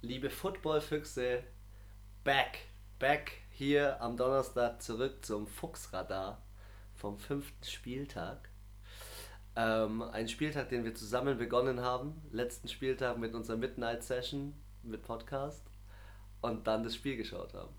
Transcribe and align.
liebe 0.00 0.30
Footballfüchse, 0.30 1.42
back, 2.22 2.60
back 2.98 3.32
hier 3.50 4.00
am 4.00 4.16
Donnerstag 4.16 4.80
zurück 4.80 5.24
zum 5.24 5.46
Fuchsradar 5.46 6.42
vom 6.94 7.18
fünften 7.18 7.64
Spieltag. 7.64 8.48
Ähm, 9.56 10.02
ein 10.02 10.28
Spieltag, 10.28 10.68
den 10.68 10.84
wir 10.84 10.94
zusammen 10.94 11.36
begonnen 11.36 11.80
haben. 11.80 12.22
Letzten 12.30 12.68
Spieltag 12.68 13.18
mit 13.18 13.34
unserer 13.34 13.56
Midnight 13.56 14.04
Session 14.04 14.54
mit 14.82 15.02
Podcast. 15.02 15.64
Und 16.40 16.68
dann 16.68 16.84
das 16.84 16.94
Spiel 16.94 17.16
geschaut 17.16 17.54
haben. 17.54 17.74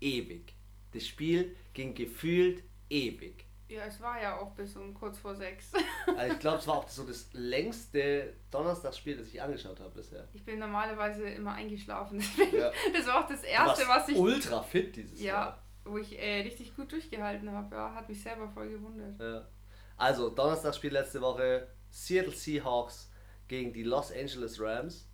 Ewig. 0.00 0.54
Das 0.92 1.06
Spiel 1.06 1.54
ging 1.72 1.94
gefühlt 1.94 2.64
ewig. 2.90 3.43
Ja, 3.68 3.84
es 3.86 4.00
war 4.00 4.20
ja 4.20 4.38
auch 4.38 4.52
bis 4.54 4.76
um 4.76 4.92
kurz 4.92 5.18
vor 5.18 5.34
sechs. 5.34 5.72
Also 6.06 6.34
ich 6.34 6.38
glaube, 6.38 6.58
es 6.58 6.66
war 6.66 6.76
auch 6.76 6.88
so 6.88 7.04
das 7.04 7.28
längste 7.32 8.34
Donnerstagsspiel, 8.50 9.16
das 9.16 9.28
ich 9.28 9.40
angeschaut 9.42 9.80
habe 9.80 9.90
bisher. 9.94 10.28
Ich 10.34 10.44
bin 10.44 10.58
normalerweise 10.58 11.28
immer 11.30 11.52
eingeschlafen. 11.54 12.18
Deswegen, 12.38 12.58
Ja. 12.58 12.70
Das 12.92 13.06
war 13.06 13.24
auch 13.24 13.28
das 13.28 13.42
Erste, 13.42 13.88
was 13.88 14.08
ich. 14.08 14.16
ultra 14.18 14.62
fit 14.62 14.94
dieses 14.96 15.18
Ja, 15.20 15.32
Jahr. 15.32 15.62
wo 15.84 15.96
ich 15.98 16.18
äh, 16.18 16.42
richtig 16.42 16.76
gut 16.76 16.92
durchgehalten 16.92 17.50
habe. 17.50 17.74
Ja, 17.74 17.94
hat 17.94 18.08
mich 18.08 18.22
selber 18.22 18.48
voll 18.50 18.68
gewundert. 18.68 19.18
Ja. 19.18 19.48
Also, 19.96 20.28
Donnerstagsspiel 20.30 20.92
letzte 20.92 21.20
Woche: 21.22 21.68
Seattle 21.88 22.32
Seahawks 22.32 23.10
gegen 23.48 23.72
die 23.72 23.82
Los 23.82 24.12
Angeles 24.12 24.60
Rams. 24.60 25.08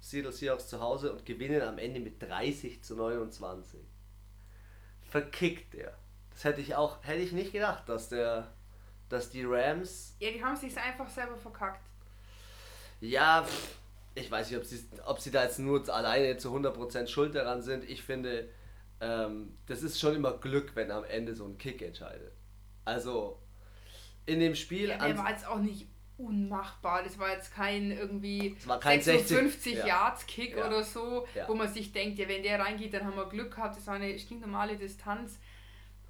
Seattle 0.00 0.32
Seahawks 0.32 0.68
zu 0.68 0.78
Hause 0.80 1.10
und 1.12 1.24
gewinnen 1.24 1.62
am 1.62 1.78
Ende 1.78 2.00
mit 2.00 2.22
30 2.22 2.84
zu 2.84 2.94
29. 2.96 3.80
Verkickt 5.00 5.72
der. 5.74 5.96
Das 6.34 6.44
hätte 6.44 6.60
ich 6.60 6.74
auch, 6.74 6.98
hätte 7.02 7.20
ich 7.22 7.32
nicht 7.32 7.52
gedacht, 7.52 7.88
dass 7.88 8.08
der, 8.08 8.52
dass 9.08 9.30
die 9.30 9.44
Rams, 9.44 10.16
Ja, 10.20 10.30
die 10.30 10.44
haben 10.44 10.56
sich 10.56 10.76
einfach 10.76 11.08
selber 11.08 11.36
verkackt. 11.36 11.80
ja, 13.00 13.46
ich 14.14 14.30
weiß 14.30 14.50
nicht, 14.50 14.58
ob 14.58 14.64
sie, 14.64 14.84
ob 15.06 15.20
sie 15.20 15.30
da 15.30 15.42
jetzt 15.44 15.58
nur 15.58 15.88
alleine 15.92 16.36
zu 16.36 16.54
100% 16.54 17.06
schuld 17.08 17.34
daran 17.34 17.62
sind. 17.62 17.84
Ich 17.84 18.02
finde, 18.02 18.48
ähm, 19.00 19.56
das 19.66 19.82
ist 19.82 19.98
schon 20.00 20.14
immer 20.14 20.32
Glück, 20.38 20.76
wenn 20.76 20.90
am 20.90 21.04
Ende 21.04 21.34
so 21.34 21.44
ein 21.46 21.58
Kick 21.58 21.82
entscheidet. 21.82 22.32
Also, 22.84 23.38
in 24.26 24.38
dem 24.40 24.54
Spiel 24.54 24.88
Ja, 24.90 24.98
der 24.98 25.18
war 25.18 25.30
jetzt 25.30 25.46
auch 25.46 25.58
nicht 25.58 25.88
unmachbar. 26.16 27.02
Das 27.02 27.18
war 27.18 27.30
jetzt 27.32 27.52
kein 27.52 27.90
irgendwie 27.90 28.54
Es 28.56 28.68
war 28.68 28.78
kein 28.78 29.00
56 29.02 29.74
ja. 29.78 29.86
Yards 29.86 30.26
Kick 30.26 30.56
Ja. 30.56 30.66
oder 30.68 30.84
so, 30.84 31.26
Ja. 31.34 31.48
wo 31.48 31.54
man 31.54 31.66
sich 31.72 31.92
denkt, 31.92 32.18
ja, 32.20 32.28
wenn 32.28 32.42
der 32.44 32.60
reingeht, 32.60 32.94
dann 32.94 33.04
haben 33.04 33.16
wir 33.16 33.28
Glück 33.28 33.56
gehabt. 33.56 33.76
Das 33.76 33.86
war 33.88 33.94
eine 33.94 34.16
stinknormale 34.18 34.76
Distanz. 34.76 35.38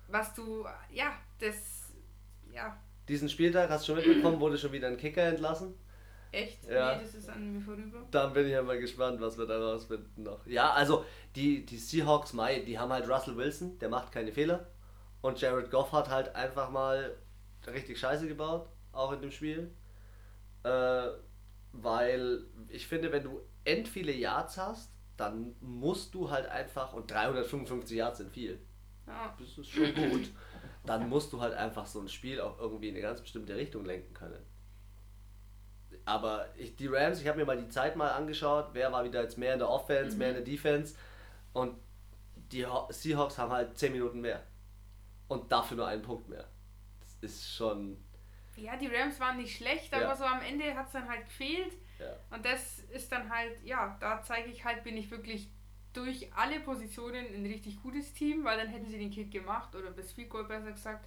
Was 0.09 0.35
du, 0.35 0.65
ja, 0.93 1.13
das, 1.39 1.93
ja, 2.53 2.77
Diesen 3.09 3.29
Spieltag 3.29 3.69
hast 3.71 3.87
du 3.87 3.95
schon 3.95 4.07
mitbekommen, 4.07 4.41
wurde 4.41 4.57
schon 4.57 4.73
wieder 4.73 4.89
ein 4.89 4.97
Kicker 4.97 5.23
entlassen. 5.23 5.75
echt, 6.33 6.65
Ja. 6.65 6.97
nee, 6.97 7.03
das 7.03 7.15
ist 7.15 7.29
an 7.29 7.53
mir 7.53 7.61
vorüber. 7.61 8.07
Dann 8.11 8.33
bin 8.33 8.47
ich 8.47 8.53
ja 8.53 8.63
mal 8.63 8.79
gespannt, 8.79 9.21
was 9.21 9.37
wir 9.37 9.47
da 9.47 9.59
rausfinden 9.59 10.23
noch. 10.25 10.47
Ja, 10.47 10.73
also 10.73 11.05
die, 11.37 11.65
die 11.67 11.77
Seahawks, 11.79 12.33
Mai, 12.33 12.61
die 12.61 12.79
haben 12.79 12.93
halt 12.93 13.09
Russell 13.09 13.37
Wilson, 13.37 13.79
der 13.79 13.89
macht 13.89 14.11
keine 14.13 14.33
Fehler. 14.33 14.67
Und 15.21 15.41
Jared 15.41 15.71
Goff 15.71 15.93
hat 15.93 16.09
halt 16.11 16.35
einfach 16.35 16.71
mal 16.71 17.15
richtig 17.67 17.99
Scheiße 17.99 18.27
gebaut, 18.29 18.69
auch 18.93 19.13
in 19.13 19.21
dem 19.21 19.31
Spiel. 19.31 19.71
Äh, 20.65 21.09
weil 21.73 22.45
ich 22.69 22.87
finde, 22.87 23.13
wenn 23.13 23.23
du 23.25 23.41
end 23.65 23.89
viele 23.89 24.13
Yards 24.13 24.59
hast, 24.59 24.91
dann 25.17 25.55
musst 25.61 26.15
du 26.15 26.31
halt 26.31 26.47
einfach, 26.47 26.93
und 26.93 27.11
355 27.11 27.97
Yards 27.97 28.19
sind 28.19 28.31
viel, 28.33 28.61
Ja. 29.07 29.35
das 29.39 29.59
ist 29.59 29.71
schon 29.71 29.95
gut, 29.95 30.31
dann 30.85 31.09
musst 31.11 31.33
du 31.33 31.41
halt 31.41 31.55
einfach 31.55 31.87
so 31.87 32.01
ein 32.01 32.09
Spiel 32.09 32.41
auch 32.41 32.59
irgendwie 32.59 32.89
in 32.89 32.95
eine 32.95 33.03
ganz 33.03 33.21
bestimmte 33.21 33.55
Richtung 33.57 33.85
lenken 33.85 34.15
können. 34.15 34.43
Aber 36.07 36.49
ich, 36.57 36.77
die 36.77 36.87
Rams, 36.87 37.21
ich 37.21 37.29
habe 37.29 37.39
mir 37.39 37.45
mal 37.47 37.57
die 37.57 37.69
Zeit 37.69 37.97
mal 37.97 38.11
angeschaut, 38.11 38.71
wer 38.73 38.93
war 38.93 39.05
wieder 39.05 39.23
jetzt 39.23 39.39
mehr 39.39 39.55
in 39.55 39.59
der 39.59 39.71
Offense, 39.71 40.17
mehr 40.17 40.29
in 40.29 40.35
der 40.35 40.45
Defense 40.45 40.95
und 41.53 41.79
die 42.53 42.67
Seahawks 42.91 43.39
haben 43.39 43.53
halt 43.53 43.79
10 43.79 43.93
Minuten 43.93 44.21
mehr 44.21 44.43
und 45.29 45.51
dafür 45.51 45.77
nur 45.79 45.87
einen 45.87 46.03
Punkt 46.03 46.29
mehr. 46.29 46.47
Das 47.01 47.15
ist 47.31 47.55
schon, 47.55 47.97
ja, 48.57 48.77
die 48.77 48.89
Rams 48.89 49.19
waren 49.19 49.39
nicht 49.39 49.57
schlecht, 49.57 49.95
aber 49.95 50.03
Ja. 50.05 50.17
so 50.17 50.25
am 50.25 50.43
Ende 50.43 50.75
hat 50.75 50.87
es 50.87 50.93
dann 50.93 51.09
halt 51.09 51.25
gefehlt. 51.25 51.73
ja. 51.99 52.15
Und 52.31 52.45
das 52.45 52.81
ist 52.91 53.11
dann 53.11 53.31
halt, 53.31 53.63
ja, 53.65 53.97
da 54.01 54.23
zeige 54.23 54.51
ich 54.51 54.65
halt, 54.65 54.85
bin 54.85 54.97
ich 54.97 55.11
wirklich 55.11 55.49
durch 55.95 56.33
alle 56.35 56.61
Positionen 56.61 57.25
ein 57.35 57.47
richtig 57.47 57.81
gutes 57.83 58.13
Team, 58.13 58.45
weil 58.45 58.59
dann 58.59 58.69
hätten 58.69 58.87
sie 58.89 58.99
den 58.99 59.11
Kick 59.11 59.31
gemacht 59.31 59.75
oder 59.75 59.91
das 59.91 60.13
Field 60.13 60.29
Goal 60.29 60.45
besser 60.45 60.73
gesagt, 60.73 61.07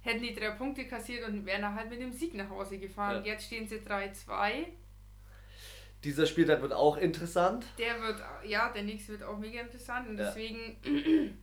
hätten 0.00 0.22
die 0.22 0.34
drei 0.34 0.50
Punkte 0.50 0.86
kassiert 0.86 1.26
und 1.28 1.44
wären 1.46 1.62
dann 1.62 1.74
halt 1.74 1.90
mit 1.90 2.00
dem 2.00 2.12
Sieg 2.12 2.34
nach 2.34 2.48
Hause 2.50 2.78
gefahren. 2.78 3.24
Ja. 3.24 3.32
Jetzt 3.32 3.46
stehen 3.46 3.66
sie 3.66 3.76
3-2. 3.76 4.66
Dieser 6.04 6.26
Spieltag 6.26 6.60
wird 6.60 6.72
auch 6.72 6.96
interessant. 6.98 7.66
Der 7.78 8.00
wird, 8.02 8.20
ja, 8.44 8.70
der 8.72 8.82
nächste 8.82 9.12
wird 9.12 9.22
auch 9.22 9.38
mega 9.38 9.60
interessant 9.60 10.08
und 10.08 10.18
Ja. 10.18 10.26
deswegen, 10.26 10.76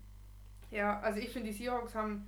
ja, 0.71 0.99
also 0.99 1.19
ich 1.19 1.29
finde, 1.29 1.49
die 1.49 1.55
Seahawks 1.57 1.95
haben 1.95 2.27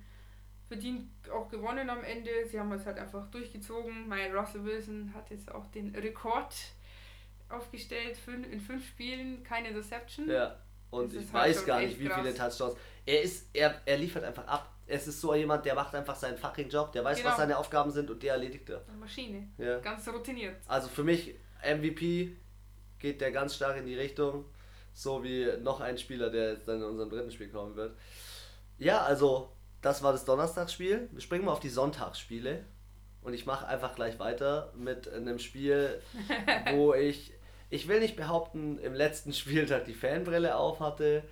verdient 0.66 1.08
auch 1.30 1.48
gewonnen 1.48 1.88
am 1.90 2.02
Ende. 2.02 2.30
Sie 2.50 2.58
haben 2.58 2.72
es 2.72 2.84
halt 2.86 2.98
einfach 2.98 3.30
durchgezogen. 3.30 4.08
Mein 4.08 4.34
Russell 4.34 4.64
Wilson 4.64 5.12
hat 5.14 5.30
jetzt 5.30 5.52
auch 5.54 5.66
den 5.68 5.94
Rekord 5.94 6.52
aufgestellt 7.48 8.18
in 8.50 8.60
fünf 8.60 8.86
Spielen, 8.86 9.42
keine 9.44 9.68
Interception. 9.68 10.28
Ja. 10.28 10.56
Und 10.90 11.14
Das 11.14 11.24
ich 11.24 11.32
halt 11.32 11.50
weiß 11.50 11.66
gar 11.66 11.80
nicht, 11.80 11.98
wie 11.98 12.08
viele 12.08 12.32
krass. 12.32 12.56
Touchdowns. 12.56 12.78
Er 13.06 13.22
ist, 13.22 13.48
er, 13.52 13.80
er 13.84 13.96
liefert 13.98 14.24
einfach 14.24 14.46
ab. 14.46 14.70
Es 14.86 15.06
ist 15.08 15.20
so 15.20 15.34
jemand, 15.34 15.64
der 15.64 15.74
macht 15.74 15.94
einfach 15.94 16.14
seinen 16.14 16.36
fucking 16.36 16.68
Job, 16.68 16.92
der 16.92 17.02
weiß, 17.04 17.18
Genau. 17.18 17.30
was 17.30 17.36
seine 17.38 17.56
Aufgaben 17.58 17.90
sind 17.90 18.10
und 18.10 18.22
der 18.22 18.34
erledigt 18.34 18.68
er. 18.70 18.82
Eine 18.86 18.98
Maschine. 18.98 19.48
Ja. 19.58 19.78
Ganz 19.80 20.06
routiniert. 20.08 20.56
Also 20.68 20.88
für 20.88 21.02
mich 21.04 21.34
MVP 21.64 22.36
geht 22.98 23.20
der 23.20 23.32
ganz 23.32 23.54
stark 23.56 23.76
in 23.78 23.86
die 23.86 23.94
Richtung, 23.96 24.44
so 24.92 25.24
wie 25.24 25.48
noch 25.62 25.80
ein 25.80 25.98
Spieler, 25.98 26.30
der 26.30 26.52
jetzt 26.52 26.68
dann 26.68 26.76
in 26.78 26.84
unserem 26.84 27.10
dritten 27.10 27.30
Spiel 27.30 27.48
kommen 27.48 27.74
wird. 27.76 27.96
Ja, 28.78 29.02
also 29.02 29.52
das 29.82 30.02
war 30.02 30.12
das 30.12 30.24
Donnerstagsspiel. 30.24 31.08
Wir 31.12 31.20
springen 31.20 31.44
mal 31.44 31.52
auf 31.52 31.60
die 31.60 31.68
Sonntagsspiele 31.68 32.64
und 33.22 33.34
ich 33.34 33.46
mache 33.46 33.66
einfach 33.66 33.94
gleich 33.94 34.18
weiter 34.18 34.72
mit 34.76 35.08
einem 35.12 35.38
Spiel, 35.38 36.00
wo 36.72 36.94
ich, 36.94 37.32
ich 37.70 37.88
will 37.88 38.00
nicht 38.00 38.16
behaupten, 38.16 38.78
im 38.78 38.94
letzten 38.94 39.32
Spieltag 39.40 39.84
die 39.84 39.94
Fanbrille 39.94 40.56
auf 40.56 40.80
hatte, 40.80 41.24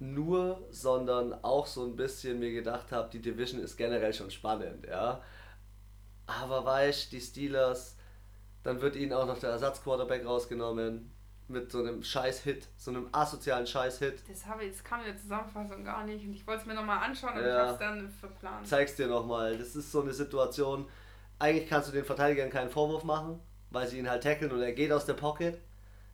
nur, 0.00 0.66
sondern 0.70 1.32
auch 1.44 1.66
so 1.66 1.84
ein 1.84 1.96
bisschen 1.96 2.38
mir 2.40 2.52
gedacht 2.52 2.92
habe, 2.92 3.08
die 3.10 3.20
Division 3.20 3.60
ist 3.60 3.76
generell 3.76 4.12
schon 4.12 4.30
spannend, 4.30 4.86
ja. 4.86 5.22
Aber 6.26 6.64
weißt, 6.64 7.12
die 7.12 7.20
Steelers, 7.20 7.96
dann 8.62 8.80
wird 8.80 8.96
ihnen 8.96 9.12
auch 9.12 9.26
noch 9.26 9.38
der 9.38 9.50
Ersatzquarterback 9.50 10.24
rausgenommen 10.26 11.10
mit 11.48 11.70
so 11.70 11.80
einem 11.80 12.02
Scheiß-Hit, 12.02 12.66
so 12.76 12.90
einem 12.90 13.08
asozialen 13.12 13.66
Scheiß-Hit. 13.66 14.22
Das, 14.28 14.46
habe 14.46 14.64
ich, 14.64 14.72
das 14.72 14.82
kam 14.82 15.00
in 15.00 15.06
der 15.06 15.16
Zusammenfassung 15.18 15.84
gar 15.84 16.04
nicht 16.04 16.24
und 16.24 16.32
ich 16.32 16.46
wollte 16.46 16.62
es 16.62 16.66
mir 16.66 16.74
nochmal 16.74 17.04
anschauen, 17.04 17.34
aber 17.34 17.42
Ja. 17.46 17.48
ich 17.48 17.60
habe 17.60 17.72
es 17.72 17.78
dann 17.78 18.10
verplant. 18.10 18.66
Zeig's 18.66 18.96
dir 18.96 19.06
nochmal. 19.06 19.56
Das 19.58 19.76
ist 19.76 19.92
so 19.92 20.00
eine 20.00 20.14
Situation. 20.14 20.88
Eigentlich 21.38 21.68
kannst 21.68 21.88
du 21.88 21.92
den 21.92 22.04
Verteidigern 22.04 22.48
keinen 22.48 22.70
Vorwurf 22.70 23.04
machen, 23.04 23.38
weil 23.74 23.86
sie 23.88 23.98
ihn 23.98 24.08
halt 24.08 24.22
tackeln 24.22 24.50
und 24.52 24.62
er 24.62 24.72
geht 24.72 24.92
aus 24.92 25.04
der 25.04 25.14
Pocket. 25.14 25.58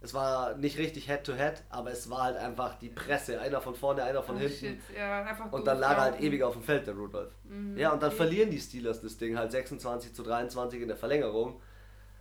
Es 0.02 0.14
war 0.14 0.56
nicht 0.56 0.78
richtig 0.78 1.06
Head-to-Head, 1.08 1.62
aber 1.68 1.90
es 1.92 2.08
war 2.08 2.22
halt 2.22 2.36
einfach 2.38 2.78
die 2.78 2.88
Presse. 2.88 3.38
Einer 3.38 3.60
von 3.60 3.74
vorne, 3.74 4.02
einer 4.02 4.22
von 4.22 4.36
Oh, 4.36 4.38
hinten. 4.38 4.80
Ja, 4.96 5.26
Und 5.50 5.66
dann 5.66 5.78
lag 5.78 5.96
er 5.98 6.00
halt 6.02 6.20
ewig 6.22 6.42
auf 6.42 6.54
dem 6.54 6.62
Feld, 6.62 6.86
der 6.86 6.94
Rudolph. 6.94 7.34
Mhm, 7.44 7.76
Ja, 7.76 7.92
und 7.92 8.02
dann 8.02 8.08
okay. 8.08 8.16
verlieren 8.16 8.50
die 8.50 8.58
Steelers 8.58 9.02
das 9.02 9.18
Ding 9.18 9.36
halt 9.36 9.52
26 9.52 10.14
zu 10.14 10.22
23 10.22 10.80
in 10.80 10.88
der 10.88 10.96
Verlängerung, 10.96 11.60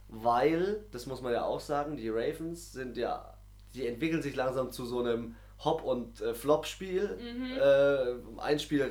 weil, 0.10 0.84
das 0.92 1.06
muss 1.06 1.22
man 1.22 1.32
ja 1.34 1.44
auch 1.44 1.60
sagen, 1.62 1.96
die 1.96 2.10
Ravens 2.10 2.74
sind 2.74 2.98
ja, 2.98 3.34
die 3.74 3.88
entwickeln 3.88 4.22
sich 4.22 4.36
langsam 4.36 4.72
zu 4.72 4.86
so 4.86 5.00
einem 5.00 5.36
Hop- 5.64 5.84
und 5.84 6.20
äh, 6.22 6.34
Flop-Spiel. 6.34 7.18
Mhm. 7.18 7.58
Äh, 7.62 8.42
ein 8.42 8.60
Spiel 8.60 8.82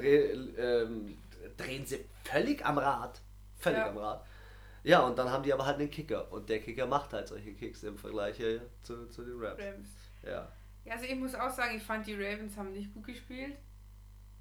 ähm, 0.59 1.19
drehen 1.57 1.85
sie 1.85 2.05
völlig 2.25 2.65
am 2.65 2.79
Rad. 2.79 3.21
Völlig 3.59 3.79
Ja. 3.81 3.89
am 3.91 3.99
Rad. 3.99 4.25
Ja, 4.89 5.01
und 5.01 5.19
dann 5.19 5.31
haben 5.31 5.43
die 5.43 5.53
aber 5.53 5.67
halt 5.67 5.79
einen 5.79 5.91
Kicker. 5.91 6.31
Und 6.33 6.49
der 6.49 6.61
Kicker 6.61 6.87
macht 6.87 7.13
halt 7.13 7.29
solche 7.29 7.53
Kicks 7.55 7.83
im 7.83 7.99
Vergleich 7.99 8.37
hier 8.37 8.63
zu, 8.83 9.07
zu 9.09 9.23
den 9.23 9.39
Rams. 9.39 9.61
Rams. 9.61 9.89
Ja. 10.25 10.51
Ja, 10.85 10.93
also 10.95 11.05
ich 11.05 11.15
muss 11.17 11.35
auch 11.35 11.51
sagen, 11.51 11.77
ich 11.77 11.83
fand 11.83 12.07
die 12.07 12.15
Ravens 12.15 12.57
haben 12.57 12.73
nicht 12.73 12.93
gut 12.95 13.05
gespielt. 13.07 13.57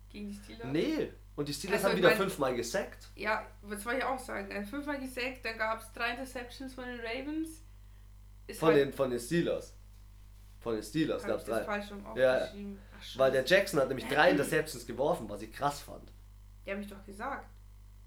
Gegen 0.10 0.30
die 0.30 0.36
Steelers. 0.36 0.68
Nee. 0.72 1.12
Und 1.36 1.50
die 1.50 1.54
Steelers 1.54 1.77
Also, 1.80 1.89
haben 1.89 1.98
wieder 1.98 2.07
mein- 2.10 2.18
fünfmal 2.18 2.56
gesackt. 2.56 3.10
Ja, 3.16 3.45
das 3.69 3.86
wollte 3.86 4.00
ich 4.00 4.06
auch 4.06 4.18
sagen. 4.19 4.50
Also 4.54 4.69
fünfmal 4.69 5.00
gesackt, 5.00 5.44
dann 5.44 5.57
gab 5.57 5.81
es 5.81 5.92
drei 5.92 6.12
Interceptions 6.12 6.74
von 6.74 6.86
den 6.86 7.00
Ravens. 7.01 7.62
Ist 8.48 8.60
Von, 8.62 8.69
halt- 8.69 8.77
den, 8.80 8.94
von 8.94 9.10
den 9.10 9.19
Steelers. 9.19 9.75
Von 10.62 10.75
den 10.75 10.83
Steelers 10.83 11.24
gab 11.25 11.39
es 11.39 11.45
drei. 11.45 11.63
falsch 11.66 11.92
rum 11.92 12.04
Ja. 12.16 12.48
Ach. 12.48 13.18
Weil 13.19 13.31
der 13.31 13.44
Jackson 13.45 13.80
hat 13.81 13.89
nämlich 13.89 14.07
drei 14.10 14.31
Interceptions 14.31 14.88
geworfen, 14.88 15.27
was 15.30 15.42
ich 15.42 15.51
krass 15.51 15.81
fand. 15.81 16.10
Die 16.66 16.72
haben 16.72 16.80
mich 16.80 16.88
doch 16.88 17.04
gesagt. 17.06 17.45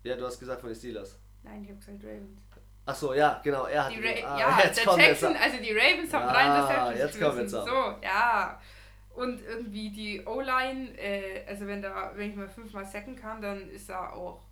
Ja, 0.03 0.17
du 0.17 0.25
hast 0.25 0.41
gesagt 0.41 0.63
von 0.63 0.71
den 0.71 0.77
Steelers. 0.77 1.19
Nein, 1.43 1.63
ich 1.63 1.71
habe 1.71 1.79
gesagt 1.79 2.05
Ravens. 2.05 2.41
Ach 2.87 2.95
so, 2.95 3.15
ja, 3.15 3.41
genau, 3.45 3.67
er 3.67 3.85
hat 3.85 3.93
Die 3.93 4.01
Ra 4.01 4.35
ah, 4.35 4.39
ja, 4.39 4.61
jetzt 4.65 4.85
der 4.85 4.97
Jackson, 4.99 5.37
also 5.37 5.57
die 5.59 5.73
Ravens 5.73 6.13
haben 6.13 6.25
Ah, 6.29 6.33
drei 6.33 6.47
Interceptions 6.47 6.99
jetzt 6.99 7.19
geschmissen. 7.19 7.59
jetzt 7.59 7.69
So, 7.69 7.95
ja. 8.03 8.61
Und 9.15 9.43
irgendwie 9.43 9.91
die 9.91 10.25
O-Line, 10.25 10.97
äh, 10.99 11.45
also 11.47 11.67
wenn 11.67 11.83
da, 11.83 12.13
wenn 12.15 12.31
ich 12.31 12.37
mal 12.37 12.49
fünfmal 12.49 12.87
sacken 12.87 13.17
kann, 13.17 13.43
dann 13.43 13.69
ist 13.71 13.89
da 13.91 14.11
auch. 14.11 14.43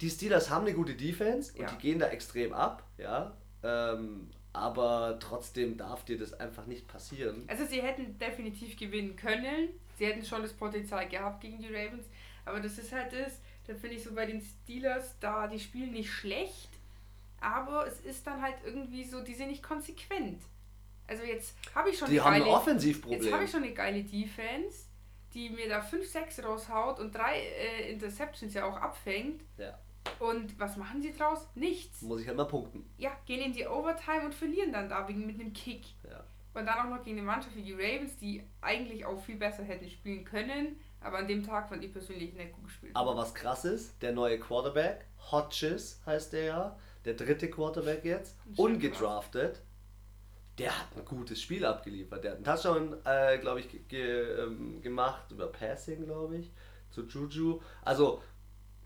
Die 0.00 0.08
Steelers 0.10 0.48
haben 0.50 0.66
eine 0.66 0.74
gute 0.74 0.94
Defense 0.94 1.52
und 1.54 1.60
Ja. 1.62 1.66
die 1.70 1.78
gehen 1.78 1.98
da 1.98 2.06
extrem 2.08 2.52
ab, 2.52 2.82
ja. 2.98 3.36
Ähm, 3.62 4.30
aber 4.52 5.18
trotzdem 5.20 5.76
darf 5.76 6.04
dir 6.04 6.18
das 6.18 6.32
einfach 6.34 6.66
nicht 6.66 6.86
passieren. 6.86 7.44
Also 7.48 7.64
sie 7.64 7.82
hätten 7.82 8.18
definitiv 8.18 8.76
gewinnen 8.78 9.16
können. 9.16 9.70
Sie 9.98 10.06
hätten 10.06 10.24
schon 10.24 10.42
das 10.42 10.52
Potenzial 10.52 11.08
gehabt 11.08 11.40
gegen 11.40 11.58
die 11.58 11.74
Ravens. 11.74 12.06
Aber 12.44 12.60
das 12.60 12.78
ist 12.78 12.92
halt 12.92 13.12
das, 13.12 13.40
da 13.66 13.74
finde 13.74 13.96
ich 13.96 14.04
so 14.04 14.12
bei 14.12 14.26
den 14.26 14.40
Steelers, 14.40 15.14
da 15.20 15.46
die 15.46 15.58
spielen 15.58 15.92
nicht 15.92 16.10
schlecht, 16.10 16.68
aber 17.40 17.86
es 17.86 18.00
ist 18.00 18.26
dann 18.26 18.40
halt 18.40 18.56
irgendwie 18.64 19.04
so, 19.04 19.22
die 19.22 19.34
sind 19.34 19.48
nicht 19.48 19.62
konsequent. 19.62 20.42
Also 21.06 21.22
jetzt 21.22 21.54
habe 21.74 21.90
ich 21.90 21.98
schon 21.98 22.08
Die 22.08 22.20
eine 22.20 22.24
haben 22.24 22.34
ein 22.34 22.40
geile, 22.42 22.54
Offensivproblem. 22.54 23.22
Jetzt 23.22 23.32
habe 23.32 23.44
ich 23.44 23.50
schon 23.50 23.62
eine 23.62 23.74
geile 23.74 24.02
Defense, 24.02 24.86
die 25.34 25.50
mir 25.50 25.68
da 25.68 25.80
5-6 25.80 26.42
raushaut 26.42 26.98
und 26.98 27.14
drei 27.14 27.40
äh, 27.40 27.92
Interceptions 27.92 28.54
ja 28.54 28.64
auch 28.64 28.76
abfängt. 28.76 29.42
Ja. 29.58 29.78
Und 30.18 30.58
was 30.58 30.76
machen 30.76 31.02
sie 31.02 31.12
draus? 31.12 31.46
Nichts. 31.54 32.02
Muss 32.02 32.20
ich 32.20 32.28
halt 32.28 32.36
mal 32.36 32.44
punkten. 32.44 32.88
Ja, 32.98 33.10
gehen 33.26 33.40
in 33.40 33.52
die 33.52 33.66
Overtime 33.66 34.24
und 34.24 34.34
verlieren 34.34 34.72
dann 34.72 34.88
da 34.88 35.06
wegen 35.08 35.26
mit 35.26 35.40
einem 35.40 35.52
Kick. 35.52 35.84
Ja. 36.08 36.24
Und 36.54 36.66
dann 36.66 36.78
auch 36.78 36.96
noch 36.96 37.02
gegen 37.02 37.18
eine 37.18 37.26
Mannschaft 37.26 37.56
wie 37.56 37.62
die 37.62 37.72
Ravens, 37.72 38.16
die 38.16 38.42
eigentlich 38.60 39.04
auch 39.04 39.20
viel 39.20 39.36
besser 39.36 39.64
hätten 39.64 39.90
spielen 39.90 40.24
können, 40.24 40.78
aber 41.04 41.18
an 41.18 41.28
dem 41.28 41.42
Tag 41.44 41.68
fand 41.68 41.84
ich 41.84 41.92
persönlich 41.92 42.32
nicht 42.34 42.52
gut 42.52 42.64
gespielt. 42.64 42.96
Aber 42.96 43.16
was 43.16 43.34
krass 43.34 43.64
ist, 43.64 44.00
der 44.02 44.12
neue 44.12 44.38
Quarterback, 44.38 45.06
Hodges 45.30 46.00
heißt 46.06 46.32
der 46.32 46.44
ja, 46.44 46.78
der 47.04 47.14
dritte 47.14 47.50
Quarterback 47.50 48.04
jetzt, 48.04 48.36
ungedraftet, 48.56 49.60
der 50.58 50.78
hat 50.78 50.86
ein 50.96 51.04
gutes 51.04 51.40
Spiel 51.42 51.64
abgeliefert. 51.64 52.22
Der 52.24 52.30
hat 52.32 52.36
einen 52.36 52.44
Touchdown, 52.44 52.96
äh, 53.04 53.38
glaube 53.38 53.60
ich, 53.60 53.88
ge 53.88 54.40
ähm, 54.40 54.80
gemacht 54.82 55.30
über 55.30 55.48
Passing, 55.48 56.04
glaube 56.04 56.36
ich, 56.38 56.50
zu 56.90 57.02
Juju. 57.06 57.60
Also, 57.82 58.22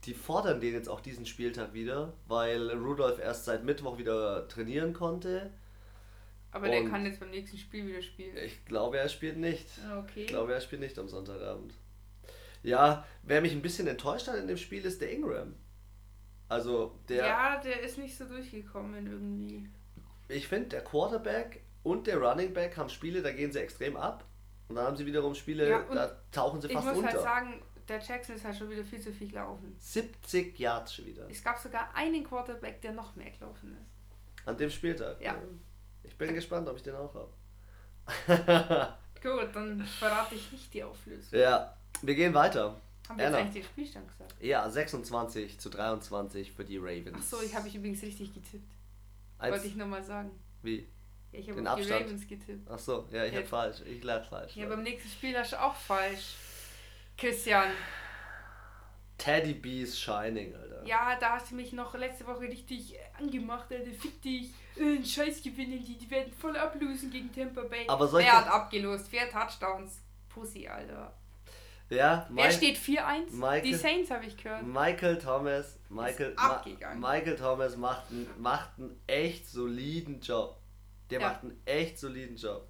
die 0.05 0.15
fordern 0.15 0.61
den 0.61 0.73
jetzt 0.73 0.89
auch 0.89 1.01
diesen 1.01 1.27
Spieltag 1.27 1.75
wieder, 1.75 2.15
weil 2.27 2.71
Rudolph 2.71 3.19
erst 3.19 3.45
seit 3.45 3.65
Mittwoch 3.65 3.99
wieder 3.99 4.49
trainieren 4.49 4.93
konnte. 4.95 5.51
aber 6.53 6.69
der 6.69 6.81
und- 6.81 6.91
kann 6.91 7.05
jetzt 7.05 7.21
beim 7.21 7.31
nächsten 7.31 7.59
Spiel 7.59 7.87
wieder 7.87 8.01
spielen. 8.03 8.37
Ich 8.39 8.65
glaube, 8.65 8.99
er 8.99 9.09
spielt 9.11 9.37
nicht. 9.37 9.67
Ah, 9.87 9.99
okay. 9.99 10.23
Ich 10.23 10.27
glaube, 10.29 10.55
er 10.55 10.61
spielt 10.63 10.81
nicht 10.81 10.99
am 10.99 11.09
Sonntagabend. 11.09 11.75
Ja, 12.69 13.05
wer 13.23 13.41
mich 13.41 13.53
ein 13.53 13.63
bisschen 13.63 13.87
enttäuscht 13.87 14.29
hat 14.29 14.37
in 14.37 14.47
dem 14.47 14.57
Spiel 14.57 14.85
ist 14.85 15.01
der 15.01 15.11
Ingram. 15.13 15.55
Also 16.49 16.99
der, 17.09 17.27
ja, 17.27 17.61
der 17.61 17.81
ist 17.83 17.99
nicht 17.99 18.17
so 18.17 18.25
durchgekommen 18.25 19.07
irgendwie. 19.07 19.69
ich 20.29 20.49
finde, 20.49 20.69
der 20.71 20.83
Quarterback 20.83 21.63
und 21.83 22.07
der 22.07 22.19
Running 22.19 22.53
Back 22.55 22.77
haben 22.77 22.89
Spiele, 22.89 23.23
da 23.23 23.33
gehen 23.33 23.53
sie 23.53 23.61
extrem 23.61 23.97
ab. 23.97 24.25
Und 24.69 24.77
dann 24.77 24.85
haben 24.87 24.97
sie 24.97 25.07
wiederum 25.07 25.35
Spiele, 25.35 25.69
Ja, 25.69 25.83
da 25.83 26.17
tauchen 26.31 26.61
sie 26.61 26.69
Ich 26.69 26.75
fast 26.75 26.87
muss 26.87 26.97
unter. 26.99 27.11
halt 27.13 27.23
sagen, 27.23 27.63
der 27.89 28.01
Jackson 28.01 28.35
ist 28.37 28.45
halt 28.45 28.57
schon 28.57 28.69
wieder 28.69 28.85
viel 28.85 29.01
zu 29.01 29.13
viel 29.13 29.29
gelaufen. 29.29 29.75
70 29.79 30.59
Yards 30.59 30.95
schon 30.95 31.07
wieder. 31.07 31.27
Es 31.31 31.43
gab 31.43 31.59
sogar 31.59 31.95
einen 31.95 32.23
Quarterback, 32.25 32.81
der 32.83 32.93
noch 32.93 33.17
mehr 33.17 33.31
gelaufen 33.31 33.73
ist. 33.81 34.47
An 34.47 34.57
dem 34.57 34.69
Spieltag. 34.71 35.21
Ja. 35.23 35.37
Ich 36.03 36.17
bin 36.17 36.35
gespannt, 36.35 36.69
ob 36.69 36.77
ich 36.77 36.83
den 36.83 36.95
auch 36.95 37.15
habe. 37.15 37.33
Gut, 39.23 39.49
dann 39.55 39.83
verrate 39.85 40.35
ich 40.35 40.53
nicht 40.53 40.73
die 40.73 40.85
Auflösung. 40.85 41.39
ja, 41.39 41.75
wir 42.03 42.15
gehen 42.15 42.35
weiter. 42.35 42.81
Haben 43.09 43.19
wir 43.19 43.25
jetzt 43.27 43.35
eigentlich 43.35 43.65
den 43.65 43.71
Spielstand 43.71 44.09
gesagt? 44.09 44.35
Ja, 44.43 44.69
26 44.69 45.59
zu 45.59 45.71
23 45.71 46.53
für 46.53 46.65
die 46.65 46.77
Ravens. 46.79 47.17
Achso, 47.17 47.41
ich 47.43 47.55
habe 47.55 47.67
ich 47.69 47.75
übrigens 47.75 48.03
richtig 48.03 48.35
getippt. 48.35 48.71
Eins- 49.39 49.53
Wollte 49.53 49.67
ich 49.67 49.77
nochmal 49.77 50.03
sagen. 50.05 50.31
Wie? 50.63 50.87
Ja, 51.33 51.39
ich 51.39 51.49
habe 51.51 51.61
die 51.61 51.67
Abstand. 51.67 52.05
Ravens 52.05 52.27
getippt. 52.29 52.71
Achso, 52.71 53.09
ja, 53.11 53.25
ich 53.25 53.33
Ja. 53.33 53.41
hab 53.41 53.49
falsch. 53.49 53.81
Ich 53.87 54.03
lag 54.05 54.25
falsch. 54.29 54.57
Ja, 54.57 54.67
beim 54.67 54.83
nächsten 54.83 55.09
Spiel 55.09 55.37
hast 55.39 55.53
du 55.53 55.63
auch 55.63 55.75
falsch. 55.75 56.35
Christian. 57.17 57.71
Teddy 59.17 59.55
B's 59.55 59.99
Shining, 59.99 60.55
Alter. 60.55 60.85
Ja, 60.87 61.17
da 61.19 61.31
hast 61.35 61.51
du 61.51 61.57
mich 61.57 61.73
noch 61.73 61.93
letzte 61.97 62.27
Woche 62.27 62.43
richtig 62.43 62.95
angemacht, 63.19 63.73
Alter. 63.73 63.91
Fick 63.91 64.23
dich. 64.23 64.53
Äh, 64.77 65.05
Scheiß 65.05 65.43
gewinnen 65.43 65.85
die, 65.85 65.99
die 65.99 66.09
werden 66.11 66.33
voll 66.33 66.57
ablösen 66.57 67.11
gegen 67.11 67.33
Tampa 67.33 67.63
Bay. 67.63 67.85
Aber 67.89 68.13
Wer 68.13 68.33
hat 68.33 68.47
abgelost? 68.49 69.09
Vier 69.09 69.29
Touchdowns. 69.31 69.99
Pussy, 70.29 70.69
Alter. 70.69 71.13
Ja, 71.91 72.29
Wer 72.31 72.51
steht 72.51 72.77
4-1? 72.77 73.33
Michael- 73.33 73.63
Die 73.63 73.75
Saints 73.75 74.11
habe 74.11 74.27
ich 74.27 74.37
gehört. 74.37 74.63
Michael 74.67 75.19
Thomas, 75.19 75.79
Michael. 75.89 76.35
Ma 76.37 76.63
Michael 76.95 77.37
Thomas 77.37 77.77
macht 77.77 78.11
einen, 78.11 78.27
macht 78.39 78.71
einen 78.79 79.01
echt 79.07 79.47
soliden 79.49 80.21
Job. 80.21 80.59
Der 81.11 81.21
Ja. 81.21 81.29
macht 81.29 81.43
einen 81.45 81.59
echt 81.65 81.99
soliden 81.99 82.37
Job. 82.37 82.69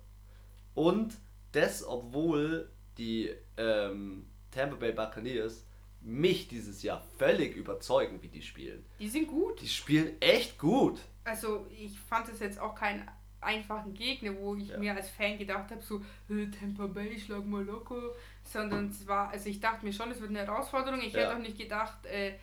Und 0.75 1.17
das, 1.53 1.85
obwohl 1.85 2.71
die 2.97 3.35
ähm, 3.57 4.27
Tampa 4.53 4.77
Bay 4.77 4.93
Buccaneers 4.93 5.65
mich 6.01 6.47
dieses 6.47 6.83
Jahr 6.85 7.03
völlig 7.19 7.57
überzeugen, 7.57 8.23
wie 8.23 8.29
die 8.29 8.43
spielen. 8.43 8.85
Die 9.01 9.09
sind 9.09 9.27
gut. 9.27 9.61
Die 9.61 9.69
spielen 9.69 10.15
echt 10.21 10.57
gut. 10.59 11.01
Also, 11.25 11.67
ich 11.77 11.99
fand 11.99 12.29
es 12.29 12.39
jetzt 12.39 12.61
auch 12.61 12.75
keinen 12.77 13.09
einfachen 13.41 13.95
Gegner, 13.95 14.37
wo 14.39 14.55
ich 14.55 14.69
Ja. 14.69 14.79
mir 14.79 14.95
als 14.95 15.11
Fan 15.11 15.39
gedacht 15.39 15.71
habe, 15.71 15.83
so, 15.83 16.01
Tampa 16.29 16.87
Bay, 16.87 17.19
schlag 17.19 17.45
mal 17.45 17.65
locker. 17.65 18.13
Sondern 18.53 18.89
es 18.91 19.07
war, 19.07 19.31
also 19.31 19.49
ich 19.49 19.61
dachte 19.61 19.85
mir 19.85 19.93
schon, 19.93 20.11
es 20.11 20.21
wird 20.21 20.31
eine 20.31 20.41
Herausforderung. 20.41 21.01
Ich 21.01 21.13
Ja. 21.13 21.21
hätte 21.21 21.35
auch 21.35 21.39
nicht 21.39 21.59
gedacht, 21.59 22.05
äh, 22.07 22.35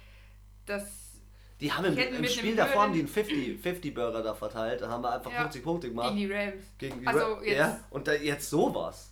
dass 0.65 1.13
Die 1.61 1.71
haben 1.71 1.85
im, 1.85 1.97
im 1.97 2.25
Spiel 2.25 2.55
davor 2.55 2.83
haben 2.83 2.93
die 2.93 2.99
einen 2.99 3.07
50, 3.07 3.59
50 3.61 3.93
Burger 3.93 4.21
da 4.21 4.33
verteilt. 4.33 4.81
Da 4.81 4.89
haben 4.89 5.01
wir 5.03 5.13
einfach 5.13 5.31
Ja. 5.31 5.41
50 5.41 5.63
Punkte 5.63 5.89
gemacht. 5.89 6.13
gegen 6.15 6.27
die 6.29 6.33
Rams. 6.33 6.63
Gegen 6.77 6.99
die 7.01 7.07
Also 7.07 7.19
Ra- 7.35 7.43
jetzt- 7.43 7.57
ja, 7.57 7.79
und 7.89 8.07
da 8.07 8.13
jetzt 8.13 8.49
sowas. 8.49 9.11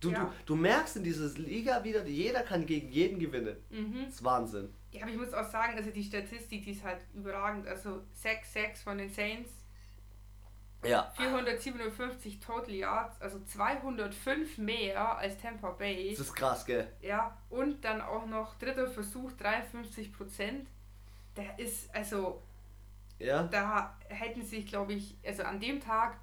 Du, 0.00 0.10
Ja. 0.10 0.24
du, 0.24 0.32
du 0.46 0.56
merkst 0.56 0.96
in 0.96 1.04
dieser 1.04 1.28
Liga 1.38 1.82
wieder, 1.84 2.04
jeder 2.06 2.42
kann 2.42 2.66
gegen 2.66 2.90
jeden 2.90 3.20
gewinnen. 3.20 3.56
Mhm. 3.70 4.04
Das 4.06 4.14
ist 4.14 4.24
Wahnsinn. 4.24 4.74
Ja, 4.90 5.02
aber 5.02 5.12
ich 5.12 5.16
muss 5.16 5.32
auch 5.32 5.48
sagen, 5.48 5.74
also 5.76 5.90
die 5.90 6.02
Statistik, 6.02 6.64
die 6.64 6.72
ist 6.72 6.82
halt 6.82 6.98
überragend. 7.14 7.66
Also 7.68 8.02
6-6 8.20 8.82
von 8.82 8.98
den 8.98 9.08
Saints, 9.10 9.48
Ja. 10.84 11.12
457 11.16 12.40
Total 12.40 12.70
Yards, 12.74 13.20
also 13.20 13.38
205 13.44 14.58
mehr 14.58 15.16
als 15.18 15.38
Tampa 15.38 15.70
Bay. 15.70 16.10
Das 16.10 16.20
ist 16.26 16.34
krass, 16.34 16.64
gell? 16.66 16.88
Ja, 17.00 17.36
und 17.50 17.84
dann 17.84 18.00
auch 18.00 18.26
noch 18.26 18.54
dritter 18.58 18.88
Versuch, 18.88 19.30
53 19.32 20.12
Prozent. 20.12 20.66
Der 21.36 21.58
ist, 21.58 21.94
also, 21.94 22.42
Ja. 23.18 23.44
da 23.44 23.96
hätten 24.08 24.44
sich, 24.44 24.66
glaube 24.66 24.94
ich, 24.94 25.16
also 25.24 25.44
an 25.44 25.60
dem 25.60 25.80
Tag 25.80 26.18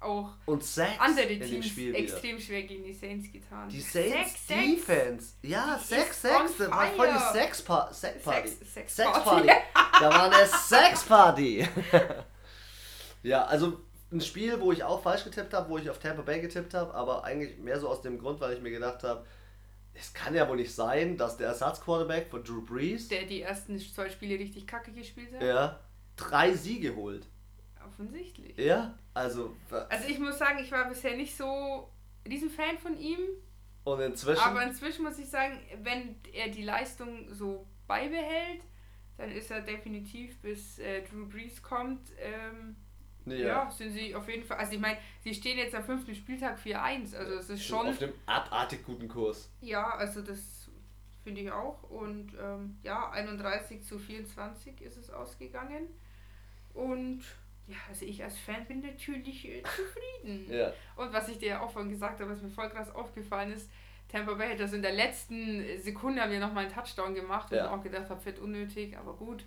auch 0.00 0.30
Und 0.46 0.64
Sacks 0.64 0.98
andere 0.98 1.38
Teams 1.38 1.78
extrem 1.94 2.38
schwer 2.40 2.64
gegen 2.64 2.82
die 2.82 2.92
Saints 2.92 3.30
getan. 3.32 3.68
Die 3.68 3.80
Saints 3.80 4.34
6-6. 4.48 4.74
Defense. 4.76 5.34
Ja, 5.42 5.78
Die 5.80 5.84
6 5.94 6.10
ist 6.10 6.22
6 6.22 6.34
on 6.36 6.46
Das 6.58 6.70
war 6.70 6.86
voll 6.88 7.12
die. 7.12 7.38
Sex 7.38 7.62
Party. 7.62 7.94
Sex 7.94 8.22
Party. 8.24 8.48
Sex- 8.48 8.72
Sex 8.74 8.96
Sex 8.96 9.10
Party. 9.12 9.46
Party. 9.46 9.62
Da 10.00 10.10
war 10.10 10.24
eine 10.24 10.46
Sex 10.46 11.04
Party. 11.04 11.68
ja, 13.22 13.44
also 13.44 13.80
ein 14.12 14.20
Spiel, 14.20 14.60
wo 14.60 14.72
ich 14.72 14.84
auch 14.84 15.02
falsch 15.02 15.24
getippt 15.24 15.54
habe, 15.54 15.68
wo 15.70 15.78
ich 15.78 15.88
auf 15.90 15.98
Tampa 15.98 16.22
Bay 16.22 16.40
getippt 16.40 16.74
habe, 16.74 16.94
aber 16.94 17.24
eigentlich 17.24 17.58
mehr 17.58 17.78
so 17.80 17.88
aus 17.88 18.02
dem 18.02 18.18
Grund, 18.18 18.40
weil 18.40 18.52
ich 18.54 18.60
mir 18.60 18.70
gedacht 18.70 19.02
habe, 19.02 19.24
es 19.94 20.12
kann 20.14 20.34
ja 20.34 20.48
wohl 20.48 20.56
nicht 20.56 20.74
sein, 20.74 21.16
dass 21.18 21.36
der 21.36 21.48
Ersatzquarterback 21.48 22.28
von 22.30 22.42
Drew 22.44 22.62
Brees 22.64 23.08
Der 23.08 23.24
die 23.24 23.42
ersten 23.42 23.78
zwei 23.78 24.08
Spiele 24.08 24.38
richtig 24.38 24.66
kacke 24.66 24.92
gespielt 24.92 25.34
hat. 25.34 25.42
ja, 25.42 25.80
drei 26.16 26.52
Siege 26.54 26.94
holt. 26.96 27.26
Offensichtlich. 27.86 28.56
Ja, 28.56 28.98
also 29.12 29.54
Also 29.88 30.08
ich 30.08 30.18
muss 30.18 30.38
sagen, 30.38 30.58
ich 30.60 30.70
war 30.72 30.88
bisher 30.88 31.16
nicht 31.16 31.36
so 31.36 31.90
Riesenfan 32.26 32.78
von 32.78 32.96
ihm. 32.98 33.18
und 33.84 34.00
inzwischen 34.00 34.42
Aber 34.42 34.62
inzwischen 34.62 35.04
muss 35.04 35.18
ich 35.18 35.28
sagen, 35.28 35.60
wenn 35.82 36.16
er 36.32 36.48
die 36.48 36.62
Leistung 36.62 37.32
so 37.34 37.66
beibehält, 37.86 38.62
dann 39.18 39.30
ist 39.30 39.50
er 39.50 39.60
definitiv 39.60 40.40
bis 40.40 40.78
äh, 40.78 41.02
Drew 41.02 41.26
Brees 41.28 41.62
kommt. 41.62 42.08
Ähm, 42.18 42.76
ja, 43.26 43.34
ja. 43.36 43.70
sind 43.70 43.90
sie 43.90 44.14
auf 44.14 44.28
jeden 44.28 44.44
Fall. 44.44 44.58
Also 44.58 44.72
ich 44.72 44.80
meine, 44.80 44.98
sie 45.22 45.34
stehen 45.34 45.58
jetzt 45.58 45.74
am 45.74 45.84
fünften 45.84 46.14
Spieltag 46.14 46.58
4-1. 46.58 47.16
Also 47.16 47.34
es 47.34 47.50
ist 47.50 47.64
schon. 47.64 47.86
auf 47.88 47.98
dem 47.98 48.12
abartig 48.26 48.84
guten 48.84 49.08
Kurs. 49.08 49.50
Ja, 49.60 49.94
also 49.94 50.22
das 50.22 50.68
finde 51.24 51.40
ich 51.42 51.50
auch. 51.52 51.82
Und 51.84 52.32
ähm, 52.40 52.78
ja, 52.82 53.10
31 53.10 53.82
zu 53.84 53.98
24 53.98 54.80
ist 54.80 54.96
es 54.96 55.10
ausgegangen. 55.10 55.88
Und 56.74 57.22
ja, 57.68 57.76
also 57.88 58.04
ich 58.04 58.22
als 58.22 58.38
Fan 58.38 58.66
bin 58.66 58.80
natürlich 58.80 59.48
äh, 59.48 59.62
zufrieden. 59.62 60.46
Ja. 60.50 60.72
Und 60.96 61.12
was 61.12 61.28
ich 61.28 61.38
dir 61.38 61.62
auch 61.62 61.70
vorhin 61.70 61.90
gesagt 61.90 62.20
habe, 62.20 62.30
was 62.30 62.42
mir 62.42 62.48
voll 62.50 62.68
krass 62.70 62.94
aufgefallen 62.94 63.52
ist, 63.52 63.70
Tampa 64.08 64.34
Bay 64.34 64.50
hat 64.50 64.60
das 64.60 64.72
in 64.72 64.82
der 64.82 64.92
letzten 64.92 65.64
Sekunde 65.80 66.20
haben 66.22 66.30
wir 66.32 66.38
nochmal 66.40 66.64
einen 66.66 66.74
Touchdown 66.74 67.14
gemacht, 67.14 67.50
Ja. 67.50 67.64
ich 67.64 67.70
auch 67.70 67.82
gedacht 67.82 68.10
habe, 68.10 68.20
fett 68.20 68.38
unnötig, 68.38 68.96
aber 68.98 69.14
gut. 69.14 69.44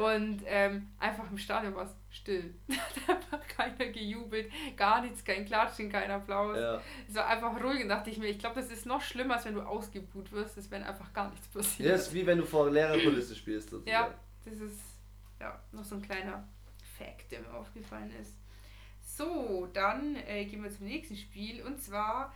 Und 0.00 0.42
ähm, 0.46 0.88
einfach 0.98 1.30
im 1.30 1.38
Stadion 1.38 1.74
war 1.74 1.84
es 1.84 1.94
still. 2.10 2.54
da 2.68 2.74
hat 3.14 3.16
einfach 3.32 3.48
keiner 3.48 3.90
gejubelt, 3.90 4.50
gar 4.76 5.02
nichts, 5.02 5.24
kein 5.24 5.44
Klatschen, 5.44 5.90
kein 5.90 6.10
Applaus. 6.10 6.56
Ja. 6.58 6.80
Es 7.08 7.14
war 7.14 7.26
einfach 7.26 7.62
ruhig 7.62 7.82
und 7.82 7.88
dachte 7.88 8.10
ich 8.10 8.18
mir, 8.18 8.28
ich 8.28 8.38
glaube, 8.38 8.56
das 8.56 8.70
ist 8.70 8.86
noch 8.86 9.02
schlimmer, 9.02 9.34
als 9.34 9.44
wenn 9.44 9.54
du 9.54 9.62
ausgebuht 9.62 10.32
wirst, 10.32 10.56
als 10.56 10.70
wenn 10.70 10.82
einfach 10.82 11.12
gar 11.12 11.30
nichts 11.30 11.48
passiert. 11.48 11.88
Ja, 11.88 11.94
ist 11.94 12.12
wie 12.12 12.26
wenn 12.26 12.38
du 12.38 12.44
vor 12.44 12.70
leerer 12.70 12.98
Kulisse 12.98 13.34
spielst. 13.34 13.70
sozusagen. 13.70 13.90
Ja, 13.90 14.14
das 14.44 14.54
ist 14.54 14.80
ja 15.40 15.58
noch 15.72 15.84
so 15.84 15.96
ein 15.96 16.02
kleiner 16.02 16.46
Fact, 16.96 17.32
der 17.32 17.40
mir 17.40 17.54
aufgefallen 17.54 18.10
ist. 18.20 18.36
So, 19.04 19.68
dann 19.72 20.16
äh, 20.26 20.44
gehen 20.44 20.62
wir 20.62 20.70
zum 20.70 20.86
nächsten 20.86 21.16
Spiel 21.16 21.62
und 21.62 21.82
zwar 21.82 22.32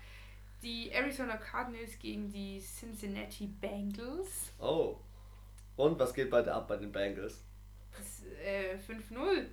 die 0.62 0.90
Arizona 0.90 1.36
Cardinals 1.36 1.98
gegen 1.98 2.30
die 2.30 2.60
Cincinnati 2.60 3.46
Bengals. 3.46 4.52
Oh. 4.58 4.96
Und 5.76 5.98
was 5.98 6.14
geht 6.14 6.30
bei 6.30 6.42
der 6.42 6.54
ab 6.54 6.68
bei 6.68 6.76
den 6.76 6.90
Bengals? 6.90 7.44
Äh, 8.44 8.76
5-0. 8.76 9.46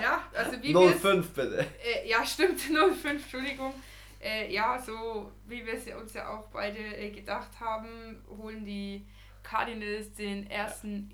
ja, 0.00 0.22
also 0.34 0.62
wie 0.62 0.74
05 0.98 1.30
bitte. 1.30 1.66
Äh, 1.82 2.08
ja, 2.08 2.24
stimmt, 2.24 2.60
05, 2.60 3.04
Entschuldigung. 3.04 3.74
Äh, 4.20 4.52
ja, 4.52 4.80
so 4.80 5.30
wie 5.46 5.64
wir 5.64 5.74
es 5.74 5.86
uns 5.88 6.14
ja 6.14 6.28
auch 6.28 6.48
beide 6.48 6.78
äh, 6.78 7.10
gedacht 7.10 7.60
haben, 7.60 8.22
holen 8.28 8.64
die 8.64 9.06
Cardinals 9.42 10.12
den 10.14 10.50
ersten 10.50 11.12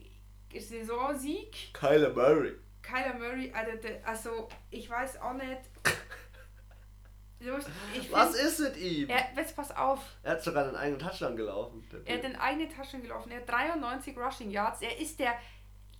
Saisonsieg. 0.52 1.74
Kyler 1.74 2.12
Murray. 2.12 2.52
Kyler 2.82 3.14
Murray, 3.18 3.52
also, 3.52 3.70
also 4.04 4.48
ich 4.70 4.88
weiß 4.88 5.20
auch 5.20 5.34
nicht. 5.34 5.60
Was 8.10 8.34
ist 8.34 8.60
mit 8.60 8.76
ihm? 8.76 9.08
Er, 9.08 9.24
jetzt 9.36 9.56
pass 9.56 9.74
auf. 9.74 10.00
Er 10.22 10.32
hat 10.32 10.42
sogar 10.42 10.66
einen 10.66 10.76
eigenen 10.76 11.00
Touchdown 11.00 11.36
gelaufen. 11.36 11.84
Er 12.04 12.16
hat 12.16 12.24
den 12.24 12.36
eigenen 12.36 12.70
Touchdown 12.74 13.02
gelaufen. 13.02 13.30
Er 13.30 13.40
hat 13.40 13.48
93 13.48 14.16
Rushing 14.16 14.50
Yards. 14.50 14.82
Er 14.82 14.98
ist 14.98 15.18
der. 15.18 15.34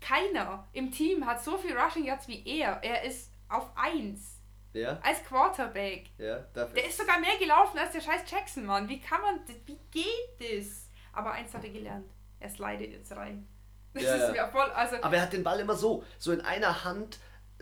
Keiner 0.01 0.67
im 0.73 0.91
Team 0.91 1.25
hat 1.25 1.45
so 1.45 1.57
viel 1.57 1.79
Rushing 1.79 2.05
Yards 2.05 2.27
wie 2.27 2.45
er. 2.45 2.83
Er 2.83 3.05
ist 3.05 3.31
auf 3.49 3.71
1. 3.77 4.41
Ja. 4.73 4.99
Als 5.03 5.23
Quarterback. 5.25 6.11
Ja, 6.19 6.39
dafür. 6.55 6.75
Der 6.75 6.89
ist 6.89 6.99
sogar 6.99 7.21
mehr 7.21 7.37
gelaufen 7.39 7.79
als 7.79 7.93
der 7.93 8.01
scheiß 8.01 8.23
Jackson, 8.29 8.67
Mann. 8.67 8.89
Wie 8.89 9.01
kann 9.01 9.21
man. 9.21 9.41
Wie 9.67 9.79
geht 9.91 10.39
das? 10.41 10.89
Aber 11.13 11.33
eins 11.33 11.53
hat 11.55 11.63
er 11.63 11.71
gelernt. 11.71 12.11
Er 12.41 12.49
slidet 12.49 12.91
jetzt 12.91 13.13
rein. 13.13 13.47
Das 13.95 14.03
ja, 14.03 14.15
ist 14.17 14.33
mir 14.33 14.49
voll. 14.49 14.71
Also 14.71 14.97
Aber 15.03 15.17
er 15.17 15.23
hat 15.23 15.33
den 15.33 15.45
Ball 15.45 15.61
immer 15.61 15.75
so. 15.75 16.03
So 16.19 16.33
in 16.33 16.41
einer 16.41 16.85
Hand 16.85 17.19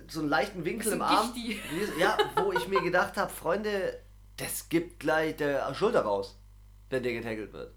so 0.08 0.20
einen 0.20 0.28
leichten 0.28 0.64
Winkel 0.64 0.92
im 0.92 1.02
Arm. 1.02 1.34
Ja, 1.98 2.16
wo 2.36 2.52
ich 2.52 2.68
mir 2.68 2.82
gedacht 2.82 3.16
habe, 3.16 3.30
Freunde, 3.30 4.00
das 4.36 4.68
gibt 4.68 5.00
gleich 5.00 5.36
der 5.36 5.72
Schulter 5.74 6.02
raus, 6.02 6.38
wenn 6.88 7.02
der 7.02 7.12
getackelt 7.12 7.52
wird. 7.52 7.74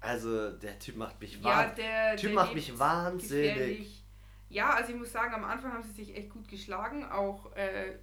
Also 0.00 0.50
der 0.50 0.78
Typ 0.78 0.96
macht 0.96 1.20
mich 1.20 1.40
ja, 1.42 1.66
der, 1.66 2.16
typ 2.16 2.30
der 2.30 2.34
macht 2.34 2.54
mich 2.54 2.78
wahnsinnig. 2.78 3.54
Gefährlich. 3.54 4.04
Ja, 4.48 4.70
also 4.70 4.92
ich 4.92 4.98
muss 4.98 5.12
sagen, 5.12 5.34
am 5.34 5.44
Anfang 5.44 5.72
haben 5.72 5.82
sie 5.82 5.92
sich 5.92 6.16
echt 6.16 6.30
gut 6.30 6.48
geschlagen, 6.48 7.04
auch 7.10 7.52
äh, 7.54 7.96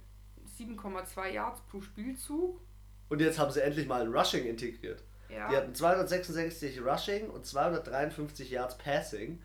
7,2 0.58 1.28
Yards 1.28 1.60
pro 1.62 1.80
Spielzug. 1.80 2.60
Und 3.08 3.20
jetzt 3.20 3.38
haben 3.38 3.50
sie 3.50 3.62
endlich 3.62 3.86
mal 3.86 4.02
ein 4.02 4.12
Rushing 4.12 4.44
integriert. 4.44 5.02
Ja. 5.28 5.48
Die 5.48 5.56
hatten 5.56 5.74
266 5.74 6.80
Rushing 6.82 7.30
und 7.30 7.46
253 7.46 8.50
Yards 8.50 8.78
Passing, 8.78 9.42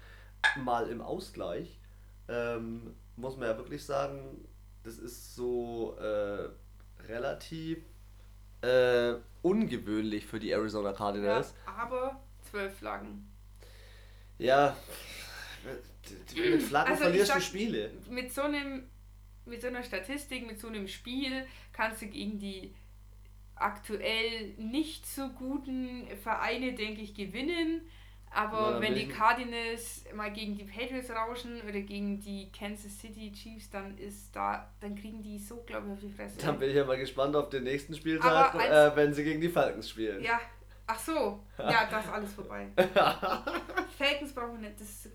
mal 0.63 0.89
im 0.89 1.01
Ausgleich. 1.01 1.79
Ähm, 2.27 2.95
muss 3.15 3.37
man 3.37 3.49
ja 3.49 3.57
wirklich 3.57 3.83
sagen, 3.83 4.47
das 4.83 4.97
ist 4.97 5.35
so 5.35 5.97
äh, 5.99 6.49
relativ 7.07 7.79
äh, 8.61 9.15
ungewöhnlich 9.41 10.25
für 10.25 10.39
die 10.39 10.51
Arizona 10.51 10.93
Cardinals. 10.93 11.53
Ja, 11.65 11.73
aber 11.73 12.21
zwölf 12.49 12.75
Flaggen. 12.77 13.27
Ja, 14.37 14.75
mit 16.35 16.63
Flaggen 16.63 16.91
also 16.91 17.03
verlierst 17.03 17.27
sag, 17.27 17.37
du 17.37 17.43
Spiele. 17.43 17.91
Mit 18.09 18.33
so 18.33 18.41
einem, 18.41 18.87
mit 19.45 19.61
so 19.61 19.67
einer 19.67 19.83
Statistik, 19.83 20.47
mit 20.47 20.59
so 20.59 20.67
einem 20.67 20.87
Spiel 20.87 21.45
kannst 21.73 22.01
du 22.01 22.07
gegen 22.07 22.39
die 22.39 22.73
aktuell 23.55 24.53
nicht 24.57 25.05
so 25.05 25.29
guten 25.29 26.07
Vereine, 26.23 26.73
denke 26.73 27.01
ich, 27.01 27.13
gewinnen. 27.13 27.81
Aber 28.33 28.71
ja, 28.71 28.81
wenn 28.81 28.95
die 28.95 29.09
Cardinals 29.09 30.05
mal 30.13 30.31
gegen 30.31 30.55
die 30.55 30.63
Patriots 30.63 31.09
rauschen 31.09 31.61
oder 31.67 31.81
gegen 31.81 32.19
die 32.21 32.49
Kansas 32.51 32.97
City 32.97 33.31
Chiefs, 33.33 33.69
dann 33.69 33.97
ist 33.97 34.33
da, 34.33 34.71
dann 34.79 34.95
kriegen 34.95 35.21
die 35.21 35.37
so, 35.37 35.57
glaube 35.63 35.87
ich, 35.87 35.93
auf 35.93 35.99
die 35.99 36.09
Fresse. 36.09 36.37
Dann 36.37 36.57
bin 36.57 36.69
ich 36.69 36.75
ja 36.75 36.85
mal 36.85 36.97
gespannt 36.97 37.35
auf 37.35 37.49
den 37.49 37.63
nächsten 37.63 37.93
Spieltag, 37.93 38.55
äh, 38.55 38.95
wenn 38.95 39.13
sie 39.13 39.25
gegen 39.25 39.41
die 39.41 39.49
Falcons 39.49 39.89
spielen. 39.89 40.23
Ja, 40.23 40.39
ach 40.87 40.99
so, 40.99 41.43
ja, 41.57 41.87
das 41.91 42.05
ist 42.05 42.11
alles 42.11 42.33
vorbei. 42.33 42.67
Falcons 43.97 44.33
brauchen 44.33 44.61
wir 44.61 44.69
nicht, 44.69 44.79
das 44.79 45.09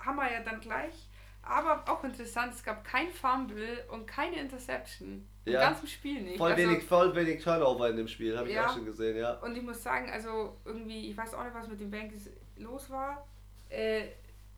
haben 0.00 0.16
wir 0.16 0.32
ja 0.32 0.40
dann 0.40 0.60
gleich. 0.60 1.08
Aber 1.44 1.82
auch 1.92 2.04
interessant, 2.04 2.54
es 2.54 2.62
gab 2.62 2.84
kein 2.84 3.10
Fumble 3.10 3.84
und 3.90 4.06
keine 4.06 4.36
Interception. 4.36 5.26
Im 5.44 5.52
ja. 5.52 5.60
ganzen 5.60 5.88
Spiel 5.88 6.22
nicht. 6.22 6.38
Voll, 6.38 6.52
also, 6.52 6.62
wenig, 6.62 6.84
voll 6.84 7.14
wenig 7.16 7.42
Turnover 7.42 7.90
in 7.90 7.96
dem 7.96 8.06
Spiel, 8.06 8.38
habe 8.38 8.48
ich 8.48 8.54
ja. 8.54 8.66
auch 8.66 8.74
schon 8.74 8.84
gesehen, 8.84 9.16
ja. 9.16 9.34
Und 9.40 9.56
ich 9.56 9.62
muss 9.62 9.82
sagen, 9.82 10.08
also 10.08 10.56
irgendwie, 10.64 11.10
ich 11.10 11.16
weiß 11.16 11.34
auch 11.34 11.42
nicht, 11.42 11.54
was 11.54 11.66
mit 11.66 11.80
den 11.80 11.90
Bengals 11.90 12.30
los 12.56 12.90
war. 12.90 13.26
Äh, 13.68 14.08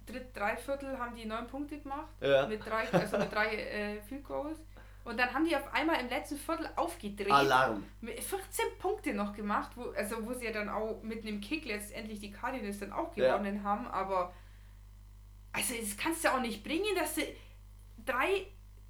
dritt, 0.07 0.37
drei 0.37 0.57
Viertel 0.57 0.99
haben 0.99 1.17
die 1.17 1.25
neun 1.25 1.47
Punkte 1.47 1.79
gemacht. 1.79 2.09
Ja. 2.21 2.47
Mit 2.47 2.65
drei, 2.65 2.89
also 2.93 3.19
mit 3.19 3.33
drei 3.33 3.55
äh, 3.57 4.01
Field 4.03 4.25
Goals. 4.25 4.59
Und 5.05 5.19
dann 5.19 5.35
haben 5.35 5.45
die 5.45 5.55
auf 5.55 5.73
einmal 5.75 6.01
im 6.01 6.09
letzten 6.09 6.39
Viertel 6.39 6.69
aufgedreht. 6.77 7.31
Alarm. 7.31 7.85
Mit 8.01 8.21
14 8.21 8.65
Punkte 8.79 9.13
noch 9.13 9.35
gemacht, 9.35 9.73
wo, 9.75 9.91
also 9.91 10.25
wo 10.27 10.33
sie 10.33 10.47
ja 10.47 10.53
dann 10.53 10.71
auch 10.71 11.03
mit 11.03 11.27
einem 11.27 11.41
Kick 11.41 11.67
letztendlich 11.67 12.21
die 12.21 12.31
Cardinals 12.31 12.79
dann 12.79 12.93
auch 12.93 13.15
gewonnen 13.15 13.57
ja. 13.57 13.63
haben. 13.63 13.87
Aber 13.87 14.33
also 15.53 15.75
das 15.79 15.97
kannst 15.97 16.25
du 16.25 16.29
auch 16.33 16.41
nicht 16.41 16.65
bringen, 16.65 16.95
dass 16.97 17.17
du 17.17 17.23
drei, 18.05 18.47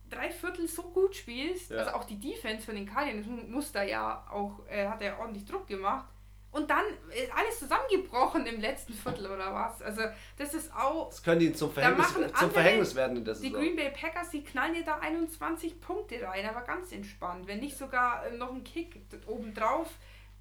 drei 0.09 0.31
Viertel 0.31 0.69
so 0.69 0.83
gut 0.85 1.17
spielst. 1.17 1.71
Ja. 1.71 1.79
Also 1.79 1.91
auch 1.93 2.05
die 2.05 2.21
Defense 2.21 2.65
von 2.65 2.77
den 2.77 2.87
Cardinals 2.87 3.27
muss 3.27 3.73
da 3.73 3.83
ja 3.83 4.25
auch, 4.31 4.65
äh, 4.69 4.87
hat 4.87 5.03
er 5.03 5.15
ja 5.15 5.19
ordentlich 5.19 5.45
Druck 5.45 5.67
gemacht. 5.67 6.09
Und 6.55 6.71
dann 6.71 6.85
ist 7.09 7.37
alles 7.37 7.59
zusammengebrochen 7.59 8.47
im 8.47 8.61
letzten 8.61 8.95
Viertel 8.95 9.27
oder 9.27 9.53
was. 9.53 9.83
Also 9.83 10.03
das 10.39 10.55
ist 10.55 10.73
auch. 10.73 11.09
Das 11.09 11.21
können 11.21 11.41
die 11.41 11.53
zum 11.53 11.73
Verhängnis, 11.73 12.13
zum 12.13 12.23
andere, 12.23 12.51
Verhängnis 12.51 12.95
werden 12.95 13.17
in 13.17 13.25
der 13.25 13.35
Die 13.35 13.51
Green 13.51 13.75
Bay 13.75 13.91
Packers, 13.91 14.31
die 14.31 14.45
knallen 14.45 14.73
dir 14.73 14.85
da 14.85 14.99
21 15.01 15.81
Punkte 15.81 16.23
rein, 16.23 16.49
aber 16.49 16.61
ganz 16.61 16.93
entspannt. 16.93 17.49
Wenn 17.49 17.59
nicht 17.59 17.77
sogar 17.77 18.31
noch 18.31 18.53
ein 18.53 18.63
Kick 18.63 19.01
obendrauf. 19.27 19.91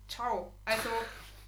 Ciao. 0.07 0.53
Also, 0.65 0.89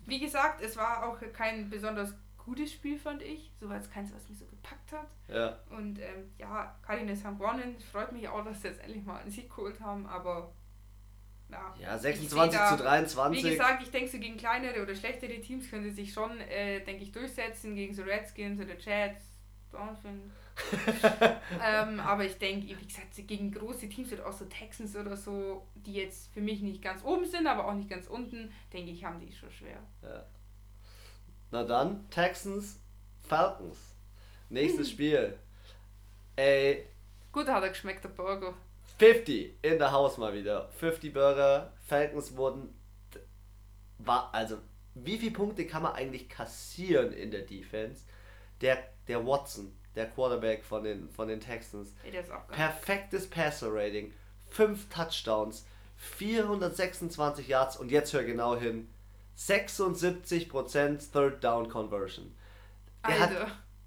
wie 0.08 0.20
gesagt, 0.20 0.64
es 0.64 0.76
war 0.78 1.08
auch 1.08 1.20
kein 1.32 1.70
besonders 1.70 2.16
gutes 2.44 2.72
Spiel, 2.72 2.98
fand 2.98 3.22
ich. 3.22 3.52
Soweit 3.60 3.84
es 3.84 3.92
keins, 3.92 4.12
was 4.16 4.28
mich 4.28 4.40
so 4.40 4.46
gepackt 4.46 4.92
hat. 4.94 5.08
Ja. 5.28 5.60
Und 5.78 6.00
ähm, 6.00 6.34
ja, 6.40 6.76
Cardinals 6.82 7.24
haben 7.24 7.38
gewonnen. 7.38 7.76
Freut 7.92 8.12
mich 8.12 8.28
auch, 8.28 8.44
dass 8.44 8.64
sie 8.64 8.70
jetzt 8.70 8.82
endlich 8.82 9.06
mal 9.06 9.18
einen 9.18 9.30
Sieg 9.30 9.48
geholt 9.48 9.80
haben, 9.80 10.08
aber 10.08 10.52
ja, 11.50 11.76
ja 11.80 11.98
26 11.98 12.60
da, 12.60 12.70
zu 12.70 12.84
23. 12.84 13.44
Wie 13.44 13.50
gesagt, 13.50 13.84
ich 13.84 13.92
denke, 13.92 14.10
so 14.10 14.18
gegen 14.18 14.38
kleinere 14.38 14.82
oder 14.82 14.96
schlechtere 14.96 15.40
Teams 15.42 15.70
können 15.70 15.84
sie 15.84 15.92
sich 15.92 16.14
schon, 16.14 16.40
äh, 16.42 16.84
denke 16.84 17.04
ich, 17.04 17.12
durchsetzen. 17.12 17.76
Gegen 17.76 17.94
so 17.94 18.04
Redskins 18.04 18.60
oder 18.60 18.78
Jets, 18.78 19.36
ähm, 21.62 22.00
aber 22.00 22.24
ich 22.24 22.38
denke, 22.38 22.68
wie 22.68 22.86
gesagt, 22.86 23.16
gegen 23.28 23.52
große 23.52 23.90
Teams 23.90 24.12
oder 24.14 24.28
auch 24.28 24.34
so 24.34 24.46
Texans 24.46 24.96
oder 24.96 25.18
so, 25.18 25.68
die 25.76 25.96
jetzt 25.96 26.34
für 26.34 26.42
mich 26.42 26.62
nicht 26.62 26.82
ganz 26.82 27.04
oben 27.04 27.26
sind, 27.26 27.46
aber 27.46 27.68
auch 27.68 27.74
nicht 27.74 27.90
ganz 27.90 28.08
unten, 28.08 28.52
denke 28.72 28.92
ich, 28.92 29.04
haben 29.04 29.20
die 29.20 29.34
schon 29.34 29.52
schwer. 29.52 29.80
Ja. 30.02 30.26
Na 31.52 31.64
dann, 31.64 32.10
Texans, 32.10 32.80
Falcons. 33.28 33.96
Nächstes 34.50 34.90
Spiel. 34.92 35.38
Ey. 36.36 36.86
Gut 37.32 37.48
hat 37.48 37.64
er 37.64 37.70
geschmeckt, 37.70 38.04
der 38.04 38.10
Burger. 38.10 38.54
50 38.98 39.58
in 39.62 39.78
der 39.78 39.92
Haus 39.92 40.18
mal 40.18 40.34
wieder. 40.34 40.70
50 40.80 41.14
Burger. 41.14 41.74
Falcons 41.86 42.36
wurden. 42.36 42.74
War, 43.98 44.34
also, 44.34 44.58
wie 44.94 45.18
viele 45.18 45.32
Punkte 45.32 45.66
kann 45.66 45.84
man 45.84 45.94
eigentlich 45.94 46.30
kassieren 46.30 47.12
in 47.14 47.32
der 47.32 47.42
Defense? 47.42 48.04
Der, 48.62 48.78
der 49.08 49.26
Watson, 49.26 49.76
der 49.96 50.10
Quarterback 50.10 50.64
von 50.64 50.84
den, 50.84 51.10
von 51.10 51.28
den 51.28 51.40
Texans. 51.40 51.94
Perfektes 52.50 53.30
Passer-Rating. 53.30 54.14
5 54.48 54.90
Touchdowns. 54.90 55.66
426 55.98 57.48
Yards 57.48 57.78
und 57.78 57.90
jetzt 57.90 58.14
hör 58.14 58.24
genau 58.24 58.56
hin. 58.56 58.90
76% 59.38 61.12
Third 61.12 61.44
Down 61.44 61.70
Conversion. 61.70 62.34
Er 63.04 63.20
hat 63.20 63.32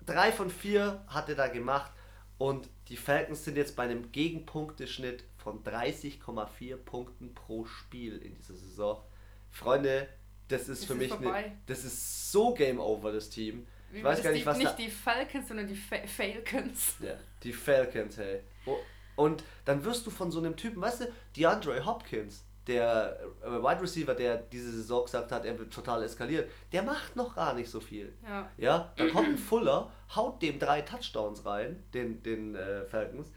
3 0.06 0.32
von 0.32 0.50
4 0.50 1.04
hat 1.08 1.28
er 1.28 1.34
da 1.34 1.48
gemacht 1.48 1.90
und 2.38 2.68
die 2.88 2.96
Falcons 2.96 3.44
sind 3.44 3.56
jetzt 3.56 3.76
bei 3.76 3.84
einem 3.84 4.10
Gegenpunkteschnitt 4.12 5.24
von 5.36 5.62
30,4 5.62 6.76
Punkten 6.76 7.34
pro 7.34 7.64
Spiel 7.64 8.18
in 8.18 8.34
dieser 8.34 8.54
Saison. 8.54 9.02
Freunde, 9.50 10.08
das 10.48 10.62
ist, 10.62 10.80
ist 10.80 10.84
für 10.86 10.94
mich 10.94 11.18
ne, 11.20 11.52
das 11.66 11.84
ist 11.84 12.32
so 12.32 12.54
Game 12.54 12.80
Over 12.80 13.12
das 13.12 13.28
Team. 13.30 13.66
Ich 13.92 14.04
weiß 14.04 14.22
gar 14.22 14.32
nicht, 14.32 14.42
die, 14.42 14.46
was 14.46 14.58
nicht 14.58 14.70
da, 14.70 14.76
die 14.76 14.90
Falcons, 14.90 15.48
sondern 15.48 15.66
die 15.66 15.76
Fa 15.76 15.96
Falcons. 16.06 16.96
Ja, 17.02 17.14
die 17.42 17.52
Falcons, 17.52 18.18
hey. 18.18 18.40
Oh, 18.66 18.76
und 19.16 19.42
dann 19.64 19.84
wirst 19.84 20.06
du 20.06 20.10
von 20.10 20.30
so 20.30 20.38
einem 20.38 20.56
Typen, 20.56 20.80
weißt 20.80 21.00
du, 21.02 21.12
DeAndre 21.36 21.84
Hopkins, 21.84 22.44
der 22.68 23.18
äh, 23.42 23.50
Wide 23.50 23.80
Receiver, 23.80 24.14
der 24.14 24.36
diese 24.36 24.70
Saison 24.70 25.04
gesagt 25.04 25.32
hat, 25.32 25.44
er 25.44 25.58
wird 25.58 25.72
total 25.72 26.02
eskaliert, 26.02 26.50
der 26.72 26.82
macht 26.82 27.16
noch 27.16 27.34
gar 27.34 27.54
nicht 27.54 27.70
so 27.70 27.80
viel. 27.80 28.12
Ja. 28.22 28.48
ja 28.56 28.92
da 28.96 29.08
kommt 29.08 29.28
ein 29.28 29.38
Fuller, 29.38 29.90
haut 30.14 30.42
dem 30.42 30.58
drei 30.58 30.82
Touchdowns 30.82 31.44
rein, 31.44 31.82
den, 31.94 32.22
den 32.22 32.54
äh, 32.54 32.84
Falcons. 32.84 33.32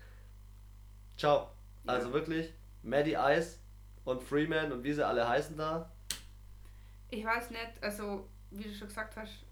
Ciao. 1.17 1.49
Ja. 1.85 1.93
Also 1.93 2.13
wirklich, 2.13 2.53
Maddie 2.83 3.17
Ice 3.17 3.57
und 4.03 4.21
Freeman 4.21 4.71
und 4.71 4.83
wie 4.83 4.93
sie 4.93 5.05
alle 5.05 5.27
heißen 5.27 5.57
da. 5.57 5.91
Ich 7.09 7.25
weiß 7.25 7.49
nicht, 7.51 7.71
also 7.81 8.27
wie 8.51 8.63
du 8.63 8.73
schon 8.73 8.87
gesagt 8.87 9.15
hast, 9.15 9.45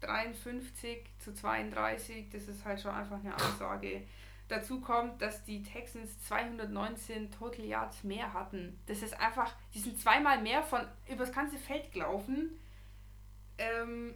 53 0.00 1.04
zu 1.18 1.32
32, 1.32 2.28
das 2.30 2.48
ist 2.48 2.64
halt 2.64 2.80
schon 2.80 2.90
einfach 2.90 3.18
eine 3.18 3.34
Ansage. 3.34 4.02
Dazu 4.48 4.80
kommt, 4.80 5.22
dass 5.22 5.44
die 5.44 5.62
Texans 5.62 6.20
219 6.24 7.30
Total 7.30 7.64
Yards 7.64 8.04
mehr 8.04 8.32
hatten. 8.32 8.78
Das 8.86 9.02
ist 9.02 9.18
einfach, 9.18 9.54
die 9.74 9.78
sind 9.78 9.98
zweimal 9.98 10.42
mehr 10.42 10.62
von 10.62 10.86
übers 11.10 11.32
ganze 11.32 11.56
Feld 11.56 11.90
gelaufen. 11.92 12.58
Ähm, 13.58 14.14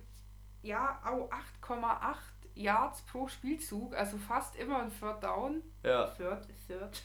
ja, 0.62 1.00
auch 1.04 1.30
8,8 1.62 2.16
Yards 2.54 3.02
pro 3.02 3.28
Spielzug, 3.28 3.94
also 3.94 4.18
fast 4.18 4.56
immer 4.56 4.82
ein 4.82 4.90
Third 4.98 5.22
Down. 5.22 5.62
Ja. 5.82 6.06
Third, 6.06 6.46
Third. 6.66 7.02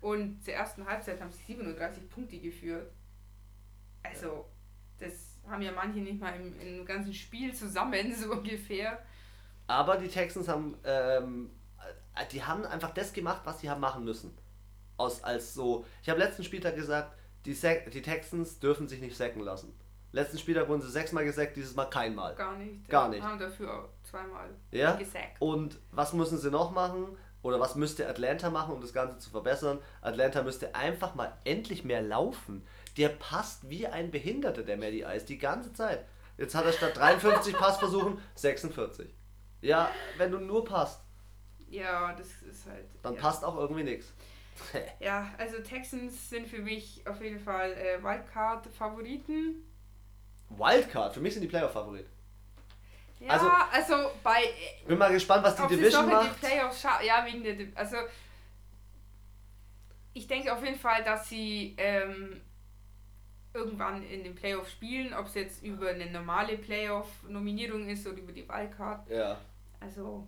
Und 0.00 0.42
zur 0.44 0.54
ersten 0.54 0.86
Halbzeit 0.86 1.20
haben 1.20 1.30
sie 1.30 1.42
37 1.44 2.08
Punkte 2.08 2.38
geführt. 2.38 2.92
Also, 4.02 4.46
das 4.98 5.38
haben 5.48 5.62
ja 5.62 5.72
manche 5.72 5.98
nicht 6.00 6.20
mal 6.20 6.34
im, 6.34 6.58
im 6.60 6.84
ganzen 6.84 7.12
Spiel 7.12 7.54
zusammen, 7.54 8.14
so 8.16 8.32
ungefähr. 8.32 9.02
Aber 9.66 9.96
die 9.96 10.08
Texans 10.08 10.48
haben, 10.48 10.76
ähm, 10.84 11.50
äh, 11.50 11.57
die 12.24 12.44
haben 12.44 12.64
einfach 12.64 12.90
das 12.92 13.12
gemacht, 13.12 13.42
was 13.44 13.60
sie 13.60 13.70
haben 13.70 13.80
machen 13.80 14.04
müssen. 14.04 14.36
Aus, 14.96 15.22
als 15.22 15.54
so, 15.54 15.84
ich 16.02 16.08
habe 16.08 16.18
letzten 16.18 16.44
Spieltag 16.44 16.74
gesagt, 16.74 17.16
die, 17.46 17.54
die 17.92 18.02
Texans 18.02 18.58
dürfen 18.58 18.88
sich 18.88 19.00
nicht 19.00 19.16
sacken 19.16 19.42
lassen. 19.42 19.72
Letzten 20.10 20.38
Spieltag 20.38 20.68
wurden 20.68 20.80
sie 20.80 20.90
sechsmal 20.90 21.24
gesackt, 21.24 21.56
dieses 21.56 21.74
Mal 21.74 21.84
keinmal. 21.84 22.34
Gar 22.34 22.56
nicht. 22.56 22.88
Gar 22.88 23.08
nicht. 23.08 23.22
Haben 23.22 23.38
dafür 23.38 23.72
auch 23.72 23.88
zweimal 24.02 24.48
Ja? 24.70 24.96
gesackt. 24.96 25.40
Und 25.40 25.78
was 25.92 26.12
müssen 26.14 26.38
sie 26.38 26.50
noch 26.50 26.70
machen? 26.72 27.16
Oder 27.42 27.60
was 27.60 27.76
müsste 27.76 28.08
Atlanta 28.08 28.50
machen, 28.50 28.74
um 28.74 28.80
das 28.80 28.92
Ganze 28.92 29.18
zu 29.18 29.30
verbessern? 29.30 29.78
Atlanta 30.00 30.42
müsste 30.42 30.74
einfach 30.74 31.14
mal 31.14 31.32
endlich 31.44 31.84
mehr 31.84 32.02
laufen. 32.02 32.66
Der 32.96 33.10
passt 33.10 33.68
wie 33.68 33.86
ein 33.86 34.10
Behinderter, 34.10 34.62
der 34.62 34.76
Maddie 34.76 35.02
Ice, 35.02 35.26
die 35.26 35.38
ganze 35.38 35.72
Zeit. 35.72 36.04
Jetzt 36.36 36.54
hat 36.54 36.64
er 36.64 36.72
statt 36.72 36.96
53 36.96 37.54
Passversuchen 37.56 38.18
46. 38.34 39.14
Ja, 39.60 39.90
wenn 40.16 40.32
du 40.32 40.38
nur 40.38 40.64
passt, 40.64 41.00
Ja, 41.70 42.12
das 42.14 42.28
ist 42.42 42.66
halt. 42.66 42.86
dann 43.02 43.14
ja. 43.14 43.20
passt 43.20 43.44
auch 43.44 43.56
irgendwie 43.56 43.84
nichts. 43.84 44.12
Ja, 44.98 45.30
also 45.38 45.60
Texans 45.60 46.30
sind 46.30 46.48
für 46.48 46.58
mich 46.58 47.00
auf 47.06 47.20
jeden 47.22 47.38
Fall 47.38 47.72
äh, 47.74 48.02
Wildcard-Favoriten. 48.02 49.64
Wildcard, 50.50 51.14
für 51.14 51.20
mich 51.20 51.32
sind 51.34 51.42
die 51.42 51.48
Playoff-Favorit. 51.48 52.06
Ja, 53.20 53.28
Also- 53.34 53.48
also, 53.72 54.10
bei. 54.24 54.42
äh, 54.42 54.86
Bin 54.88 54.98
mal 54.98 55.12
gespannt, 55.12 55.44
was 55.44 55.54
die 55.56 55.66
Division 55.76 56.04
in 56.04 56.10
die 56.10 56.14
macht. 56.16 56.40
Playoffs 56.40 56.82
Ja, 56.82 57.24
wegen 57.24 57.44
der. 57.44 57.54
Di- 57.54 57.72
Also. 57.74 57.96
Ich 60.14 60.26
denke 60.26 60.52
auf 60.52 60.64
jeden 60.64 60.78
Fall, 60.78 61.04
dass 61.04 61.28
sie 61.28 61.74
ähm, 61.78 62.40
irgendwann 63.54 64.02
in 64.02 64.24
den 64.24 64.34
Playoffs 64.34 64.72
spielen, 64.72 65.14
ob 65.14 65.26
es 65.26 65.34
jetzt 65.34 65.62
über 65.62 65.90
eine 65.90 66.10
normale 66.10 66.58
Playoff-Nominierung 66.58 67.88
ist 67.88 68.06
oder 68.06 68.16
über 68.18 68.32
die 68.32 68.48
Wildcard. 68.48 69.08
Ja. 69.08 69.38
Also, 69.80 70.26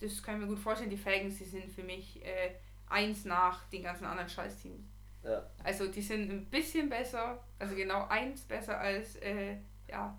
das 0.00 0.22
kann 0.22 0.36
ich 0.36 0.40
mir 0.42 0.46
gut 0.46 0.58
vorstellen. 0.58 0.90
Die 0.90 0.96
Falcons, 0.96 1.38
die 1.38 1.44
sind 1.44 1.70
für 1.70 1.82
mich 1.82 2.24
äh, 2.24 2.54
eins 2.88 3.24
nach 3.24 3.68
den 3.68 3.82
ganzen 3.82 4.04
anderen 4.04 4.28
Scheißteams. 4.28 4.86
Ja. 5.24 5.44
Also, 5.64 5.88
die 5.88 6.02
sind 6.02 6.30
ein 6.30 6.46
bisschen 6.46 6.88
besser, 6.88 7.42
also 7.58 7.74
genau 7.74 8.06
eins 8.08 8.42
besser 8.42 8.78
als 8.78 9.16
äh, 9.16 9.56
ja, 9.88 10.16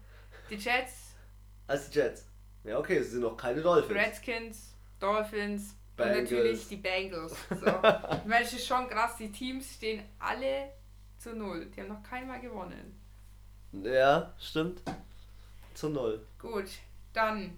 die 0.49 0.55
Jets, 0.55 1.15
Als 1.67 1.89
die 1.89 1.99
Jets. 1.99 2.25
Ja, 2.63 2.79
okay, 2.79 3.01
sie 3.01 3.11
sind 3.11 3.21
noch 3.21 3.37
keine 3.37 3.61
Dolphins. 3.61 3.97
Redskins, 3.97 4.75
Dolphins 4.99 5.75
Bengals. 5.95 6.17
und 6.17 6.23
natürlich 6.23 6.67
die 6.67 6.75
Bengals. 6.77 7.35
So. 7.49 7.55
ich 7.65 8.25
meine, 8.25 8.43
es 8.43 8.53
ist 8.53 8.67
schon 8.67 8.89
krass, 8.89 9.15
die 9.17 9.31
Teams 9.31 9.75
stehen 9.75 10.03
alle 10.19 10.71
zu 11.17 11.35
null. 11.35 11.65
Die 11.67 11.81
haben 11.81 11.89
noch 11.89 12.03
keinmal 12.03 12.39
gewonnen. 12.39 12.99
Ja, 13.71 14.33
stimmt. 14.39 14.81
Zu 15.73 15.89
null. 15.89 16.25
Gut, 16.39 16.69
dann 17.13 17.57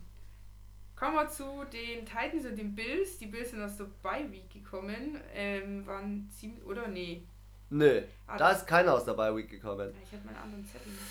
kommen 0.99 1.15
wir 1.15 1.29
zu 1.29 1.63
den 1.71 2.05
Titans 2.05 2.45
und 2.45 2.55
den 2.57 2.75
Bills. 2.75 3.17
Die 3.17 3.27
Bills 3.27 3.51
sind 3.51 3.61
aus 3.63 3.77
der 3.77 3.85
Bye-Week 4.03 4.49
gekommen. 4.51 5.19
Ähm, 5.33 5.85
waren 5.87 6.29
ziemlich, 6.37 6.63
oder 6.65 6.87
nee. 6.87 7.23
Nö, 7.71 8.01
Ah, 8.27 8.37
da 8.37 8.51
ist 8.51 8.65
keiner 8.67 8.93
aus 8.95 9.05
der 9.05 9.13
Bye 9.13 9.35
Week 9.35 9.49
gekommen. 9.49 9.93
Ich 10.03 10.11
habe 10.13 10.25
meinen 10.25 10.37
anderen 10.37 10.65
Zettel 10.65 10.91
nicht 10.91 11.01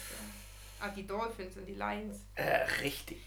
da. 0.80 0.84
Ah, 0.86 0.88
die 0.90 1.06
Dolphins 1.06 1.56
und 1.56 1.66
die 1.66 1.74
Lions. 1.74 2.24
Äh, 2.34 2.64
richtig. 2.82 3.22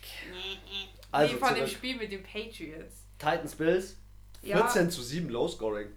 Also 1.12 1.34
nee, 1.34 1.39
von 1.39 1.56
dem. 1.56 1.68
Spiel 1.68 1.98
mit 1.98 2.12
den 2.12 2.24
Patriots. 2.24 3.06
Titans 3.18 3.56
Bills. 3.56 3.98
Ja. 4.41 4.58
14 4.58 4.89
zu 4.89 5.01
7 5.01 5.30
Low 5.30 5.48
Scoring. 5.48 5.88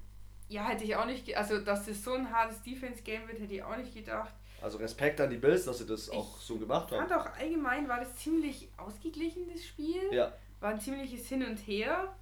Ja, 0.49 0.69
hätte 0.69 0.85
ich 0.85 0.95
auch 0.95 1.07
nicht, 1.07 1.37
also 1.37 1.59
dass 1.61 1.87
das 1.87 2.03
so 2.05 2.13
ein 2.15 2.31
hartes 2.31 2.63
Defense-Game 2.63 3.27
wird, 3.27 3.41
hätte 3.41 3.55
ich 3.55 3.63
auch 3.63 3.77
nicht 3.77 3.95
gedacht. 3.95 4.35
Also 4.63 4.79
Respekt 4.79 5.21
an 5.21 5.31
die 5.31 5.37
Bills, 5.37 5.65
dass 5.65 5.79
sie 5.79 5.87
das 5.87 6.11
auch 6.11 6.39
so 6.41 6.57
gemacht 6.59 6.89
Ich 6.93 6.99
haben. 6.99 7.09
fand 7.09 7.21
auch 7.21 7.33
allgemein 7.39 7.89
war 7.89 8.01
das 8.01 8.15
ziemlich 8.17 8.69
ausgeglichen, 8.77 9.43
das 9.53 9.65
Spiel. 9.65 10.03
Ja. 10.13 10.33
War 10.65 10.71
ein 10.71 10.81
ziemliches 10.81 11.29
Hin 11.29 11.45
und 11.45 11.59
Her. 11.59 12.17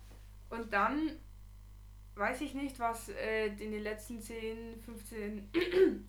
Und 0.51 0.73
dann 0.73 1.13
weiß 2.17 2.41
ich 2.41 2.55
nicht, 2.55 2.77
was 2.81 3.09
äh, 3.11 3.47
in 3.47 3.71
den 3.71 3.85
letzten 3.85 4.21
10, 4.21 4.81
15, 4.81 5.49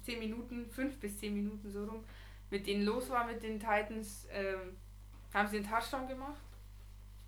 10 0.04 0.20
Minuten, 0.20 0.66
5 0.68 1.00
bis 1.00 1.20
10 1.20 1.32
Minuten 1.32 1.70
so 1.70 1.86
rum, 1.86 2.04
mit 2.50 2.66
denen 2.66 2.86
los 2.86 3.12
war 3.12 3.28
mit 3.28 3.44
den 3.44 3.60
Titans. 3.60 4.28
Ähm, 4.32 4.78
haben 5.32 5.48
sie 5.48 5.58
einen 5.58 5.70
Touchdown 5.70 6.08
gemacht? 6.08 6.42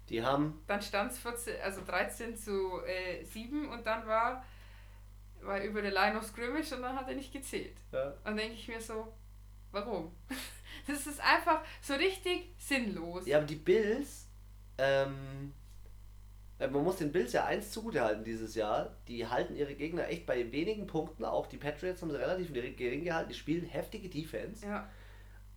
Die 0.10 0.24
haben, 0.24 0.60
Dann 0.65 0.82
stand 0.82 1.12
es 1.12 1.20
14, 1.20 1.62
also 1.62 1.82
13 1.86 2.36
zu 2.36 2.82
äh, 2.88 3.24
7 3.24 3.70
und 3.70 3.86
dann 3.86 4.08
war, 4.08 4.44
war 5.41 5.63
über 5.63 5.84
der 5.84 5.91
Line 5.91 6.18
of 6.18 6.26
Scrimmage 6.26 6.74
und 6.76 6.82
dann 6.82 6.96
hat 6.96 7.08
er 7.08 7.13
nicht 7.15 7.32
gezählt. 7.32 7.78
ja, 7.91 8.12
Dann 8.24 8.36
denke 8.38 8.56
ich 8.56 8.68
mir 8.68 8.82
so, 8.82 9.13
warum? 9.72 10.12
Das 10.88 11.08
ist 11.08 11.20
einfach 11.22 11.63
so 11.82 11.94
richtig 11.94 12.54
sinnlos. 12.58 13.26
ja 13.28 13.38
aber 13.38 13.46
die 13.46 13.56
Bills, 13.56 14.24
ähm, 14.77 15.53
äh, 16.59 16.67
man 16.67 16.83
muss 16.83 16.97
den 16.97 17.11
Bills 17.11 17.33
ja 17.33 17.45
eins 17.45 17.71
zugutehalten 17.71 18.23
dieses 18.23 18.55
Jahr. 18.55 18.95
Die 19.07 19.27
halten 19.27 19.55
ihre 19.55 19.75
Gegner 19.75 20.07
echt 20.07 20.25
bei 20.25 20.51
wenigen 20.51 20.88
Punkten. 20.88 21.25
Auch 21.25 21.47
die 21.47 21.57
Patriots 21.57 22.01
haben 22.01 22.11
sie 22.11 22.17
relativ 22.19 22.53
gering 22.53 23.03
gehalten. 23.03 23.29
Die 23.29 23.35
spielen 23.35 23.65
heftige 23.65 24.09
Defense. 24.09 24.65
Ja, 24.65 24.88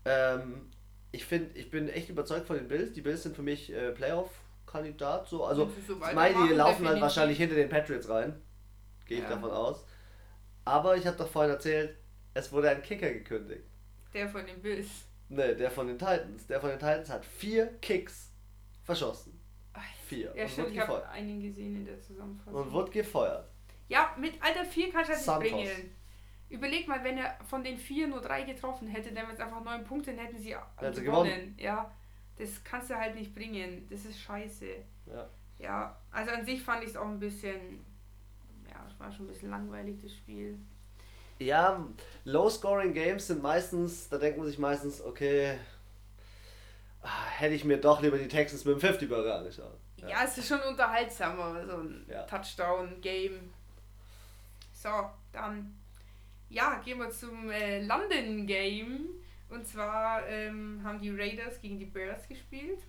Ähm, 0.05 0.71
ich 1.13 1.25
finde, 1.25 1.57
ich 1.59 1.71
bin 1.71 1.89
echt 1.89 2.09
überzeugt 2.11 2.47
von 2.47 2.57
den 2.57 2.69
Bills. 2.69 2.93
Die 2.93 3.01
Bills 3.01 3.23
sind 3.23 3.35
für 3.37 3.43
mich 3.43 3.73
äh, 3.73 3.93
Playoff-Kandidat. 3.93 5.29
So. 5.29 5.45
Also, 5.45 5.71
so 5.87 5.95
ich 5.95 6.15
meine, 6.15 6.35
die 6.49 6.55
laufen 6.55 6.71
halt 6.71 6.79
definitiv. 6.81 7.01
wahrscheinlich 7.03 7.39
hinter 7.39 7.55
den 7.57 7.69
Patriots 7.69 8.09
rein. 8.09 8.41
Gehe 9.07 9.19
ich 9.19 9.25
Ja. 9.25 9.31
davon 9.31 9.51
aus. 9.51 9.85
Aber 10.65 10.97
ich 10.97 11.07
habe 11.07 11.17
doch 11.17 11.29
vorhin 11.29 11.53
erzählt, 11.53 11.97
es 12.35 12.53
wurde 12.53 12.69
ein 12.71 12.83
Kicker 12.83 13.11
gekündigt. 13.11 13.65
der 14.13 14.29
von 14.29 14.45
den 14.45 14.61
Bills. 14.61 14.89
Ne, 15.31 15.55
der 15.55 15.71
von 15.71 15.87
den 15.87 15.99
Titans. 15.99 16.47
Der 16.47 16.61
von 16.61 16.71
den 16.71 16.79
Titans 16.79 17.09
hat 17.11 17.25
vier 17.25 17.67
Kicks 17.81 18.28
verschossen. 18.89 19.39
Vier. 20.07 20.33
Ja, 20.35 20.45
und 20.45 20.51
stimmt, 20.51 20.71
ich 20.71 20.81
habe 20.81 21.07
einen 21.11 21.43
gesehen 21.43 21.77
in 21.77 21.85
der 21.85 22.01
Zusammenfassung. 22.01 22.55
Und 22.55 22.73
wurde 22.73 22.91
gefeuert. 22.91 23.47
ja, 23.89 24.17
mit 24.19 24.43
Alter 24.43 24.65
4 24.65 24.91
kannst 24.91 25.11
du 25.11 25.13
das 25.13 25.25
Santos. 25.25 25.53
nicht 25.53 25.67
bringen. 25.67 25.95
Überleg 26.49 26.89
mal, 26.89 27.05
wenn 27.05 27.19
er 27.19 27.37
von 27.47 27.63
den 27.63 27.77
vier 27.77 28.09
nur 28.09 28.23
drei 28.23 28.43
getroffen 28.45 28.89
hätte, 28.89 29.13
dann 29.13 29.27
wären 29.27 29.35
es 29.35 29.41
einfach 29.41 29.63
neun 29.63 29.85
Punkte, 29.85 30.15
dann 30.15 30.25
hätten 30.25 30.39
sie, 30.39 30.57
Hätten 30.57 30.95
sie 30.95 31.05
gewonnen. 31.05 31.55
Ja, 31.59 31.95
das 32.39 32.65
kannst 32.65 32.89
du 32.89 32.95
halt 32.95 33.15
nicht 33.17 33.35
bringen. 33.35 33.87
Das 33.91 34.07
ist 34.07 34.19
scheiße. 34.19 34.67
Ja. 35.13 35.29
Ja, 35.59 36.01
also 36.11 36.31
an 36.31 36.47
sich 36.47 36.63
fand 36.63 36.83
ich 36.85 36.91
es 36.91 36.97
auch 36.97 37.09
ein 37.09 37.19
bisschen, 37.21 37.85
ja, 38.71 38.83
es 38.89 38.99
war 38.99 39.13
schon 39.13 39.27
ein 39.27 39.29
bisschen 39.29 39.51
langweilig, 39.51 39.99
das 40.01 40.15
Spiel. 40.15 40.59
Ja, 41.39 41.87
Low-Scoring-Games 42.25 43.27
sind 43.27 43.43
meistens, 43.43 44.09
da 44.09 44.17
denkt 44.17 44.39
man 44.39 44.47
sich 44.47 44.59
meistens, 44.59 45.03
okay, 45.03 45.59
hätte 47.39 47.55
ich 47.55 47.65
mir 47.65 47.79
doch 47.79 48.01
lieber 48.03 48.19
die 48.19 48.29
Texans 48.29 48.65
mit 48.65 48.81
dem 48.81 48.91
50-Burger 48.95 49.39
angeschaut. 49.39 49.79
Ja. 49.97 50.25
es 50.25 50.39
ist 50.39 50.49
schon 50.49 50.61
unterhaltsamer, 50.61 51.67
so 51.67 51.79
ein 51.79 52.07
Ja. 52.09 52.23
Touchdown-Game. 52.23 53.51
So, 54.73 54.89
dann, 55.33 55.77
ja, 56.49 56.81
gehen 56.85 56.99
wir 56.99 57.11
zum 57.11 57.51
äh, 57.51 57.83
London-Game. 57.85 59.09
Und 59.49 59.67
zwar 59.67 60.27
ähm, 60.29 60.81
haben 60.85 61.01
die 61.01 61.11
Raiders 61.11 61.61
gegen 61.61 61.79
die 61.79 61.87
Bears 61.87 62.29
gespielt. 62.29 62.81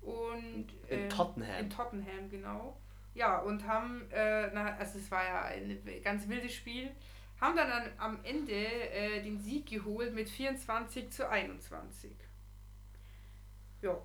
Und 0.00 0.66
In 0.88 1.00
ähm, 1.00 1.08
Tottenham. 1.10 1.58
In 1.58 1.70
Tottenham, 1.70 2.30
genau. 2.30 2.78
Ja, 3.14 3.38
und 3.40 3.66
haben, 3.66 4.08
äh, 4.12 4.48
na, 4.54 4.76
also 4.76 4.98
es 4.98 5.10
war 5.10 5.24
ja 5.24 5.42
ein 5.42 5.82
ganz 6.04 6.28
wildes 6.28 6.54
Spiel, 6.54 6.90
haben 7.40 7.56
dann 7.56 7.70
an, 7.70 7.90
am 7.98 8.18
Ende 8.22 8.52
äh, 8.54 9.20
den 9.22 9.40
Sieg 9.40 9.66
geholt 9.66 10.14
mit 10.14 10.28
24 10.28 11.10
zu 11.10 11.28
21. 11.28 12.12
Ja. 13.82 13.96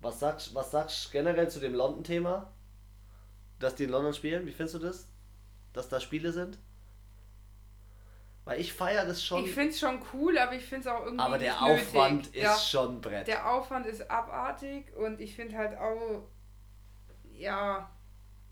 Was 0.00 0.20
sagst 0.20 0.54
was 0.54 0.70
sagst 0.70 1.06
du 1.06 1.10
generell 1.10 1.50
zu 1.50 1.60
dem 1.60 1.74
London-Thema? 1.74 2.50
Dass 3.58 3.74
die 3.74 3.84
in 3.84 3.90
London 3.90 4.14
spielen? 4.14 4.46
Wie 4.46 4.52
findest 4.52 4.76
du 4.76 4.78
das? 4.78 5.08
Dass 5.72 5.88
da 5.88 6.00
Spiele 6.00 6.32
sind? 6.32 6.58
Weil 8.44 8.58
ich 8.60 8.72
feiere 8.72 9.04
das 9.04 9.22
schon, 9.24 9.44
Ich 9.44 9.52
finde 9.52 9.70
es 9.70 9.78
schon 9.78 10.00
cool, 10.12 10.38
aber 10.38 10.54
ich 10.54 10.64
finde 10.64 10.88
es 10.88 10.94
auch 10.94 11.04
irgendwie. 11.04 11.22
aber 11.22 11.38
der 11.38 11.52
nicht 11.52 11.62
nötig. 11.62 11.86
Aufwand 11.86 12.26
ist 12.28 12.42
ja, 12.42 12.56
schon 12.56 13.00
Brett. 13.00 13.26
Der 13.28 13.52
Aufwand 13.52 13.86
ist 13.86 14.10
abartig 14.10 14.86
und 14.96 15.20
ich 15.20 15.36
finde 15.36 15.56
halt 15.56 15.76
auch, 15.78 16.26
ja, 17.32 17.90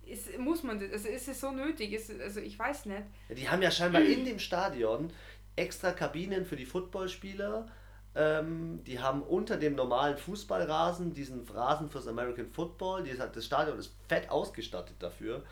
ist, 0.05 0.38
muss 0.38 0.62
man 0.62 0.79
das, 0.79 0.92
also 0.92 1.09
ist 1.09 1.29
es 1.29 1.40
so 1.40 1.51
nötig? 1.51 1.92
Ist, 1.92 2.11
also 2.20 2.40
ich 2.40 2.59
weiß 2.59 2.87
nicht. 2.87 3.03
Ja, 3.31 3.35
Die 3.35 3.48
haben 3.48 3.62
ja 3.62 3.70
scheinbar 3.70 4.03
in 4.03 4.24
dem 4.24 4.38
Stadion 4.38 5.11
extra 5.57 5.92
Kabinen 5.92 6.44
für 6.44 6.57
die 6.57 6.66
Footballspieler. 6.66 7.66
Ähm, 8.14 8.83
die 8.85 8.99
haben 8.99 9.23
unter 9.23 9.57
dem 9.57 9.75
normalen 9.75 10.16
Fußballrasen 10.16 11.14
diesen 11.14 11.47
Rasen 11.49 11.88
fürs 11.88 12.09
American 12.09 12.51
Football. 12.51 13.05
Die, 13.05 13.16
das 13.16 13.44
Stadion 13.44 13.79
ist 13.79 13.94
fett 14.09 14.31
ausgestattet 14.31 14.97
dafür. 15.01 15.44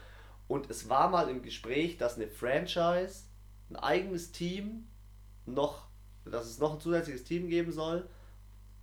Und 0.49 0.71
es 0.71 0.89
war 0.89 1.09
mal 1.11 1.29
im 1.29 1.43
Gespräch, 1.43 1.97
dass 1.97 2.17
eine 2.17 2.29
Franchise, 2.29 3.25
ein 3.71 3.77
eigenes 3.77 4.33
Team, 4.33 4.87
noch, 5.45 5.89
dass 6.25 6.47
es 6.47 6.59
noch 6.59 6.75
ein 6.75 6.81
zusätzliches 6.81 7.25
Team 7.25 7.49
geben 7.49 7.73
soll, 7.73 8.09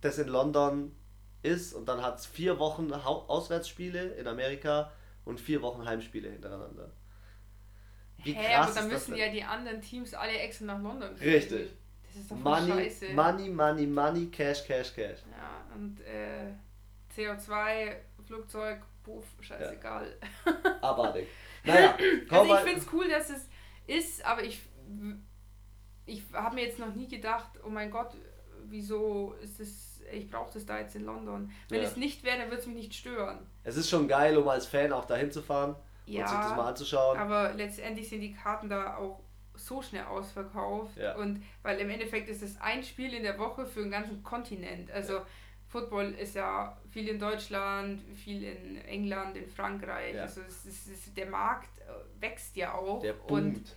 das 0.00 0.18
in 0.18 0.28
London 0.28 0.94
ist 1.42 1.74
und 1.74 1.88
dann 1.88 2.02
hat 2.02 2.18
es 2.18 2.26
vier 2.26 2.58
Wochen 2.58 2.92
Auswärtsspiele 2.92 4.14
in 4.14 4.26
Amerika 4.26 4.92
und 5.24 5.40
vier 5.40 5.62
Wochen 5.62 5.84
Heimspiele 5.84 6.30
hintereinander. 6.30 6.90
Wie 8.22 8.32
Hä, 8.32 8.54
krass 8.54 8.68
aber 8.68 8.80
dann 8.80 8.88
müssen 8.88 9.16
ja 9.16 9.30
die 9.30 9.44
anderen 9.44 9.80
Teams 9.82 10.14
alle 10.14 10.32
extra 10.38 10.64
nach 10.64 10.82
London. 10.82 11.14
Richtig. 11.16 11.70
Das 12.14 12.22
ist 12.22 12.30
doch 12.30 12.36
money, 12.36 12.70
scheiße. 12.70 13.12
Money, 13.12 13.48
Money, 13.48 13.86
Money, 13.86 14.26
Cash, 14.26 14.64
Cash, 14.64 14.94
Cash. 14.94 15.18
Ja, 15.32 15.74
und 15.74 16.00
äh, 16.00 16.52
CO2, 17.14 17.96
Flugzeug, 18.24 18.82
Puff, 19.02 19.24
scheißegal. 19.40 20.16
Ja. 20.46 20.80
Abartig. 20.80 21.26
Naja, 21.66 21.96
komm 22.28 22.40
also 22.40 22.56
ich 22.56 22.60
finde 22.60 22.80
es 22.80 22.92
cool, 22.92 23.08
dass 23.08 23.30
es 23.30 23.48
ist, 23.86 24.22
aber 24.26 24.42
ich, 24.42 24.60
ich 26.04 26.22
habe 26.34 26.56
mir 26.56 26.66
jetzt 26.66 26.78
noch 26.78 26.94
nie 26.94 27.08
gedacht, 27.08 27.52
oh 27.64 27.70
mein 27.70 27.90
Gott, 27.90 28.14
wieso 28.66 29.32
ist 29.40 29.60
es, 29.60 30.02
ich 30.12 30.30
brauche 30.30 30.52
das 30.52 30.66
da 30.66 30.78
jetzt 30.78 30.94
in 30.94 31.06
London. 31.06 31.50
Wenn 31.70 31.80
ja. 31.80 31.88
es 31.88 31.96
nicht 31.96 32.22
wäre, 32.22 32.36
dann 32.36 32.48
würde 32.48 32.60
es 32.60 32.66
mich 32.66 32.76
nicht 32.76 32.94
stören. 32.94 33.46
Es 33.62 33.78
ist 33.78 33.88
schon 33.88 34.06
geil, 34.08 34.36
um 34.36 34.46
als 34.46 34.66
Fan 34.66 34.92
auch 34.92 35.06
dahin 35.06 35.32
zu 35.32 35.40
fahren 35.40 35.74
ja, 36.04 36.24
und 36.24 36.28
sich 36.28 36.38
das 36.38 36.50
mal 36.54 36.68
anzuschauen. 36.68 37.18
Aber 37.18 37.54
letztendlich 37.54 38.10
sind 38.10 38.20
die 38.20 38.34
Karten 38.34 38.68
da 38.68 38.98
auch 38.98 39.23
so 39.54 39.82
schnell 39.82 40.04
ausverkauft. 40.04 40.96
Ja. 40.96 41.16
Und 41.16 41.42
weil 41.62 41.78
im 41.78 41.90
Endeffekt 41.90 42.28
ist 42.28 42.42
es 42.42 42.60
ein 42.60 42.82
Spiel 42.82 43.14
in 43.14 43.22
der 43.22 43.38
Woche 43.38 43.66
für 43.66 43.80
einen 43.80 43.90
ganzen 43.90 44.22
Kontinent. 44.22 44.90
Also 44.90 45.14
ja. 45.14 45.26
Football 45.68 46.14
ist 46.14 46.34
ja 46.36 46.76
viel 46.90 47.08
in 47.08 47.18
Deutschland, 47.18 48.00
viel 48.16 48.44
in 48.44 48.76
England, 48.84 49.36
in 49.36 49.48
Frankreich. 49.48 50.14
Ja. 50.14 50.22
Also 50.22 50.40
es 50.42 50.64
ist, 50.64 50.86
es 50.86 51.06
ist, 51.06 51.16
der 51.16 51.26
Markt 51.26 51.78
äh, 51.80 52.22
wächst 52.22 52.56
ja 52.56 52.74
auch. 52.74 53.00
Der 53.00 53.14
boomt. 53.14 53.56
Und 53.56 53.76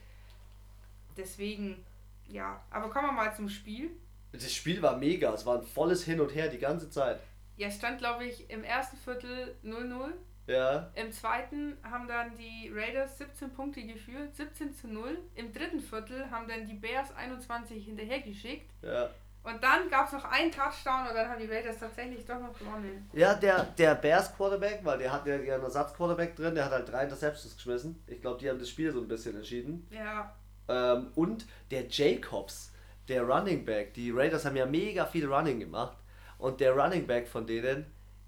deswegen, 1.16 1.84
ja. 2.28 2.64
Aber 2.70 2.90
kommen 2.90 3.08
wir 3.08 3.14
mal 3.14 3.36
zum 3.36 3.50
Spiel. 3.50 3.92
Das 4.32 4.54
Spiel 4.54 4.82
war 4.82 4.98
mega. 4.98 5.34
Es 5.34 5.46
war 5.46 5.58
ein 5.58 5.64
volles 5.64 6.04
Hin 6.04 6.20
und 6.22 6.36
Her 6.36 6.50
die 6.50 6.60
ganze 6.60 6.90
Zeit. 6.90 7.20
Ja, 7.56 7.68
es 7.68 7.78
stand, 7.78 7.98
glaube 7.98 8.26
ich, 8.26 8.50
im 8.52 8.64
ersten 8.64 8.98
Viertel 8.98 9.56
0-0. 9.64 10.12
Ja. 10.48 10.90
Im 10.96 11.12
zweiten 11.12 11.78
haben 11.84 12.08
dann 12.08 12.36
die 12.38 12.72
Raiders 12.74 13.18
17 13.18 13.52
Punkte 13.52 13.84
geführt, 13.84 14.36
17 14.36 14.74
zu 14.74 14.88
0. 14.88 15.18
Im 15.36 15.54
dritten 15.54 15.82
Viertel 15.82 16.32
haben 16.32 16.48
dann 16.48 16.66
die 16.66 16.74
Bears 16.74 17.16
21 17.16 17.86
hinterhergeschickt. 17.86 18.72
Ja. 18.82 19.10
Und 19.44 19.64
dann 19.64 19.90
gab 19.90 20.08
es 20.08 20.14
noch 20.14 20.26
einen 20.26 20.52
Touchdown 20.52 21.08
und 21.08 21.16
dann 21.16 21.30
haben 21.30 21.40
die 21.40 21.48
Raiders 21.48 21.80
tatsächlich 21.80 22.26
doch 22.26 22.40
noch 22.40 22.58
gewonnen. 22.58 23.10
Ja, 23.14 23.34
der, 23.34 23.64
der 23.78 23.96
Bears 23.96 24.36
Quarterback, 24.36 24.82
weil 24.84 24.98
der 24.98 25.12
hat 25.12 25.26
ja 25.26 25.36
einen 25.36 25.48
Ersatz-Quarterback 25.48 26.36
drin, 26.36 26.56
der 26.56 26.66
hat 26.66 26.72
halt 26.72 26.92
drei 26.92 27.04
Interceptions 27.04 27.56
geschmissen. 27.56 28.04
Ich 28.08 28.20
glaube, 28.20 28.40
die 28.40 28.50
haben 28.50 28.60
das 28.60 28.70
Spiel 28.70 28.92
so 28.92 29.00
ein 29.00 29.08
bisschen 29.08 29.36
entschieden. 29.36 29.88
Ja. 29.90 30.36
Ähm, 30.68 31.12
und 31.16 31.46
der 31.72 31.88
Jacobs, 31.88 32.74
der 33.08 33.24
Running 33.24 33.64
Back, 33.64 33.94
die 33.94 34.12
Raiders 34.12 34.46
haben 34.46 34.58
ja 34.58 34.66
mega 34.66 35.06
viel 35.06 35.26
Running 35.26 35.60
gemacht. 35.62 35.98
Und 36.38 36.60
der 36.60 36.74
Running 36.74 37.08
Back 37.08 37.28
von 37.28 37.48
denen, 37.48 37.86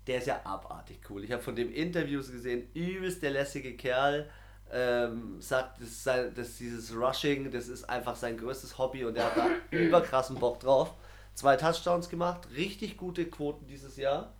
der 0.10 0.17
ist 0.17 0.26
ja 0.26 0.41
abartig 0.43 1.02
cool. 1.10 1.24
Ich 1.24 1.32
habe 1.32 1.43
von 1.43 1.56
dem 1.56 1.72
Interviews 1.72 2.32
gesehen, 2.32 2.67
übelst 2.74 3.22
der 3.22 3.30
lässige 3.30 3.78
Kerl. 3.78 4.28
Ähm, 4.72 5.41
sagt, 5.41 5.82
dass, 5.82 6.04
sein, 6.04 6.34
dass 6.36 6.58
dieses 6.58 6.95
Rushing, 6.95 7.50
das 7.52 7.67
ist 7.67 7.86
einfach 7.86 8.15
sein 8.15 8.38
größtes 8.38 8.78
Hobby 8.78 9.04
und 9.04 9.15
der 9.15 9.26
hat 9.26 9.38
da 9.38 9.48
überkrassen 9.72 10.36
Bock 10.38 10.60
drauf. 10.60 10.93
Zwei 11.34 11.56
Touchdowns 11.56 12.10
gemacht, 12.10 12.48
richtig 12.56 12.98
gute 12.98 13.26
Quoten 13.26 13.65
dieses 13.65 13.98
Jahr. 13.98 14.34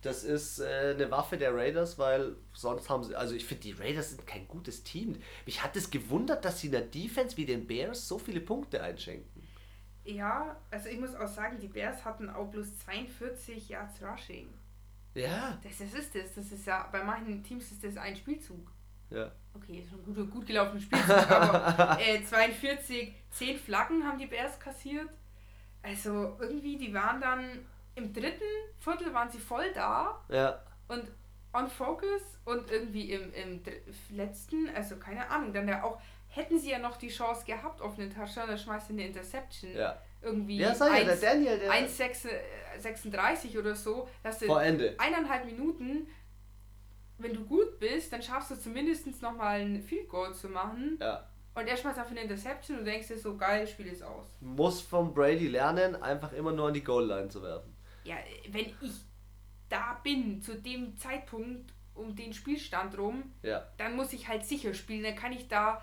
Das 0.00 0.24
ist 0.24 0.60
äh, 0.60 0.94
eine 0.94 1.10
Waffe 1.10 1.36
der 1.36 1.54
Raiders, 1.54 1.98
weil 1.98 2.36
sonst 2.52 2.88
haben 2.88 3.04
sie, 3.04 3.14
also 3.14 3.34
ich 3.34 3.44
finde, 3.44 3.62
die 3.62 3.72
Raiders 3.72 4.10
sind 4.10 4.26
kein 4.26 4.46
gutes 4.46 4.84
Team. 4.84 5.16
Mich 5.44 5.62
hat 5.62 5.76
es 5.76 5.90
gewundert, 5.90 6.44
dass 6.44 6.60
sie 6.60 6.68
in 6.68 6.72
der 6.72 6.82
Defense 6.82 7.36
wie 7.36 7.46
den 7.46 7.66
Bears 7.66 8.08
so 8.08 8.18
viele 8.18 8.40
Punkte 8.40 8.82
einschenken. 8.82 9.42
Ja, 10.04 10.56
also 10.70 10.88
ich 10.88 11.00
muss 11.00 11.14
auch 11.14 11.28
sagen, 11.28 11.58
die 11.60 11.68
Bears 11.68 12.04
hatten 12.04 12.30
auch 12.30 12.50
bloß 12.50 12.78
42 12.78 13.70
Yards 13.70 14.02
Rushing. 14.02 14.48
Ja. 15.16 15.58
Das, 15.62 15.78
das 15.78 15.94
ist 15.94 16.14
das. 16.14 16.34
Das 16.34 16.52
ist 16.52 16.66
ja, 16.66 16.88
bei 16.92 17.02
manchen 17.02 17.42
Teams 17.42 17.70
ist 17.72 17.82
das 17.82 17.96
ein 17.96 18.14
Spielzug. 18.16 18.70
Ja. 19.10 19.30
Okay, 19.54 19.80
ist 19.80 19.90
schon 19.90 20.00
ein 20.00 20.14
gut, 20.14 20.30
gut 20.30 20.46
gelaufener 20.46 20.80
Spielzug, 20.80 21.30
aber 21.30 21.98
äh, 22.06 22.22
42, 22.22 23.14
10 23.30 23.58
Flaggen 23.58 24.04
haben 24.04 24.18
die 24.18 24.26
Bears 24.26 24.58
kassiert. 24.60 25.08
Also 25.82 26.36
irgendwie, 26.40 26.76
die 26.76 26.92
waren 26.92 27.20
dann 27.20 27.66
im 27.94 28.12
dritten 28.12 28.42
Viertel 28.78 29.14
waren 29.14 29.30
sie 29.30 29.38
voll 29.38 29.72
da. 29.72 30.22
Ja. 30.28 30.60
Und 30.88 31.04
on 31.54 31.68
focus 31.68 32.38
und 32.44 32.70
irgendwie 32.70 33.12
im, 33.12 33.32
im 33.32 33.62
letzten, 34.10 34.68
also 34.74 34.96
keine 34.96 35.30
Ahnung, 35.30 35.54
dann 35.54 35.66
ja 35.66 35.82
auch, 35.82 35.98
hätten 36.28 36.58
sie 36.58 36.70
ja 36.70 36.78
noch 36.78 36.98
die 36.98 37.08
Chance 37.08 37.46
gehabt 37.46 37.80
auf 37.80 37.98
einen 37.98 38.14
Touchdown, 38.14 38.48
dann 38.48 38.58
schmeißt 38.58 38.88
sie 38.88 38.92
eine 38.92 39.06
Interception. 39.06 39.72
Ja 39.74 39.96
irgendwie 40.26 40.58
ja, 40.58 40.70
1, 40.70 40.78
ja, 40.80 41.04
der 41.04 41.16
Daniel, 41.16 41.58
der 41.58 41.72
1,36 41.72 43.54
äh, 43.54 43.58
oder 43.58 43.74
so, 43.74 44.08
dass 44.22 44.40
du 44.40 44.52
eineinhalb 44.52 45.46
Minuten, 45.46 46.08
wenn 47.18 47.32
du 47.32 47.44
gut 47.44 47.78
bist, 47.78 48.12
dann 48.12 48.20
schaffst 48.20 48.50
du 48.50 48.56
zumindest 48.56 49.22
nochmal 49.22 49.60
ein 49.60 49.82
Field 49.82 50.08
Goal 50.08 50.34
zu 50.34 50.48
machen. 50.48 50.98
Ja. 51.00 51.26
Und 51.54 51.66
er 51.66 51.76
schmeißt 51.76 51.98
einfach 51.98 52.10
eine 52.10 52.20
Interception 52.20 52.80
und 52.80 52.84
denkst 52.84 53.08
dir 53.08 53.16
so, 53.16 53.36
geil, 53.36 53.66
Spiel 53.66 53.86
ist 53.86 54.02
aus. 54.02 54.26
Muss 54.40 54.82
von 54.82 55.14
Brady 55.14 55.48
lernen, 55.48 55.96
einfach 55.96 56.32
immer 56.34 56.52
nur 56.52 56.68
an 56.68 56.74
die 56.74 56.84
Goal-Line 56.84 57.28
zu 57.28 57.42
werfen. 57.42 57.74
Ja, 58.04 58.16
wenn 58.50 58.66
ich 58.66 58.74
da 59.70 59.98
bin, 60.04 60.42
zu 60.42 60.56
dem 60.56 60.98
Zeitpunkt 60.98 61.72
um 61.94 62.14
den 62.14 62.34
Spielstand 62.34 62.98
rum, 62.98 63.32
ja. 63.42 63.66
dann 63.78 63.96
muss 63.96 64.12
ich 64.12 64.28
halt 64.28 64.44
sicher 64.44 64.74
spielen. 64.74 65.02
Dann 65.02 65.16
kann 65.16 65.32
ich 65.32 65.48
da 65.48 65.82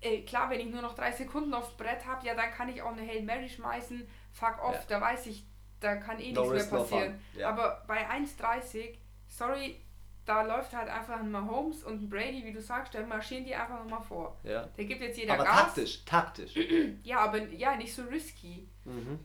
äh, 0.00 0.22
klar, 0.22 0.50
wenn 0.50 0.60
ich 0.60 0.66
nur 0.66 0.82
noch 0.82 0.94
drei 0.94 1.12
Sekunden 1.12 1.52
aufs 1.54 1.76
Brett 1.76 2.06
habe, 2.06 2.26
ja, 2.26 2.34
dann 2.34 2.50
kann 2.50 2.68
ich 2.68 2.82
auch 2.82 2.92
eine 2.92 3.02
Hail 3.02 3.22
Mary 3.22 3.48
schmeißen. 3.48 4.06
Fuck 4.32 4.62
off, 4.62 4.74
ja. 4.74 4.84
da 4.88 5.00
weiß 5.00 5.26
ich, 5.26 5.44
da 5.80 5.96
kann 5.96 6.20
eh 6.20 6.32
no 6.32 6.52
nichts 6.52 6.70
mehr 6.70 6.80
passieren. 6.80 7.20
No 7.34 7.40
ja. 7.40 7.48
Aber 7.48 7.84
bei 7.86 8.08
1,30, 8.08 8.96
sorry, 9.26 9.80
da 10.24 10.42
läuft 10.42 10.74
halt 10.74 10.88
einfach 10.88 11.20
ein 11.20 11.30
Mahomes 11.30 11.84
und 11.84 12.02
ein 12.02 12.08
Brady, 12.10 12.44
wie 12.44 12.52
du 12.52 12.60
sagst, 12.60 12.94
da 12.94 13.04
marschieren 13.04 13.44
die 13.44 13.54
einfach 13.54 13.82
nochmal 13.82 14.02
vor. 14.02 14.38
Ja. 14.44 14.66
Der 14.76 14.84
gibt 14.84 15.00
jetzt 15.00 15.16
jeder 15.16 15.34
aber 15.34 15.44
Gas. 15.44 15.56
taktisch, 15.56 16.04
taktisch. 16.04 16.54
ja, 17.02 17.20
aber 17.20 17.42
ja, 17.48 17.76
nicht 17.76 17.94
so 17.94 18.02
risky. 18.02 18.68
Mhm. 18.84 19.18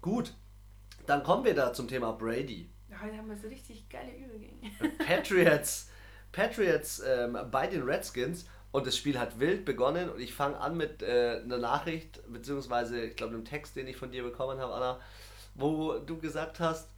Gut, 0.00 0.34
dann 1.06 1.22
kommen 1.22 1.44
wir 1.44 1.54
da 1.54 1.72
zum 1.72 1.88
Thema 1.88 2.12
Brady. 2.12 2.68
Heute 3.00 3.16
haben 3.16 3.28
wir 3.28 3.36
so 3.36 3.48
richtig 3.48 3.88
geile 3.88 4.10
Übergänge. 4.16 4.72
Patriots, 5.06 5.90
Patriots 6.32 7.02
ähm, 7.06 7.38
bei 7.50 7.66
den 7.66 7.82
Redskins 7.82 8.46
und 8.76 8.86
das 8.86 8.94
Spiel 8.94 9.18
hat 9.18 9.40
wild 9.40 9.64
begonnen 9.64 10.10
und 10.10 10.20
ich 10.20 10.34
fange 10.34 10.60
an 10.60 10.76
mit 10.76 11.02
äh, 11.02 11.40
einer 11.42 11.56
Nachricht, 11.56 12.20
beziehungsweise 12.30 13.06
ich 13.06 13.16
glaube 13.16 13.32
einem 13.32 13.46
Text, 13.46 13.74
den 13.74 13.86
ich 13.86 13.96
von 13.96 14.10
dir 14.10 14.22
bekommen 14.22 14.58
habe, 14.58 14.74
Anna, 14.74 15.00
wo 15.54 15.94
du 15.94 16.18
gesagt 16.18 16.60
hast, 16.60 16.90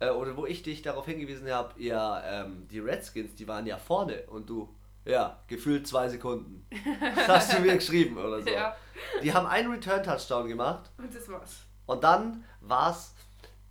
äh, 0.00 0.10
oder 0.10 0.36
wo 0.36 0.46
ich 0.46 0.64
dich 0.64 0.82
darauf 0.82 1.06
hingewiesen 1.06 1.48
habe, 1.48 1.80
ja, 1.80 2.24
ähm, 2.24 2.66
die 2.66 2.80
Redskins, 2.80 3.36
die 3.36 3.46
waren 3.46 3.66
ja 3.66 3.76
vorne 3.76 4.24
und 4.26 4.50
du, 4.50 4.74
ja, 5.04 5.38
gefühlt 5.46 5.86
zwei 5.86 6.08
Sekunden. 6.08 6.66
Das 7.14 7.28
hast 7.28 7.52
du 7.52 7.60
mir 7.60 7.76
geschrieben 7.76 8.18
oder 8.18 8.42
so. 8.42 8.50
Ja. 8.52 8.76
Die 9.22 9.32
haben 9.32 9.46
einen 9.46 9.70
Return-Touchdown 9.70 10.48
gemacht. 10.48 10.90
Und 10.98 11.14
das 11.14 11.28
war's. 11.28 11.66
Und 11.86 12.02
dann 12.02 12.42
war's, 12.60 13.14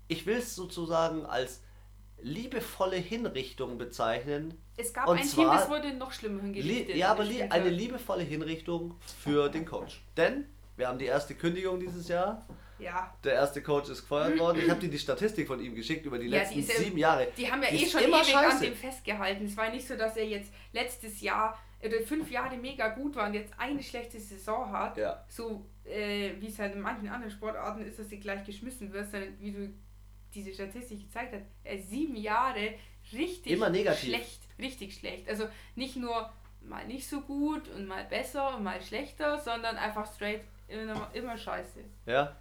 ich 0.08 0.26
will 0.26 0.38
es 0.38 0.56
sozusagen 0.56 1.26
als 1.26 1.64
liebevolle 2.22 2.98
Hinrichtung 2.98 3.78
bezeichnen. 3.78 4.54
Es 4.78 4.94
gab 4.94 5.08
und 5.08 5.20
ein 5.20 5.28
Team, 5.28 5.46
das 5.46 5.70
wurde 5.70 5.94
noch 5.94 6.12
schlimmer 6.12 6.42
hingerichtet. 6.42 6.96
Ja, 6.96 7.12
aber 7.12 7.24
li 7.24 7.42
eine 7.44 7.70
liebevolle 7.70 8.24
Hinrichtung 8.24 8.96
für 9.24 9.50
den 9.50 9.66
Coach. 9.66 10.02
Denn 10.18 10.46
wir 10.78 10.88
haben 10.88 11.00
die 11.00 11.06
erste 11.06 11.36
Kündigung 11.36 11.80
dieses 11.80 12.08
Jahr. 12.08 12.46
Ja. 12.80 13.14
Der 13.24 13.34
erste 13.34 13.62
Coach 13.62 13.90
ist 13.90 14.02
gefeuert 14.02 14.40
worden. 14.40 14.60
Ich 14.64 14.70
habe 14.70 14.80
dir 14.80 14.90
die 14.90 14.98
Statistik 14.98 15.48
von 15.48 15.60
ihm 15.60 15.76
geschickt 15.76 16.06
über 16.06 16.18
die 16.18 16.28
ja, 16.28 16.40
letzten 16.40 16.56
diese, 16.56 16.82
sieben 16.82 16.98
Jahre. 16.98 17.28
Die 17.38 17.52
haben 17.52 17.62
ja 17.62 17.70
die 17.70 17.84
eh 17.84 17.88
schon 17.88 18.02
ewig 18.02 18.26
scheiße. 18.26 18.56
an 18.56 18.62
dem 18.62 18.76
festgehalten. 18.76 19.46
Es 19.46 19.56
war 19.56 19.70
nicht 19.70 19.88
so, 19.88 19.96
dass 19.96 20.18
er 20.18 20.26
jetzt 20.26 20.52
letztes 20.74 21.22
Jahr 21.22 21.60
oder 21.84 22.02
fünf 22.02 22.32
Jahre 22.32 22.58
mega 22.58 22.90
gut 22.90 23.16
war 23.16 23.28
und 23.28 23.36
jetzt 23.36 23.54
eine 23.58 23.84
schlechte 23.84 24.20
Saison 24.20 24.72
hat. 24.72 24.98
Ja. 24.98 25.24
So 25.28 25.66
äh, 25.86 26.32
wie 26.40 26.48
es 26.48 26.58
halt 26.58 26.74
in 26.74 26.82
manchen 26.82 27.08
anderen 27.10 27.32
Sportarten 27.32 27.86
ist, 27.86 28.00
dass 28.00 28.10
du 28.10 28.18
gleich 28.18 28.44
geschmissen 28.46 28.92
wirst, 28.94 29.12
sondern 29.12 29.40
wie 29.40 29.52
du 29.52 29.74
diese 30.34 30.54
Statistik 30.54 31.02
gezeigt 31.02 31.34
hat, 31.34 31.42
er 31.64 31.78
sieben 31.78 32.16
Jahre 32.16 32.74
richtig 33.14 33.60
schlecht, 34.00 34.42
richtig 34.60 34.96
schlecht. 34.96 35.30
Also 35.30 35.48
nicht 35.76 35.96
nur 35.96 36.32
mal 36.62 36.86
nicht 36.88 37.08
so 37.08 37.22
gut 37.22 37.68
und 37.70 37.88
mal 37.88 38.06
besser 38.06 38.56
und 38.58 38.64
mal 38.64 38.82
schlechter, 38.82 39.40
sondern 39.40 39.78
einfach 39.78 40.12
straight 40.14 40.42
immer, 40.68 41.10
immer 41.14 41.38
scheiße. 41.38 41.80
Ja. 42.06 42.36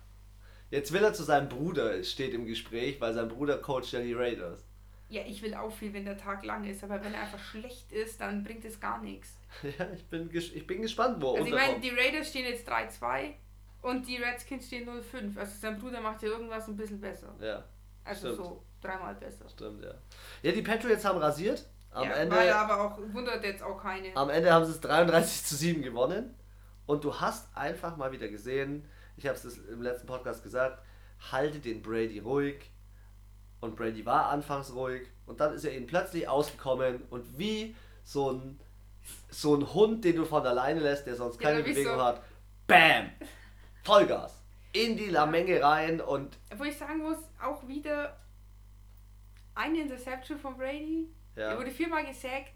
Jetzt 0.71 0.93
will 0.93 1.03
er 1.03 1.13
zu 1.13 1.25
seinem 1.25 1.49
Bruder, 1.49 2.03
steht 2.05 2.33
im 2.33 2.47
Gespräch, 2.47 3.01
weil 3.01 3.13
sein 3.13 3.29
Bruder 3.29 3.59
coacht 3.59 3.91
ja 3.93 4.01
die 4.01 4.13
Raiders. 4.13 4.65
Ja, 5.09 5.23
ich 5.27 5.43
will 5.43 5.55
auch 5.55 5.73
viel, 5.73 5.93
wenn 5.93 6.05
der 6.05 6.17
Tag 6.17 6.45
lang 6.45 6.65
ist, 6.65 6.85
aber 6.85 7.03
wenn 7.03 7.13
er 7.13 7.23
einfach 7.23 7.43
schlecht 7.43 7.91
ist, 7.91 8.21
dann 8.21 8.45
bringt 8.45 8.65
es 8.65 8.79
gar 8.79 9.03
nichts. 9.03 9.37
Ja, 9.79 9.89
ich 9.93 10.05
bin, 10.05 10.31
ich 10.33 10.67
bin 10.67 10.83
gespannt, 10.83 11.21
wo 11.21 11.35
er 11.35 11.41
Also 11.41 11.47
ich 11.47 11.53
meine, 11.53 11.81
die 11.81 11.91
Raiders 11.91 12.29
stehen 12.29 12.47
jetzt 12.47 12.71
3-2 12.71 13.33
und 13.83 14.07
die 14.07 14.17
Redskins 14.17 14.69
stehen 14.69 14.89
0-5. 14.89 15.37
Also 15.37 15.59
sein 15.59 15.77
Bruder 15.77 16.01
macht 16.01 16.23
ja 16.23 16.29
irgendwas 16.29 16.69
ein 16.69 16.77
bisschen 16.77 17.01
besser. 17.01 17.35
Ja. 17.41 17.65
Also 18.05 18.33
Stimmt. 18.33 18.37
so 18.37 18.65
dreimal 18.81 19.15
besser. 19.15 19.49
Stimmt, 19.49 19.85
ja. 19.85 19.95
Ja, 20.43 20.53
die 20.53 20.63
Patriots 20.63 21.05
haben 21.05 21.19
rasiert. 21.19 21.65
Am 21.93 22.05
ja, 22.05 22.15
Ende, 22.15 22.37
war 22.37 22.45
ja 22.45 22.63
aber 22.63 22.81
auch, 22.85 22.99
wundert 23.13 23.43
jetzt 23.45 23.63
auch 23.63 23.81
keine. 23.83 24.15
Am 24.17 24.31
Ende 24.31 24.53
haben 24.53 24.65
sie 24.65 24.73
es 24.73 24.81
33 24.81 25.45
zu 25.45 25.57
7 25.57 25.83
gewonnen. 25.83 26.35
Und 26.87 27.05
du 27.05 27.15
hast 27.21 27.57
einfach 27.57 27.97
mal 27.97 28.11
wieder 28.13 28.29
gesehen, 28.29 28.85
ich 29.17 29.27
habe 29.27 29.37
es 29.37 29.59
im 29.59 29.83
letzten 29.83 30.07
Podcast 30.07 30.43
gesagt, 30.43 30.83
halte 31.33 31.59
den 31.59 31.83
Brady 31.83 32.19
ruhig. 32.21 32.71
Und 33.61 33.77
Brady 33.77 34.07
war 34.07 34.31
anfangs 34.31 34.73
ruhig 34.75 35.07
und 35.27 35.39
dann 35.41 35.53
ist 35.53 35.65
er 35.65 35.77
ihnen 35.77 35.87
plötzlich 35.87 36.27
ausgekommen 36.27 37.03
und 37.11 37.39
wie 37.39 37.77
so 38.05 38.31
ein, 38.33 38.59
so 39.29 39.55
ein 39.55 39.75
Hund, 39.75 40.03
den 40.03 40.17
du 40.17 40.25
von 40.25 40.47
alleine 40.47 40.81
lässt, 40.81 41.07
der 41.07 41.15
sonst 41.15 41.39
keine 41.39 41.59
Ja, 41.59 41.65
Bewegung 41.67 41.95
so- 41.97 42.03
hat, 42.03 42.23
BAM! 42.67 43.11
Vollgas! 43.85 44.40
In 44.73 44.97
die 44.97 45.09
Lamenge 45.09 45.63
rein 45.63 46.01
und 46.01 46.39
Wo 46.57 46.65
ich 46.65 46.77
sagen 46.77 46.99
muss, 46.99 47.19
auch 47.43 47.67
wieder 47.67 48.17
eine 49.55 49.81
Interception 49.81 50.39
von 50.39 50.57
Brady. 50.57 51.09
Ja. 51.37 51.51
Er 51.53 51.59
wurde 51.59 51.71
viermal 51.71 52.05
gesackt. 52.07 52.53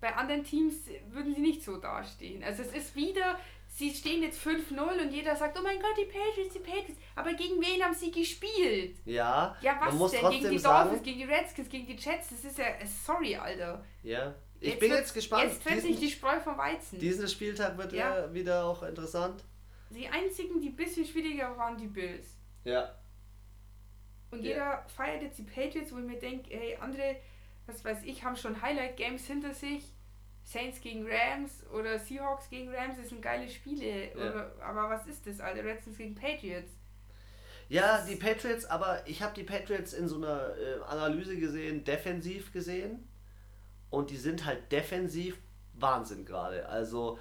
Bei 0.00 0.14
anderen 0.16 0.42
Teams 0.44 0.74
würden 1.10 1.34
sie 1.34 1.40
nicht 1.40 1.62
so 1.62 1.76
dastehen. 1.76 2.42
Also 2.42 2.62
es 2.62 2.72
ist 2.72 2.96
wieder, 2.96 3.38
sie 3.68 3.90
stehen 3.94 4.22
jetzt 4.22 4.40
5-0 4.44 5.00
und 5.00 5.12
jeder 5.12 5.36
sagt, 5.36 5.56
oh 5.58 5.62
mein 5.62 5.78
Gott, 5.78 5.94
die 5.96 6.06
Patriots, 6.06 6.54
die 6.54 6.58
Patriots. 6.58 7.00
Aber 7.14 7.32
gegen 7.34 7.60
wen 7.60 7.82
haben 7.84 7.94
sie 7.94 8.10
gespielt? 8.10 8.96
ja, 9.04 9.54
Ja, 9.60 9.76
was 9.78 9.90
man 9.90 9.98
muss 9.98 10.10
denn? 10.10 10.20
Gegen 10.20 10.32
trotzdem 10.32 10.50
die 10.50 10.58
sagen, 10.58 10.88
Dolphins, 10.90 11.04
gegen 11.04 11.18
die 11.18 11.24
Redskins, 11.32 11.68
gegen 11.68 11.86
die 11.86 11.92
Jets. 11.96 12.30
Das 12.30 12.44
ist 12.44 12.58
ja, 12.58 12.64
sorry, 13.04 13.36
Alter. 13.36 13.84
ja, 14.02 14.34
ich 14.58 14.78
bin 14.78 14.90
wird- 14.90 15.00
jetzt 15.00 15.14
gespannt. 15.14 15.44
Jetzt 15.44 15.62
trennt 15.62 15.82
sich 15.82 15.98
die 16.00 16.10
Spreu 16.10 16.40
vom 16.40 16.58
Weizen. 16.58 16.98
Diesen 16.98 17.28
Spieltag 17.28 17.76
wird 17.78 17.92
ja. 17.92 18.32
wieder 18.34 18.64
auch 18.64 18.82
interessant. 18.82 19.44
Die 19.94 20.08
einzigen, 20.08 20.60
die 20.60 20.68
ein 20.70 20.76
bisschen 20.76 21.04
schwieriger 21.04 21.56
waren, 21.56 21.76
die 21.76 21.86
Bills. 21.86 22.36
Ja. 22.64 22.94
Und 24.30 24.42
Ja. 24.42 24.50
jeder 24.50 24.84
feiert 24.88 25.22
jetzt 25.22 25.38
die 25.38 25.42
Patriots, 25.44 25.92
wo 25.92 25.98
ich 25.98 26.04
mir 26.06 26.18
denke, 26.18 26.50
hey, 26.56 26.76
andere, 26.80 27.16
was 27.66 27.84
weiß 27.84 28.02
ich, 28.04 28.24
haben 28.24 28.36
schon 28.36 28.60
Highlight-Games 28.60 29.26
hinter 29.26 29.52
sich. 29.52 29.84
Saints 30.44 30.80
gegen 30.80 31.06
Rams 31.08 31.64
oder 31.72 31.98
Seahawks 31.98 32.48
gegen 32.50 32.74
Rams, 32.74 32.96
das 32.96 33.10
sind 33.10 33.22
geile 33.22 33.48
Spiele. 33.48 34.08
Ja. 34.08 34.14
Oder, 34.16 34.52
aber 34.60 34.90
was 34.90 35.06
ist 35.06 35.24
das, 35.26 35.38
Alter? 35.40 35.64
Redskins 35.64 35.96
gegen 35.98 36.14
Patriots. 36.16 36.72
Ja, 37.68 38.04
die 38.04 38.16
Patriots, 38.16 38.64
aber 38.64 39.02
ich 39.06 39.22
habe 39.22 39.34
die 39.34 39.44
Patriots 39.44 39.92
in 39.92 40.08
so 40.08 40.16
einer 40.16 40.56
äh, 40.58 40.80
Analyse 40.88 41.38
gesehen, 41.38 41.84
defensiv 41.84 42.52
gesehen. 42.52 43.08
Und 43.88 44.10
die 44.10 44.16
sind 44.16 44.44
halt 44.44 44.72
defensiv 44.72 45.38
Wahnsinn 45.74 46.24
gerade. 46.24 46.68
Also 46.68 47.18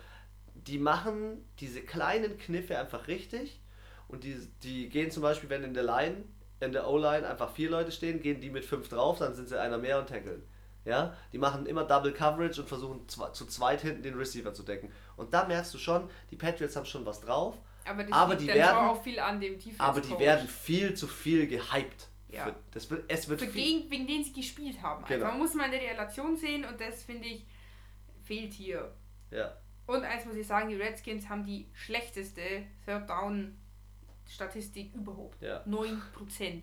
die 0.67 0.77
machen 0.77 1.43
diese 1.59 1.81
kleinen 1.81 2.37
Kniffe 2.37 2.77
einfach 2.77 3.07
richtig. 3.07 3.59
Und 4.07 4.23
die, 4.23 4.35
die 4.63 4.89
gehen 4.89 5.09
zum 5.11 5.23
Beispiel, 5.23 5.49
wenn 5.49 5.63
in 5.63 5.73
der 5.73 5.83
Line, 5.83 6.25
in 6.59 6.71
der 6.73 6.87
O-Line 6.87 7.27
einfach 7.27 7.51
vier 7.51 7.69
Leute 7.69 7.91
stehen, 7.91 8.21
gehen 8.21 8.41
die 8.41 8.49
mit 8.49 8.65
fünf 8.65 8.89
drauf, 8.89 9.19
dann 9.19 9.33
sind 9.33 9.47
sie 9.49 9.59
einer 9.59 9.77
mehr 9.77 9.99
und 9.99 10.09
tackeln. 10.09 10.43
Ja, 10.83 11.15
die 11.31 11.37
machen 11.37 11.67
immer 11.67 11.83
Double 11.83 12.11
Coverage 12.11 12.61
und 12.61 12.67
versuchen 12.67 13.07
zu 13.07 13.45
zweit 13.45 13.81
hinten 13.81 14.01
den 14.01 14.15
Receiver 14.15 14.51
zu 14.53 14.63
decken. 14.63 14.91
Und 15.15 15.31
da 15.33 15.45
merkst 15.45 15.73
du 15.73 15.77
schon, 15.77 16.09
die 16.31 16.35
Patriots 16.35 16.75
haben 16.75 16.85
schon 16.87 17.05
was 17.05 17.21
drauf. 17.21 17.55
Aber 17.85 18.03
Aber 18.11 18.35
die 18.35 18.47
werden- 18.47 18.77
auch 18.77 19.01
viel 19.03 19.19
an 19.19 19.39
dem 19.39 19.57
Defense 19.57 19.79
Aber 19.79 20.01
die 20.01 20.17
werden 20.19 20.47
viel 20.47 20.93
zu 20.95 21.07
viel 21.07 21.47
gehypt. 21.47 22.09
Ja. 22.29 22.45
Für, 22.45 22.55
das 22.71 22.89
wird, 22.89 23.03
es 23.11 23.27
wird 23.29 23.41
Für 23.41 23.47
viel, 23.47 23.63
gegen, 23.81 23.91
wegen 23.91 24.07
denen 24.07 24.23
sie 24.23 24.33
gespielt 24.33 24.81
haben. 24.81 25.03
Genau. 25.05 25.25
Einfach. 25.25 25.31
Man 25.31 25.39
muss 25.39 25.53
mal 25.53 25.65
in 25.65 25.71
der 25.71 25.81
Relation 25.81 26.35
sehen 26.35 26.65
und 26.65 26.79
das 26.81 27.03
finde 27.03 27.27
ich 27.27 27.45
fehlt 28.23 28.53
hier. 28.53 28.91
ja. 29.31 29.55
Und 29.91 30.05
eins 30.05 30.25
muss 30.25 30.35
ich 30.35 30.47
sagen, 30.47 30.69
die 30.69 30.75
Redskins 30.75 31.27
haben 31.27 31.43
die 31.43 31.67
schlechteste 31.73 32.41
Third 32.85 33.09
Down 33.09 33.57
Statistik 34.25 34.95
überhaupt. 34.95 35.41
Ja. 35.41 35.61
9%. 35.65 36.61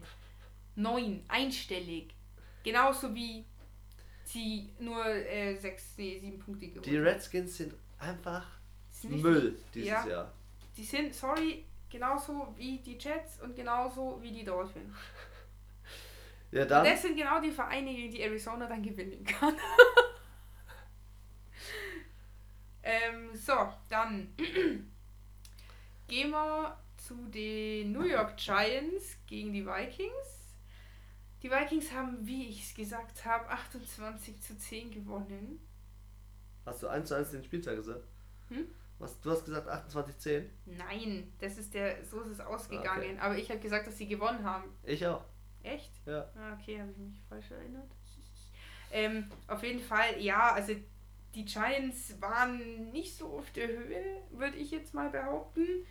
9, 0.76 1.24
einstellig. 1.28 2.14
Genauso 2.62 3.14
wie 3.14 3.44
sie 4.24 4.72
nur 4.78 5.04
äh, 5.04 5.54
6, 5.54 5.94
nee, 5.98 6.18
7 6.20 6.38
Punkte 6.38 6.68
gewonnen 6.68 6.82
Die 6.82 6.96
Redskins 6.96 7.56
sind 7.56 7.74
einfach 7.98 8.46
sind 8.90 9.20
Müll 9.20 9.58
dieses 9.74 9.88
Ja. 9.90 10.06
Jahr. 10.06 10.32
Die 10.76 10.84
sind, 10.84 11.14
sorry, 11.14 11.64
genauso 11.90 12.54
wie 12.56 12.78
die 12.78 12.96
Jets 12.96 13.40
und 13.42 13.54
genauso 13.54 14.18
wie 14.22 14.32
die 14.32 14.44
Dolphins. 14.44 14.94
Ja, 16.50 16.64
dann. 16.64 16.84
Das 16.84 17.02
sind 17.02 17.16
genau 17.16 17.40
die 17.40 17.50
Vereine, 17.50 17.92
gegen 17.94 18.10
die 18.10 18.22
Arizona 18.22 18.66
dann 18.66 18.82
gewinnen 18.82 19.22
kann. 19.24 19.54
ähm, 22.88 23.34
so, 23.34 23.52
dann 23.90 24.34
gehen 26.08 26.30
wir 26.30 26.78
zu 26.96 27.14
den 27.26 27.92
New 27.92 28.04
York 28.04 28.38
Giants 28.38 29.18
gegen 29.26 29.52
die 29.52 29.66
Vikings. 29.66 30.54
Die 31.42 31.50
Vikings 31.50 31.92
haben, 31.92 32.26
wie 32.26 32.48
ich 32.48 32.64
es 32.64 32.74
gesagt 32.74 33.24
habe, 33.26 33.46
28 33.48 34.40
zu 34.40 34.56
10 34.56 34.90
gewonnen. 34.90 35.60
Hast 36.64 36.82
du 36.82 36.88
1 36.88 37.08
zu 37.08 37.14
1 37.14 37.30
den 37.30 37.44
Spieltag 37.44 37.76
gesagt? 37.76 38.04
Hm? 38.48 38.66
Was, 38.98 39.20
du 39.20 39.30
hast 39.30 39.44
gesagt 39.44 39.68
28-10? 39.68 40.46
Nein, 40.64 41.32
das 41.38 41.58
ist 41.58 41.72
der, 41.74 42.02
so 42.04 42.22
ist 42.22 42.30
es 42.30 42.40
ausgegangen. 42.40 43.16
Okay. 43.16 43.18
Aber 43.20 43.36
ich 43.36 43.50
habe 43.50 43.60
gesagt, 43.60 43.86
dass 43.86 43.98
sie 43.98 44.08
gewonnen 44.08 44.42
haben. 44.42 44.64
Ich 44.82 45.06
auch. 45.06 45.24
Echt? 45.62 45.92
Ja. 46.06 46.26
Ah, 46.34 46.54
okay, 46.54 46.80
habe 46.80 46.90
ich 46.90 46.96
mich 46.96 47.20
falsch 47.28 47.50
erinnert. 47.50 47.90
Ähm, 48.90 49.30
auf 49.46 49.62
jeden 49.62 49.80
Fall, 49.80 50.18
ja, 50.18 50.52
also 50.54 50.74
die 51.38 51.44
Giants 51.44 52.20
waren 52.20 52.90
nicht 52.90 53.16
so 53.16 53.38
auf 53.38 53.48
der 53.52 53.68
Höhe, 53.68 54.22
würde 54.30 54.56
ich 54.56 54.72
jetzt 54.72 54.92
mal 54.92 55.08
behaupten. 55.08 55.86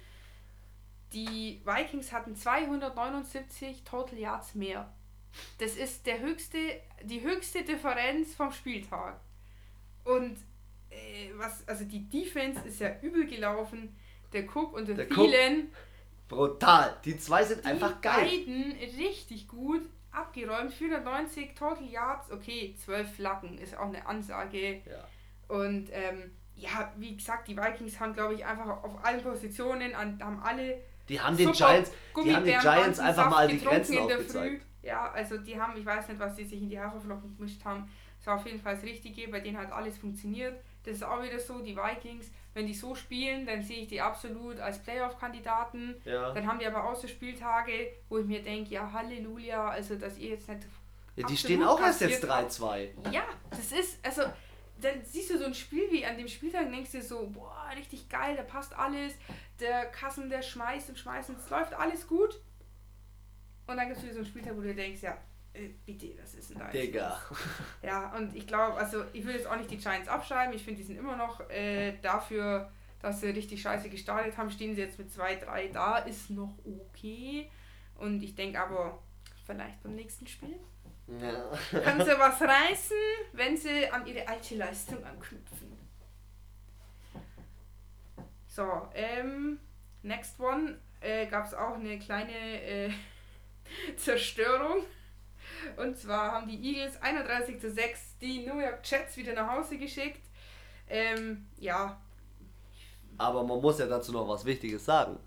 Die 1.14 1.62
Vikings 1.64 2.12
hatten 2.12 2.36
279 2.36 3.86
Total 3.86 4.20
Yards 4.20 4.56
mehr. 4.56 4.94
Das 5.58 5.78
ist 5.78 6.06
der 6.06 6.20
höchste, 6.20 6.58
die 7.04 7.22
höchste 7.22 7.64
Differenz 7.64 8.36
vom 8.36 8.52
Spieltag. 8.52 9.22
Und 10.04 10.38
äh, 10.90 11.30
was, 11.36 11.66
also 11.66 11.86
die 11.86 12.10
Defense 12.10 12.68
ist 12.68 12.82
ja 12.82 13.00
übel 13.02 13.26
gelaufen. 13.26 13.96
Der 14.34 14.44
Cook 14.54 14.74
und 14.74 14.90
der, 14.90 14.96
Der 14.96 15.08
Thielen 15.08 15.72
Brutal. 16.28 16.98
Die 17.06 17.18
zwei 17.18 17.46
sind 17.46 17.64
die 17.64 17.68
einfach 17.68 18.02
geil. 18.02 18.26
beiden 18.26 18.74
richtig 18.98 19.48
gut 19.48 19.84
abgeräumt. 20.12 20.74
490 20.74 21.56
Total 21.56 21.86
Yards, 21.86 22.32
okay, 22.34 22.76
12 22.78 23.16
Flaggen 23.16 23.58
ist 23.60 23.78
auch 23.78 23.88
eine 23.88 24.06
Ansage. 24.06 24.82
Ja. 24.86 25.08
Und 25.48 25.90
ähm, 25.92 26.32
ja, 26.56 26.92
wie 26.98 27.16
gesagt, 27.16 27.48
die 27.48 27.56
Vikings 27.56 28.00
haben, 28.00 28.14
glaube 28.14 28.34
ich, 28.34 28.46
einfach 28.46 28.84
auf 28.84 29.06
allen 29.06 29.22
Positionen, 29.22 29.94
an, 29.94 30.20
haben 30.22 30.42
alle 30.42 30.82
Die 31.08 31.20
haben 31.20 31.38
den 31.38 31.52
Giants, 31.52 31.92
die 32.24 32.36
haben 32.36 32.46
den 32.46 32.60
Giants 32.60 33.00
einfach 33.00 33.30
mal 33.30 33.48
die 33.48 33.60
Grenzen 33.60 33.98
aufgezeigt. 34.00 34.66
Ja, 34.82 35.12
also 35.12 35.38
die 35.38 35.60
haben, 35.60 35.78
ich 35.78 35.86
weiß 35.86 36.08
nicht, 36.08 36.20
was 36.20 36.36
die 36.36 36.46
sich 36.46 36.62
in 36.62 36.70
die 36.70 36.80
Haferflocken 36.80 37.36
gemischt 37.36 37.64
haben. 37.66 37.90
Das 38.18 38.28
war 38.28 38.36
auf 38.36 38.46
jeden 38.46 38.60
Fall 38.60 38.76
das 38.76 38.84
Richtige, 38.84 39.28
bei 39.28 39.42
denen 39.42 39.58
hat 39.58 39.72
alles 39.72 39.98
funktioniert. 39.98 40.60
Das 40.84 40.96
ist 40.96 41.04
auch 41.04 41.22
wieder 41.22 41.40
so, 41.40 41.60
die 41.60 41.76
Vikings, 41.76 42.32
wenn 42.54 42.66
die 42.66 42.74
so 42.74 42.96
spielen, 42.96 43.46
dann 43.46 43.62
sehe 43.62 43.82
ich 43.82 43.88
die 43.90 44.00
absolut 44.00 44.60
als 44.60 44.82
Playoff-Kandidaten. 44.82 45.96
Ja. 46.06 46.32
Dann 46.32 46.48
haben 46.48 46.58
die 46.58 46.66
aber 46.66 46.90
auch 46.90 46.96
so 46.96 47.08
Spieltage, 47.08 47.92
wo 48.10 48.18
ich 48.20 48.26
mir 48.26 48.42
denke, 48.42 48.72
ja 48.72 48.92
Halleluja, 48.92 49.68
also 49.68 49.96
dass 49.96 50.18
ihr 50.18 50.30
jetzt 50.30 50.48
nicht. 50.48 50.62
ja, 51.18 51.28
die 51.28 51.38
stehen 51.38 51.64
auch 51.64 51.80
erst 51.82 52.02
jetzt 52.02 52.26
kassiert 52.26 52.52
3-2. 53.04 53.12
Ja, 53.12 53.24
das 53.50 53.72
ist, 53.74 54.06
also, 54.06 54.24
dann 54.82 55.04
siehst 55.04 55.30
du 55.32 55.38
so 55.38 55.46
ein 55.46 55.54
Spiel 55.54 55.92
wie 55.92 56.06
an 56.06 56.18
dem 56.18 56.28
Spieltag 56.28 56.66
und 56.66 56.72
denkst 56.72 56.92
dir 56.92 57.02
so, 57.02 57.30
boah, 57.30 57.70
richtig 57.76 58.10
geil, 58.10 58.36
da 58.36 58.44
passt 58.44 58.78
alles. 58.78 59.14
Der 59.60 59.86
Kassen, 59.88 60.30
der 60.30 60.42
schmeißt 60.42 60.90
und 60.90 61.00
schmeißt 61.00 61.30
und 61.30 61.40
es 61.40 61.50
läuft 61.50 61.74
alles 61.74 62.08
gut. 62.08 62.42
Und 63.66 63.78
dann 63.78 63.88
gibt 63.88 63.98
es 63.98 64.04
wieder 64.04 64.14
so 64.14 64.20
einen 64.20 64.28
Spieltag, 64.28 64.56
wo 64.56 64.62
du 64.62 64.74
denkst, 64.74 65.02
ja, 65.02 65.18
äh, 65.54 65.70
bitte, 65.86 66.16
das 66.16 66.36
ist 66.36 66.56
ein 66.56 66.72
Digga. 66.72 67.20
ja, 67.82 68.16
und 68.16 68.36
ich 68.36 68.48
glaube, 68.48 68.78
also 68.78 69.04
ich 69.14 69.26
will 69.26 69.36
jetzt 69.36 69.48
auch 69.48 69.58
nicht 69.58 69.72
die 69.72 69.78
Giants 69.78 70.08
abschreiben. 70.08 70.54
Ich 70.54 70.64
finde, 70.64 70.82
die 70.82 70.88
sind 70.88 70.98
immer 70.98 71.18
noch 71.18 71.50
äh, 71.50 71.98
dafür, 72.02 72.72
dass 73.02 73.22
sie 73.22 73.30
richtig 73.30 73.62
scheiße 73.62 73.90
gestartet 73.90 74.38
haben, 74.38 74.50
stehen 74.50 74.76
sie 74.76 74.82
jetzt 74.82 74.98
mit 75.00 75.10
2-3 75.10 75.72
da, 75.72 75.98
ist 75.98 76.30
noch 76.30 76.58
okay. 76.66 77.50
Und 77.96 78.22
ich 78.24 78.36
denke 78.36 78.60
aber, 78.60 79.02
vielleicht 79.46 79.82
beim 79.84 79.96
nächsten 79.96 80.28
Spiel 80.28 80.60
Ja. 81.08 81.80
können 81.80 82.02
sie 82.04 82.20
was 82.20 82.42
reißen, 82.42 82.98
wenn 83.34 83.56
sie 83.56 83.88
an 83.90 84.06
ihre 84.06 84.28
alte 84.28 84.56
Leistung 84.56 85.04
anknüpfen. 85.06 85.78
So, 88.48 88.90
ähm, 88.94 89.60
next 90.02 90.40
one 90.40 90.80
äh, 91.00 91.28
gab 91.28 91.46
es 91.46 91.54
auch 91.54 91.76
eine 91.76 91.98
kleine 92.00 92.62
äh, 92.62 92.90
Zerstörung. 93.98 94.84
Und 95.78 95.98
zwar 95.98 96.32
haben 96.34 96.48
die 96.48 96.62
Eagles 96.62 97.02
31 97.02 97.60
zu 97.62 97.72
6 97.72 98.18
die 98.20 98.46
New 98.46 98.60
York 98.60 98.80
Jets 98.84 99.16
wieder 99.18 99.34
nach 99.34 99.52
Hause 99.52 99.78
geschickt. 99.78 100.22
Ähm, 100.90 101.48
ja, 101.58 102.00
Aber 103.18 103.44
man 103.44 103.60
muss 103.62 103.80
ja 103.80 103.88
dazu 103.88 104.12
noch 104.12 104.28
was 104.28 104.46
Wichtiges 104.46 104.86
sagen. 104.86 105.18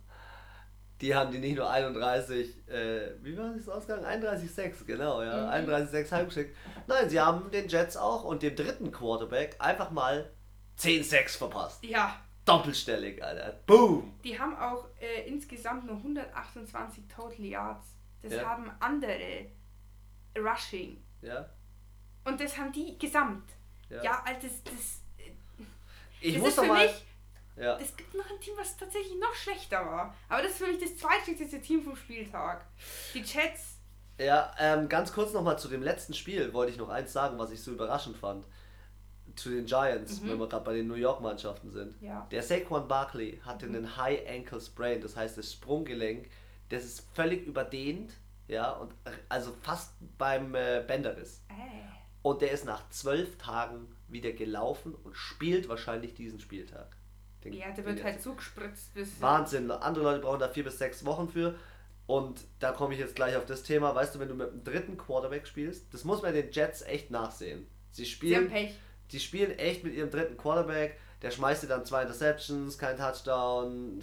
Die 1.01 1.15
haben 1.15 1.33
die 1.33 1.39
nicht 1.39 1.57
nur 1.57 1.71
31, 1.71 2.69
äh, 2.69 3.13
wie 3.23 3.37
war 3.39 3.51
das 3.57 3.69
Ausgang? 3.69 4.05
31,6, 4.05 4.85
genau, 4.87 5.23
ja. 5.23 5.47
Mhm. 5.61 5.69
31,6 5.71 6.13
heimgeschickt. 6.13 6.57
Nein, 6.87 7.09
sie 7.09 7.19
haben 7.21 7.51
den 7.51 7.69
Jets 7.69 7.97
auch 7.97 8.25
und 8.25 8.43
dem 8.43 8.55
dritten 8.55 8.93
Quarterback 8.93 9.57
einfach 9.59 9.91
mal 9.91 10.31
10-6 10.79 11.39
verpasst. 11.39 11.83
ja, 11.85 12.17
Doppelstellig, 12.47 13.23
Alter. 13.23 13.55
Boom! 13.67 14.13
die 14.25 14.39
haben 14.39 14.57
auch 14.57 14.87
äh, 15.01 15.29
insgesamt 15.29 15.87
nur 15.87 15.97
128 15.97 17.05
Total 17.07 17.45
Yards. 17.45 17.87
Das 18.23 18.33
Ja. 18.33 18.45
haben 18.45 18.71
andere 18.81 19.47
Rushing. 20.37 21.03
Ja. 21.23 21.49
Und 22.25 22.41
das 22.41 22.57
haben 22.57 22.73
die 22.73 22.99
gesamt. 22.99 23.45
Ja. 23.89 24.03
Ja, 24.03 24.23
also 24.27 24.47
das, 24.47 24.63
das, 24.65 25.01
ich 26.21 26.35
das 26.35 26.41
muss 26.43 26.49
ist 26.51 26.61
für 26.61 26.67
mal. 26.67 26.87
mich, 26.87 27.05
Ja. 27.61 27.79
es 27.79 27.95
gibt 27.97 28.15
noch 28.15 28.29
ein 28.31 28.41
Team, 28.41 28.55
was 28.57 28.77
tatsächlich 28.77 29.19
noch 29.21 29.35
schlechter 29.35 29.85
war. 29.85 30.15
Aber 30.29 30.43
das 30.43 30.53
ist 30.53 30.59
für 30.59 30.67
mich 30.67 30.81
das 30.81 30.97
zweitschlechteste 30.97 31.61
Team 31.61 31.83
vom 31.83 31.95
Spieltag. 31.97 32.65
Die 33.15 33.21
Jets 33.21 33.77
Ja, 34.19 34.53
ähm, 34.59 34.89
ganz 34.89 35.13
kurz 35.13 35.33
nochmal 35.33 35.59
zu 35.59 35.69
dem 35.69 35.83
letzten 35.83 36.15
Spiel 36.15 36.53
wollte 36.53 36.73
ich 36.73 36.79
noch 36.79 36.89
eins 36.89 37.13
sagen, 37.13 37.39
was 37.39 37.51
ich 37.53 37.63
so 37.63 37.71
überraschend 37.73 38.17
fand. 38.17 38.45
Zu 39.37 39.51
den 39.51 39.65
Giants, 39.67 40.21
Mhm. 40.21 40.31
wenn 40.31 40.39
wir 40.41 40.49
gerade 40.49 40.65
bei 40.65 40.75
den 40.75 40.89
New 40.89 40.95
York 40.95 41.21
Mannschaften 41.21 41.71
sind. 41.71 42.01
Ja. 42.03 42.27
Der 42.31 42.43
Saquon 42.43 42.89
Barkley 42.89 43.41
hatte 43.45 43.67
Mhm. 43.67 43.77
einen 43.77 43.97
High 43.97 44.29
Ankle 44.29 44.61
Sprain, 44.61 45.01
das 45.01 45.17
heißt 45.17 45.39
das 45.39 45.53
Sprunggelenk, 45.53 46.29
das 46.69 46.85
ist 46.85 47.07
völlig 47.15 47.47
überdehnt, 47.47 48.13
ja, 48.49 48.73
und 48.73 48.93
also 49.29 49.55
fast 49.63 49.93
beim 50.19 50.55
äh, 50.55 50.83
Bänderriss. 50.87 51.43
Äh. 51.49 51.55
Und 52.23 52.43
der 52.43 52.51
ist 52.51 52.65
nach 52.65 52.89
zwölf 52.91 53.39
Tagen 53.39 53.95
wieder 54.09 54.33
gelaufen 54.33 54.95
und 54.95 55.17
spielt 55.17 55.69
wahrscheinlich 55.69 56.15
diesen 56.15 56.41
Spieltag. 56.41 56.97
Den- 57.45 57.53
Ja, 57.55 57.71
der 57.71 57.85
wird 57.85 58.03
halt 58.05 58.21
zugespritzt 58.23 58.93
bis. 58.95 59.21
Wahnsinn. 59.21 59.71
Andere 59.71 60.05
Leute 60.05 60.21
brauchen 60.21 60.41
da 60.41 60.49
vier 60.49 60.65
bis 60.65 60.79
sechs 60.79 61.05
Wochen 61.05 61.29
für. 61.29 61.55
Und 62.07 62.41
da 62.59 62.73
komme 62.73 62.95
ich 62.95 63.01
jetzt 63.01 63.15
gleich 63.15 63.37
auf 63.37 63.47
das 63.47 63.63
Thema. 63.63 63.95
Weißt 63.95 64.15
du, 64.15 64.19
wenn 64.19 64.29
du 64.29 64.35
mit 64.35 64.51
dem 64.51 64.65
dritten 64.65 64.97
Quarterback 64.99 65.47
spielst, 65.47 65.93
das 65.95 66.05
muss 66.05 66.23
man 66.23 66.35
den 66.35 66.51
Jets 66.51 66.83
echt 66.83 67.11
nachsehen. 67.11 67.67
Sie 67.93 68.05
Sie 68.05 68.11
haben 68.11 68.17
spielen, 68.47 68.49
Pech. 68.51 68.75
die 69.13 69.21
spielen 69.21 69.59
echt 69.59 69.85
mit 69.85 69.95
ihrem 69.95 70.11
dritten 70.11 70.37
Quarterback. 70.37 70.99
Der 71.23 71.31
schmeißt 71.31 71.63
dir 71.63 71.69
dann 71.69 71.85
zwei 71.85 72.03
Interceptions, 72.03 72.77
kein 72.79 72.97
Touchdown. 72.97 74.03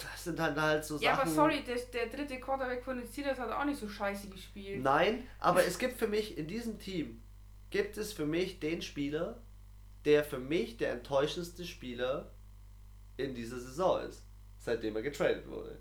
Das 0.00 0.24
sind 0.24 0.38
halt 0.38 0.56
halt 0.56 0.84
so 0.84 0.96
Ja, 0.98 1.16
Sachen. 1.16 1.22
aber 1.22 1.30
sorry, 1.30 1.62
der, 1.66 1.76
der 1.76 2.06
dritte 2.06 2.38
Quarterback 2.38 2.84
von 2.84 2.98
den 2.98 3.06
Steelers 3.06 3.38
hat 3.38 3.50
auch 3.50 3.64
nicht 3.64 3.80
so 3.80 3.88
scheiße 3.88 4.28
gespielt. 4.28 4.82
Nein, 4.82 5.26
aber 5.40 5.64
es 5.64 5.78
gibt 5.78 5.98
für 5.98 6.06
mich 6.06 6.38
in 6.38 6.46
diesem 6.46 6.78
Team 6.78 7.20
gibt 7.70 7.96
es 7.96 8.12
für 8.12 8.26
mich 8.26 8.60
den 8.60 8.80
Spieler, 8.82 9.40
der 10.04 10.24
für 10.24 10.38
mich 10.38 10.76
der 10.76 10.92
enttäuschendste 10.92 11.64
Spieler 11.64 12.32
in 13.16 13.34
dieser 13.34 13.58
Saison 13.60 14.00
ist, 14.02 14.24
seitdem 14.58 14.96
er 14.96 15.02
getradet 15.02 15.46
wurde. 15.48 15.78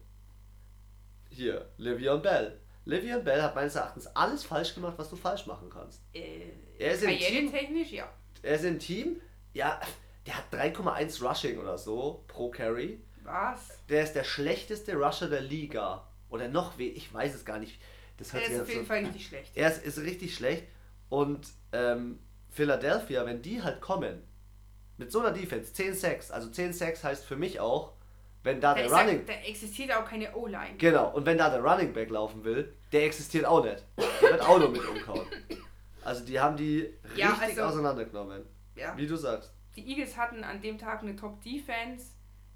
Hier, 1.29 1.69
Livion 1.77 2.21
Bell. 2.21 2.59
Livion 2.85 3.23
Bell 3.23 3.41
hat 3.41 3.55
meines 3.55 3.75
Erachtens 3.75 4.07
alles 4.07 4.43
falsch 4.43 4.73
gemacht, 4.75 4.95
was 4.97 5.09
du 5.09 5.15
falsch 5.15 5.45
machen 5.45 5.69
kannst. 5.69 6.01
Äh, 6.13 6.49
Er 6.77 6.93
ist 6.93 7.03
im 7.03 7.09
Team. 7.11 7.51
Karrieretechnisch, 7.51 7.91
ja. 7.91 8.11
Er 8.41 8.55
ist 8.55 8.65
im 8.65 8.79
Team, 8.79 9.21
ja, 9.53 9.79
der 10.25 10.37
hat 10.37 10.51
3,1 10.53 11.23
Rushing 11.27 11.59
oder 11.59 11.77
so 11.77 12.23
pro 12.27 12.49
Carry. 12.49 13.01
Was? 13.23 13.69
Der 13.87 14.03
ist 14.03 14.13
der 14.13 14.23
schlechteste 14.23 14.95
Rusher 14.95 15.29
der 15.29 15.41
Liga. 15.41 16.07
Oder 16.29 16.47
noch 16.47 16.77
weh, 16.77 16.87
ich 16.89 17.13
weiß 17.13 17.35
es 17.35 17.45
gar 17.45 17.59
nicht. 17.59 17.79
Das 18.17 18.33
hört 18.33 18.45
sich 18.45 18.53
ist 18.55 18.61
auf 18.61 18.67
jeden 18.69 18.81
so 18.81 18.85
Fall 18.87 18.99
richtig 19.05 19.27
schlecht. 19.27 19.51
er 19.55 19.71
ist, 19.71 19.83
ist 19.85 19.99
richtig 19.99 20.35
schlecht. 20.35 20.63
Und 21.09 21.47
ähm, 21.71 22.19
Philadelphia, 22.51 23.25
wenn 23.25 23.41
die 23.41 23.61
halt 23.63 23.81
kommen, 23.81 24.21
mit 24.97 25.11
so 25.11 25.19
einer 25.21 25.31
Defense, 25.31 25.73
10-6, 25.73 26.31
also 26.31 26.49
10-6 26.49 27.03
heißt 27.03 27.25
für 27.25 27.35
mich 27.37 27.59
auch, 27.59 27.93
wenn 28.43 28.59
da 28.61 28.73
Da, 28.75 28.81
der 28.81 28.91
Running. 28.91 29.25
da 29.25 29.33
existiert 29.33 29.91
auch 29.95 30.05
keine 30.05 30.35
O-Line. 30.35 30.75
Genau, 30.77 31.09
und 31.11 31.25
wenn 31.25 31.37
da 31.37 31.49
der 31.49 31.61
Running 31.63 31.93
Back 31.93 32.09
laufen 32.09 32.43
will, 32.43 32.73
der 32.91 33.05
existiert 33.05 33.45
auch 33.45 33.63
nicht. 33.63 33.83
Der 34.21 34.31
wird 34.31 34.41
auch 34.41 34.59
nur 34.59 34.69
mit 34.69 34.85
umkauen. 34.85 35.25
Also 36.03 36.25
die 36.25 36.39
haben 36.39 36.57
die 36.57 36.93
richtig 37.03 37.17
Ja, 37.17 37.37
also- 37.39 37.61
auseinandergenommen. 37.63 38.43
Ja. 38.75 38.95
Wie 38.97 39.07
du 39.07 39.15
sagst. 39.15 39.53
Die 39.75 39.87
Eagles 39.87 40.17
hatten 40.17 40.43
an 40.43 40.61
dem 40.61 40.77
Tag 40.77 41.01
eine 41.01 41.15
Top-Defense. 41.15 42.07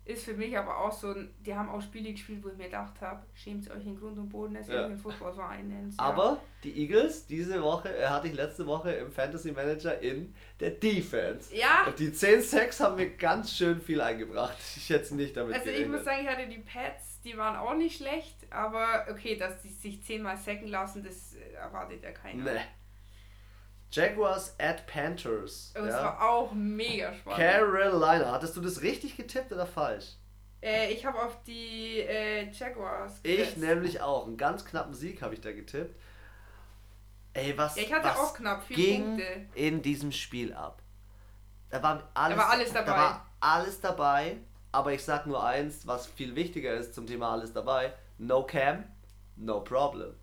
Ist 0.05 0.25
für 0.25 0.33
mich 0.35 0.55
aber 0.55 0.77
auch 0.77 0.91
so 0.91 1.09
ein. 1.09 1.33
Die 1.43 1.55
haben 1.55 1.67
auch 1.67 1.81
Spiele 1.81 2.11
gespielt, 2.11 2.43
wo 2.43 2.49
ich 2.49 2.57
mir 2.57 2.65
gedacht 2.65 3.01
habe, 3.01 3.25
schämt 3.33 3.69
euch 3.71 3.85
in 3.87 3.99
Grund 3.99 4.17
und 4.19 4.29
Boden, 4.29 4.53
dass 4.53 4.67
ihr 4.67 4.75
Ja. 4.75 4.79
euch 4.81 4.85
einen 4.87 4.97
Footballverein 4.99 5.67
nennt. 5.67 5.93
Ja. 5.95 5.99
Aber 6.03 6.41
die 6.63 6.79
Eagles, 6.79 7.25
diese 7.25 7.59
Woche, 7.63 7.89
äh, 7.97 8.05
hatte 8.07 8.27
ich 8.27 8.35
letzte 8.35 8.67
Woche 8.67 8.91
im 8.91 9.11
Fantasy 9.11 9.51
Manager 9.51 9.99
in 9.99 10.35
der 10.59 10.71
Defense. 10.71 11.55
Ja, 11.55 11.85
Und 11.87 11.97
die 11.97 12.11
10-6 12.11 12.79
haben 12.81 12.97
mir 12.97 13.09
ganz 13.17 13.51
schön 13.51 13.81
viel 13.81 13.99
eingebracht. 13.99 14.57
Ich 14.77 14.89
hätte 14.91 15.15
nicht 15.15 15.35
damit 15.35 15.55
also 15.55 15.69
ich 15.69 15.75
gerechnet. 15.77 15.95
muss 15.95 16.05
sagen, 16.05 16.19
ich 16.21 16.27
hatte 16.29 16.47
die 16.47 16.59
Pets, 16.59 17.21
die 17.23 17.35
waren 17.35 17.55
auch 17.55 17.73
nicht 17.73 17.97
schlecht, 17.97 18.35
aber 18.51 19.07
okay, 19.09 19.35
dass 19.35 19.59
die 19.63 19.69
sich 19.69 20.03
zehnmal 20.03 20.37
sacken 20.37 20.67
lassen, 20.67 21.03
das 21.03 21.33
äh, 21.33 21.53
erwartet 21.55 22.03
ja 22.03 22.11
keiner. 22.11 22.43
Nee. 22.43 22.59
Jaguars 23.91 24.55
at 24.59 24.85
Panthers. 24.87 25.73
Und 25.77 25.85
es 25.87 25.93
ja. 25.95 26.03
war 26.03 26.29
auch 26.29 26.51
mega 26.51 27.13
spannend. 27.13 27.39
Carolina. 27.39 28.31
Hattest 28.31 28.55
du 28.57 28.61
das 28.61 28.81
richtig 28.81 29.15
getippt 29.15 29.51
oder 29.51 29.65
falsch? 29.65 30.13
Äh, 30.61 30.91
ich 30.91 31.05
habe 31.05 31.21
auf 31.21 31.43
die 31.43 31.99
äh, 31.99 32.49
Jaguars 32.51 33.19
Ich 33.23 33.37
gesetzt. 33.37 33.57
nämlich 33.57 34.01
auch. 34.01 34.25
Einen 34.27 34.37
ganz 34.37 34.65
knappen 34.65 34.93
Sieg 34.93 35.21
habe 35.21 35.33
ich 35.33 35.41
da 35.41 35.51
getippt. 35.51 35.95
Ey, 37.33 37.57
was, 37.57 37.75
Ja, 37.75 37.83
ich 37.83 37.93
hatte 37.93 38.07
was 38.07 38.17
auch 38.17 38.33
knapp 38.33 38.63
vier 38.63 38.75
ging 38.75 39.03
Punkte. 39.03 39.45
in 39.55 39.81
diesem 39.81 40.11
Spiel 40.11 40.53
ab? 40.53 40.81
Da 41.69 41.83
war 41.83 42.09
alles, 42.13 42.37
Da 42.37 42.43
war 42.43 42.49
alles 42.51 42.73
dabei. 42.73 42.85
Da 42.85 42.97
war 42.97 43.29
alles 43.39 43.81
dabei. 43.81 44.37
Aber 44.71 44.91
ich 44.93 45.03
sag 45.03 45.25
nur 45.25 45.43
eins, 45.43 45.85
was 45.87 46.07
viel 46.07 46.35
wichtiger 46.35 46.73
ist 46.73 46.93
zum 46.95 47.05
Thema 47.07 47.31
alles 47.31 47.53
dabei. 47.53 47.93
No 48.17 48.43
Cam, 48.43 48.83
no 49.35 49.61
problem. 49.61 50.13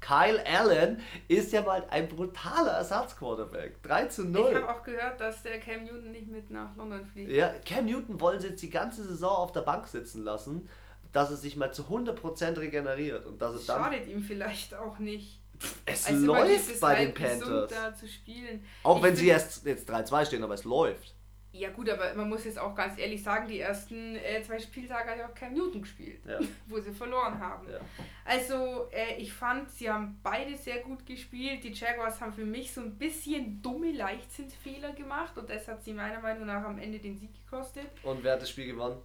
Kyle 0.00 0.42
Allen 0.46 1.00
ist 1.26 1.52
ja 1.52 1.62
mal 1.62 1.84
ein 1.90 2.08
brutaler 2.08 2.72
Ersatzquarterback. 2.72 3.82
3 3.82 4.06
zu 4.06 4.22
Ich 4.24 4.28
0. 4.30 4.54
habe 4.54 4.68
auch 4.74 4.82
gehört, 4.82 5.20
dass 5.20 5.42
der 5.42 5.58
Cam 5.60 5.84
Newton 5.84 6.12
nicht 6.12 6.28
mit 6.28 6.50
nach 6.50 6.76
London 6.76 7.04
fliegt. 7.04 7.30
Ja, 7.30 7.52
Cam 7.64 7.86
Newton 7.86 8.20
wollen 8.20 8.40
sie 8.40 8.48
jetzt 8.48 8.62
die 8.62 8.70
ganze 8.70 9.04
Saison 9.04 9.30
auf 9.30 9.52
der 9.52 9.62
Bank 9.62 9.86
sitzen 9.88 10.22
lassen, 10.22 10.68
dass 11.12 11.30
er 11.30 11.36
sich 11.36 11.56
mal 11.56 11.72
zu 11.72 11.82
100% 11.84 12.58
regeneriert 12.58 13.26
und 13.26 13.40
dass 13.42 13.54
es 13.54 13.66
dann. 13.66 13.82
Schadet 13.82 14.06
ihm 14.06 14.22
vielleicht 14.22 14.74
auch 14.74 14.98
nicht. 14.98 15.40
Es 15.86 16.06
Also 16.06 16.26
läuft 16.26 16.80
bei 16.80 16.94
den 16.94 17.06
halb 17.06 17.14
gesund 17.16 17.42
Panthers. 17.42 17.70
Da 17.70 17.94
zu 17.94 18.06
spielen. 18.06 18.64
Auch 18.84 18.98
Ich 18.98 19.02
wenn 19.02 19.16
sie 19.16 19.28
erst 19.28 19.66
jetzt 19.66 19.90
3-2 19.90 20.26
stehen, 20.26 20.44
aber 20.44 20.54
es 20.54 20.64
läuft. 20.64 21.14
Ja 21.50 21.70
gut, 21.70 21.88
aber 21.88 22.14
man 22.14 22.28
muss 22.28 22.44
jetzt 22.44 22.58
auch 22.58 22.74
ganz 22.74 22.98
ehrlich 22.98 23.22
sagen, 23.22 23.48
die 23.48 23.58
ersten 23.60 24.16
äh, 24.16 24.42
zwei 24.42 24.58
Spieltage 24.58 25.10
hat 25.10 25.18
ja 25.18 25.26
auch 25.28 25.34
Cam 25.34 25.54
Newton 25.54 25.80
gespielt, 25.80 26.20
Ja. 26.26 26.38
wo 26.66 26.78
sie 26.78 26.92
verloren 26.92 27.38
haben. 27.40 27.66
Ja. 27.70 27.80
Also 28.24 28.88
äh, 28.92 29.16
ich 29.16 29.32
fand, 29.32 29.70
sie 29.70 29.88
haben 29.90 30.20
beide 30.22 30.56
sehr 30.56 30.80
gut 30.80 31.06
gespielt. 31.06 31.64
Die 31.64 31.72
Jaguars 31.72 32.20
haben 32.20 32.32
für 32.34 32.44
mich 32.44 32.72
so 32.72 32.82
ein 32.82 32.98
bisschen 32.98 33.62
dumme 33.62 33.92
Leichtsinnsfehler 33.92 34.92
gemacht 34.92 35.38
und 35.38 35.48
das 35.48 35.66
hat 35.66 35.82
sie 35.82 35.94
meiner 35.94 36.20
Meinung 36.20 36.46
nach 36.46 36.62
am 36.64 36.78
Ende 36.78 36.98
den 36.98 37.16
Sieg 37.16 37.30
gekostet. 37.44 37.86
Und 38.02 38.22
wer 38.22 38.34
hat 38.34 38.42
das 38.42 38.50
Spiel 38.50 38.66
gewonnen? 38.66 39.00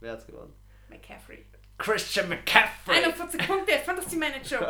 Wer 0.00 0.12
hat's 0.12 0.26
gewonnen? 0.26 0.52
McCaffrey. 0.90 1.44
Christian 1.78 2.28
McCaffrey! 2.28 3.02
41 3.04 3.46
Punkte, 3.48 3.72
Fantasy 3.84 4.16
Manager. 4.16 4.68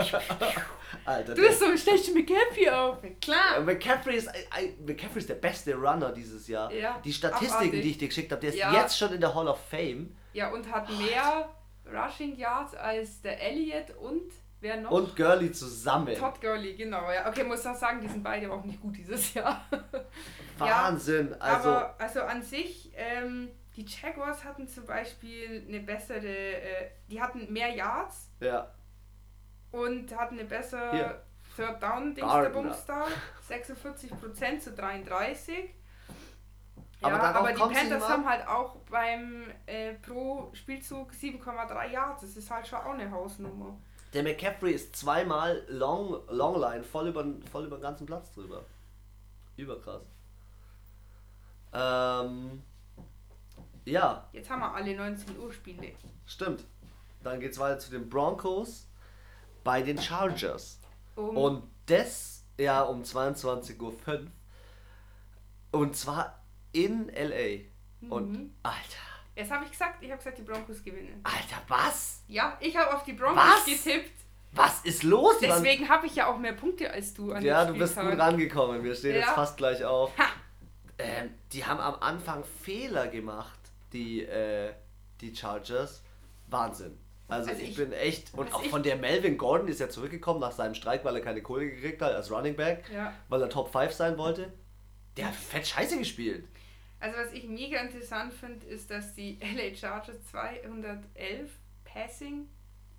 Alter, 1.04 1.34
Du 1.34 1.42
bist 1.42 1.60
so 1.60 1.76
stellst 1.76 2.08
du 2.08 2.14
McCaffrey 2.14 2.68
auf. 2.70 2.98
Klar. 3.20 3.58
Äh, 3.58 3.60
McCaffrey 3.60 4.16
ist, 4.16 4.28
ein- 4.28 4.34
ein- 4.50 4.74
McCaffrey 4.86 5.18
ist 5.18 5.28
der 5.28 5.34
beste 5.34 5.74
Runner 5.74 6.12
dieses 6.12 6.48
Jahr. 6.48 6.72
Ja, 6.72 6.98
Die 7.04 7.12
Statistiken, 7.12 7.54
abartig. 7.54 7.82
die 7.82 7.90
ich 7.90 7.98
dir 7.98 8.08
geschickt 8.08 8.32
habe, 8.32 8.40
der 8.40 8.50
ist 8.50 8.58
Ja. 8.58 8.72
jetzt 8.72 8.96
schon 8.98 9.12
in 9.12 9.20
der 9.20 9.34
Hall 9.34 9.48
of 9.48 9.58
Fame. 9.68 10.16
Ja, 10.32 10.48
und 10.50 10.70
hat 10.72 10.88
mehr 10.90 11.48
Rushing 11.86 12.36
Yards 12.36 12.74
als 12.74 13.20
der 13.20 13.40
Elliott 13.42 13.90
und 14.00 14.32
wer 14.60 14.78
noch? 14.78 14.90
Und 14.90 15.14
Gurley 15.14 15.52
zusammen. 15.52 16.14
Todd 16.16 16.40
Gurley, 16.40 16.74
genau. 16.74 17.10
Ja. 17.12 17.28
Okay, 17.28 17.44
muss 17.44 17.66
auch 17.66 17.76
sagen, 17.76 18.00
die 18.00 18.08
sind 18.08 18.22
beide 18.22 18.50
auch 18.50 18.64
nicht 18.64 18.80
gut 18.80 18.96
dieses 18.96 19.34
Jahr. 19.34 19.62
Wahnsinn. 20.58 21.34
also, 21.40 21.68
Aber 21.68 21.94
also 21.98 22.22
an 22.22 22.42
sich, 22.42 22.92
ähm, 22.96 23.50
die 23.76 23.84
Jaguars 23.84 24.44
hatten 24.44 24.68
zum 24.68 24.86
Beispiel 24.86 25.64
eine 25.66 25.80
bessere, 25.80 26.26
äh, 26.26 26.90
die 27.10 27.20
hatten 27.20 27.52
mehr 27.52 27.74
Yards 27.74 28.30
ja. 28.40 28.70
und 29.72 30.16
hatten 30.16 30.38
eine 30.38 30.48
bessere 30.48 30.92
Hier. 30.92 31.22
Third 31.56 31.82
Down 31.82 32.14
Gardner. 32.14 32.50
Dingsda-Bums 32.50 32.84
da. 32.86 33.06
46% 33.48 34.58
zu 34.60 34.72
33. 34.72 35.74
Ja, 37.00 37.08
Aber 37.08 37.22
aber 37.22 37.52
die 37.52 37.58
Panthers 37.58 38.08
haben 38.08 38.26
halt 38.28 38.46
auch 38.46 38.76
beim 38.90 39.44
äh, 39.66 39.94
pro 39.94 40.50
Spielzug 40.54 41.12
7,3 41.12 41.90
Yards. 41.90 42.22
Das 42.22 42.36
ist 42.36 42.50
halt 42.50 42.66
schon 42.66 42.78
auch 42.78 42.94
eine 42.94 43.10
Hausnummer. 43.10 43.76
Der 44.14 44.22
McCaffrey 44.22 44.72
ist 44.72 44.96
zweimal 44.96 45.64
Long, 45.68 46.22
Longline 46.28 46.84
voll 46.84 47.08
über, 47.08 47.26
voll 47.50 47.66
über 47.66 47.76
den 47.76 47.82
ganzen 47.82 48.06
Platz 48.06 48.32
drüber. 48.32 48.64
Überkrass. 49.56 50.02
Ähm, 51.72 52.62
ja, 53.84 54.28
Jetzt 54.32 54.50
haben 54.50 54.60
wir 54.60 54.72
alle 54.74 54.96
19 54.96 55.38
Uhr 55.38 55.52
Spiele. 55.52 55.92
stimmt. 56.26 56.64
Dann 57.22 57.40
geht's 57.40 57.58
weiter 57.58 57.78
zu 57.78 57.90
den 57.90 58.08
Broncos 58.08 58.86
bei 59.62 59.80
den 59.82 59.98
Chargers. 60.00 60.78
Um, 61.16 61.36
Und 61.36 61.62
das 61.86 62.44
ja 62.58 62.82
um 62.82 63.02
22.05 63.02 63.80
Uhr. 63.80 64.26
Und 65.72 65.96
zwar 65.96 66.42
in 66.72 67.08
LA. 67.08 67.64
Und 68.10 68.32
Mhm. 68.32 68.54
Alter, 68.62 68.78
Jetzt 69.36 69.50
habe 69.50 69.64
ich 69.64 69.70
gesagt, 69.72 70.00
ich 70.02 70.10
habe 70.10 70.18
gesagt, 70.18 70.38
die 70.38 70.42
Broncos 70.42 70.82
gewinnen. 70.84 71.20
Alter, 71.24 71.60
was? 71.66 72.22
Ja, 72.28 72.56
ich 72.60 72.76
habe 72.76 72.94
auf 72.94 73.02
die 73.04 73.14
Broncos 73.14 73.36
Was? 73.42 73.64
getippt. 73.64 74.12
Was 74.52 74.84
ist 74.84 75.02
los? 75.02 75.34
Deswegen 75.40 75.88
habe 75.88 76.06
ich 76.06 76.14
ja 76.14 76.28
auch 76.28 76.38
mehr 76.38 76.52
Punkte 76.52 76.88
als 76.92 77.12
du 77.14 77.32
an 77.32 77.42
Ja, 77.44 77.64
du 77.64 77.74
bist 77.76 77.96
gut 77.96 78.16
rangekommen. 78.18 78.84
Wir 78.84 78.94
stehen 78.94 79.14
jetzt 79.16 79.26
Ja. 79.26 79.34
fast 79.34 79.56
gleich 79.56 79.84
auf. 79.84 80.16
Ha. 80.16 80.26
Ähm, 80.98 81.34
die 81.52 81.64
haben 81.64 81.80
am 81.80 81.96
Anfang 82.00 82.44
Fehler 82.62 83.08
gemacht, 83.08 83.58
die, 83.94 84.22
äh, 84.24 84.72
die 85.20 85.34
Chargers. 85.34 86.02
Wahnsinn. 86.48 86.98
Also, 87.28 87.50
Also 87.50 87.62
ich, 87.62 87.70
ich- 87.70 87.76
bin 87.76 87.92
echt. 87.92 88.34
Und 88.34 88.48
was 88.52 88.54
auch 88.54 88.64
von 88.66 88.82
der 88.82 88.96
Melvin 88.96 89.38
Gordon 89.38 89.68
ist 89.68 89.80
ja 89.80 89.88
zurückgekommen 89.88 90.40
nach 90.40 90.52
seinem 90.52 90.74
Streik, 90.74 91.04
weil 91.04 91.16
er 91.16 91.22
keine 91.22 91.40
Kohle 91.40 91.70
gekriegt 91.70 92.02
hat 92.02 92.12
als 92.12 92.30
Running 92.30 92.54
Back, 92.56 92.84
Ja. 92.92 93.14
weil 93.28 93.40
er 93.40 93.48
Top 93.48 93.72
5 93.72 93.92
sein 93.92 94.18
wollte. 94.18 94.52
Der 95.16 95.28
hat 95.28 95.34
fett 95.34 95.66
scheiße 95.66 95.96
gespielt. 95.98 96.46
Also 97.00 97.16
was 97.18 97.32
ich 97.32 97.44
mega 97.44 97.78
interessant 97.80 98.32
finde, 98.34 98.66
ist, 98.66 98.90
dass 98.90 99.14
die 99.14 99.38
LA 99.56 99.74
Chargers 99.74 100.16
211 100.30 101.50
Passing 101.84 102.48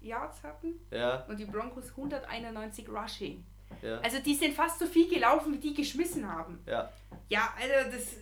Yards 0.01 0.41
hatten 0.43 0.73
Ja, 0.91 1.23
und 1.27 1.37
die 1.39 1.45
Broncos 1.45 1.89
191 1.91 2.87
Rushing. 2.89 3.43
ja, 3.81 3.97
Also 3.99 4.19
die 4.19 4.35
sind 4.35 4.53
fast 4.53 4.79
so 4.79 4.85
viel 4.85 5.09
gelaufen, 5.09 5.53
wie 5.53 5.57
die 5.59 5.73
geschmissen 5.73 6.27
haben. 6.31 6.59
ja. 6.65 6.89
Ja, 7.29 7.53
also 7.59 7.91
das. 7.97 8.17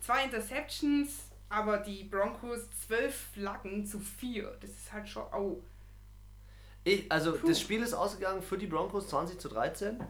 Zwei 0.00 0.24
Interceptions, 0.24 1.25
aber 1.48 1.78
die 1.78 2.04
Broncos 2.04 2.68
zwölf 2.86 3.14
Flaggen 3.32 3.84
zu 3.86 3.98
vier. 4.00 4.56
Das 4.60 4.70
ist 4.70 4.92
halt 4.92 5.08
schon. 5.08 5.24
Oh. 5.32 5.62
Ich, 6.84 7.10
also 7.10 7.32
Puh. 7.32 7.48
das 7.48 7.60
Spiel 7.60 7.82
ist 7.82 7.94
ausgegangen 7.94 8.42
für 8.42 8.58
die 8.58 8.66
Broncos 8.66 9.08
20 9.08 9.40
zu 9.40 9.48
13 9.48 10.02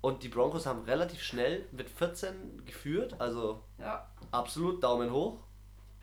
und 0.00 0.22
die 0.22 0.28
Broncos 0.28 0.66
haben 0.66 0.82
relativ 0.84 1.22
schnell 1.22 1.66
mit 1.72 1.88
14 1.90 2.64
geführt, 2.64 3.20
also 3.20 3.62
Ja. 3.78 4.10
absolut 4.30 4.82
Daumen 4.82 5.10
hoch 5.12 5.40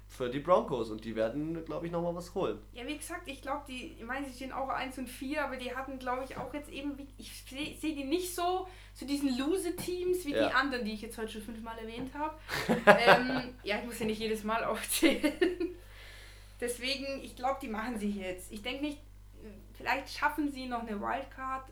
für 0.09 0.27
die 0.29 0.39
Broncos 0.39 0.89
und 0.89 1.05
die 1.05 1.15
werden, 1.15 1.63
glaube 1.65 1.85
ich, 1.85 1.91
nochmal 1.91 2.15
was 2.15 2.33
holen. 2.33 2.59
Ja, 2.73 2.85
wie 2.87 2.97
gesagt, 2.97 3.27
ich 3.27 3.41
glaube, 3.43 3.63
die, 3.67 3.93
ich 3.93 4.03
meine, 4.03 4.25
sie 4.27 4.33
stehen 4.33 4.51
auch 4.51 4.67
1 4.67 4.97
und 4.97 5.07
4, 5.07 5.45
aber 5.45 5.55
die 5.55 5.73
hatten, 5.75 5.99
glaube 5.99 6.23
ich, 6.25 6.35
auch 6.35 6.51
jetzt 6.53 6.69
eben, 6.71 6.97
ich 7.17 7.31
sehe 7.43 7.75
seh 7.79 7.93
die 7.93 8.03
nicht 8.03 8.33
so 8.35 8.67
zu 8.95 9.05
diesen 9.05 9.37
Lose-Teams 9.37 10.25
wie 10.25 10.31
Ja. 10.33 10.49
die 10.49 10.53
anderen, 10.55 10.83
die 10.83 10.93
ich 10.93 11.01
jetzt 11.03 11.17
heute 11.17 11.31
schon 11.31 11.43
fünfmal 11.43 11.77
erwähnt 11.77 12.11
habe. 12.15 12.35
ähm, 12.87 13.53
ja, 13.63 13.77
ich 13.77 13.85
muss 13.85 13.99
ja 13.99 14.07
nicht 14.07 14.19
jedes 14.19 14.43
Mal 14.43 14.63
aufzählen. 14.63 15.31
Deswegen, 16.59 17.21
ich 17.23 17.35
glaube, 17.35 17.59
die 17.61 17.67
machen 17.69 17.97
sich 17.99 18.15
jetzt. 18.15 18.51
Ich 18.51 18.61
denke 18.61 18.83
nicht, 18.83 18.99
vielleicht 19.73 20.09
schaffen 20.09 20.51
sie 20.51 20.65
noch 20.65 20.81
eine 20.85 20.99
Wildcard. 20.99 21.69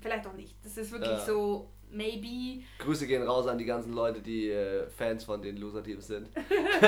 Vielleicht 0.00 0.26
auch 0.26 0.34
nicht. 0.34 0.54
Das 0.64 0.76
ist 0.76 0.92
wirklich 0.92 1.10
Ja. 1.10 1.18
so, 1.24 1.70
maybe. 1.92 2.64
Grüße 2.78 3.06
gehen 3.06 3.22
raus 3.22 3.46
an 3.46 3.58
die 3.58 3.64
ganzen 3.64 3.92
Leute, 3.92 4.20
die 4.20 4.50
äh, 4.50 4.88
Fans 4.90 5.24
von 5.24 5.42
den 5.42 5.56
Loser-Teams 5.56 6.06
sind. 6.06 6.28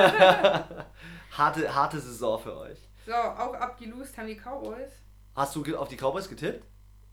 harte, 1.30 1.74
harte 1.74 2.00
Saison 2.00 2.38
für 2.38 2.56
euch. 2.56 2.78
So, 3.06 3.12
auch 3.12 3.54
abgelost 3.54 4.16
haben 4.16 4.28
die 4.28 4.36
Cowboys. 4.36 4.92
Hast 5.34 5.56
du 5.56 5.76
auf 5.76 5.88
die 5.88 5.96
Cowboys 5.96 6.28
getippt? 6.28 6.64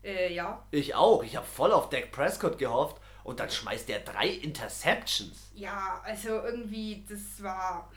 Äh, 0.02 0.34
ja. 0.34 0.64
Ich 0.70 0.94
auch. 0.94 1.22
Ich 1.22 1.36
habe 1.36 1.46
voll 1.46 1.72
auf 1.72 1.88
Dak 1.88 2.10
Prescott 2.12 2.58
gehofft 2.58 2.96
und 3.24 3.40
dann 3.40 3.50
schmeißt 3.50 3.88
der 3.88 4.00
drei 4.00 4.28
Interceptions. 4.28 5.52
Ja, 5.54 6.00
also 6.04 6.28
irgendwie, 6.28 7.04
das 7.08 7.42
war. 7.42 7.90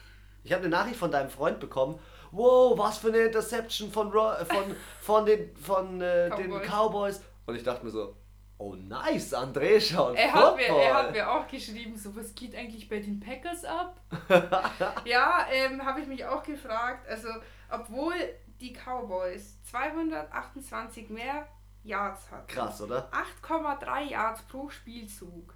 Ich 0.43 0.51
habe 0.51 0.63
eine 0.63 0.69
Nachricht 0.69 0.97
von 0.97 1.11
deinem 1.11 1.29
Freund 1.29 1.59
bekommen. 1.59 1.99
Wow, 2.31 2.77
was 2.77 2.97
für 2.97 3.07
eine 3.07 3.19
Interception 3.19 3.91
von, 3.91 4.11
Ro 4.11 4.33
äh, 4.33 4.45
von, 4.45 4.75
von, 5.01 5.25
den, 5.25 5.55
von 5.55 6.01
äh, 6.01 6.29
den 6.35 6.51
Cowboys. 6.51 6.67
Cowboys. 6.67 7.21
Und 7.45 7.55
ich 7.55 7.63
dachte 7.63 7.85
mir 7.85 7.91
so, 7.91 8.15
oh 8.57 8.75
nice, 8.75 9.33
André 9.33 9.79
schaut 9.81 10.15
Er 10.15 10.33
hat, 10.33 10.55
mir, 10.55 10.63
er 10.67 10.93
hat 10.93 11.11
mir 11.11 11.29
auch 11.29 11.47
geschrieben, 11.47 11.97
so 11.97 12.15
was 12.15 12.33
geht 12.35 12.55
eigentlich 12.55 12.87
bei 12.87 12.99
den 12.99 13.19
Packers 13.19 13.63
ab? 13.65 13.99
ja, 15.05 15.45
ähm, 15.51 15.83
habe 15.85 16.01
ich 16.01 16.07
mich 16.07 16.25
auch 16.25 16.43
gefragt. 16.43 17.07
Also, 17.07 17.27
obwohl 17.69 18.13
die 18.59 18.73
Cowboys 18.73 19.61
228 19.63 21.09
mehr 21.09 21.47
Yards 21.83 22.31
hatten, 22.31 22.47
Krass, 22.47 22.81
oder? 22.81 23.11
8,3 23.43 24.09
Yards 24.09 24.41
pro 24.43 24.69
Spielzug, 24.69 25.53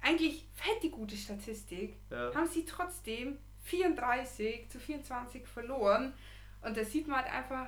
eigentlich 0.00 0.48
fett 0.52 0.82
die 0.82 0.90
gute 0.90 1.16
Statistik, 1.16 1.96
Ja. 2.10 2.34
haben 2.34 2.48
sie 2.48 2.64
trotzdem 2.64 3.38
34 3.64 4.68
zu 4.70 4.78
24 4.78 5.46
verloren. 5.46 6.12
Und 6.62 6.76
da 6.76 6.84
sieht 6.84 7.06
man 7.06 7.18
halt 7.22 7.32
einfach, 7.32 7.66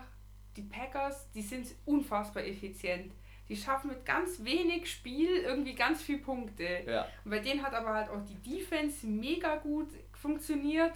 die 0.57 0.63
Packers, 0.63 1.31
die 1.33 1.43
sind 1.43 1.69
unfassbar 1.85 2.45
effizient. 2.45 3.13
Die 3.51 3.57
schaffen 3.57 3.89
mit 3.89 4.07
ganz 4.07 4.45
wenig 4.45 4.89
Spiel 4.91 5.29
irgendwie 5.39 5.75
ganz 5.75 6.01
viele 6.01 6.19
Punkte. 6.21 6.85
Ja. 6.87 7.07
Und 7.25 7.33
bei 7.33 7.41
denen 7.41 7.63
hat 7.63 7.75
aber 7.75 7.93
halt 7.93 8.09
auch 8.09 8.25
die 8.25 8.37
Defense 8.37 9.07
mega 9.07 9.57
gut 9.57 9.89
funktioniert. 10.13 10.93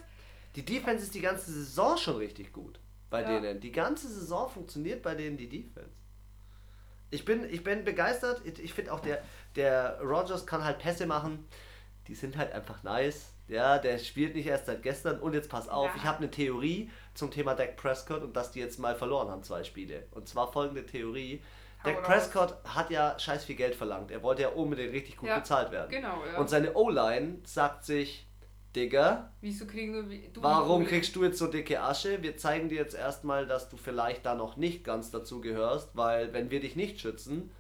Die 0.54 0.64
Defense 0.64 1.02
ist 1.04 1.14
die 1.16 1.20
ganze 1.20 1.50
Saison 1.50 1.96
schon 1.96 2.16
richtig 2.16 2.52
gut 2.52 2.78
bei 3.10 3.22
Ja. 3.22 3.40
denen. 3.40 3.60
Die 3.60 3.72
ganze 3.72 4.08
Saison 4.08 4.48
funktioniert 4.48 5.02
bei 5.02 5.16
denen 5.16 5.36
die 5.36 5.48
Defense. 5.48 5.90
Ich 7.10 7.24
bin, 7.24 7.44
ich 7.52 7.62
bin 7.64 7.84
begeistert. 7.84 8.40
Ich, 8.44 8.58
ich 8.62 8.72
finde 8.72 8.92
auch, 8.92 9.00
der, 9.00 9.22
der 9.56 10.00
Rogers 10.00 10.46
kann 10.46 10.64
halt 10.64 10.78
Pässe 10.78 11.06
machen. 11.06 11.44
Die 12.08 12.14
sind 12.14 12.36
halt 12.36 12.52
einfach 12.52 12.82
nice. 12.84 13.32
Ja, 13.48 13.78
der 13.78 13.98
spielt 13.98 14.34
nicht 14.36 14.46
erst 14.46 14.66
seit 14.66 14.82
gestern. 14.84 15.18
Und 15.18 15.34
jetzt 15.34 15.48
pass 15.50 15.68
auf, 15.68 15.90
Ja. 15.90 15.96
ich 15.96 16.04
habe 16.04 16.18
eine 16.18 16.30
Theorie 16.30 16.90
zum 17.14 17.30
Thema 17.32 17.54
Dak 17.54 17.76
Prescott 17.76 18.22
und 18.22 18.36
dass 18.36 18.52
die 18.52 18.60
jetzt 18.60 18.78
mal 18.78 18.94
verloren 18.94 19.28
haben, 19.28 19.42
zwei 19.42 19.64
Spiele. 19.64 20.06
Und 20.12 20.28
zwar 20.28 20.52
folgende 20.52 20.86
Theorie. 20.86 21.42
Dak. 21.84 22.02
Prescott 22.02 22.56
hat 22.64 22.90
ja 22.90 23.18
scheiß 23.18 23.44
viel 23.44 23.56
Geld 23.56 23.74
verlangt. 23.74 24.10
Er 24.10 24.22
wollte 24.22 24.42
ja 24.42 24.48
unbedingt 24.48 24.92
richtig 24.92 25.16
gut 25.16 25.28
Ja, 25.28 25.38
bezahlt 25.38 25.70
werden. 25.70 25.90
Genau, 25.90 26.22
ja. 26.30 26.38
Und 26.38 26.48
seine 26.50 26.74
O-Line 26.74 27.38
sagt 27.44 27.84
sich, 27.84 28.26
Digga, 28.74 29.30
kriegen 29.68 30.10
du 30.32 30.42
Warum 30.42 30.84
kriegst 30.84 31.14
du 31.14 31.22
jetzt 31.24 31.38
so 31.38 31.46
dicke 31.46 31.80
Asche? 31.80 32.22
Wir 32.22 32.36
zeigen 32.36 32.68
dir 32.68 32.78
jetzt 32.78 32.94
erstmal, 32.94 33.46
dass 33.46 33.68
du 33.68 33.76
vielleicht 33.76 34.26
da 34.26 34.34
noch 34.34 34.56
nicht 34.56 34.82
ganz 34.82 35.10
dazu 35.10 35.40
gehörst, 35.40 35.90
weil 35.94 36.32
wenn 36.32 36.50
wir 36.50 36.60
dich 36.60 36.74
nicht 36.74 37.00
schützen, 37.00 37.52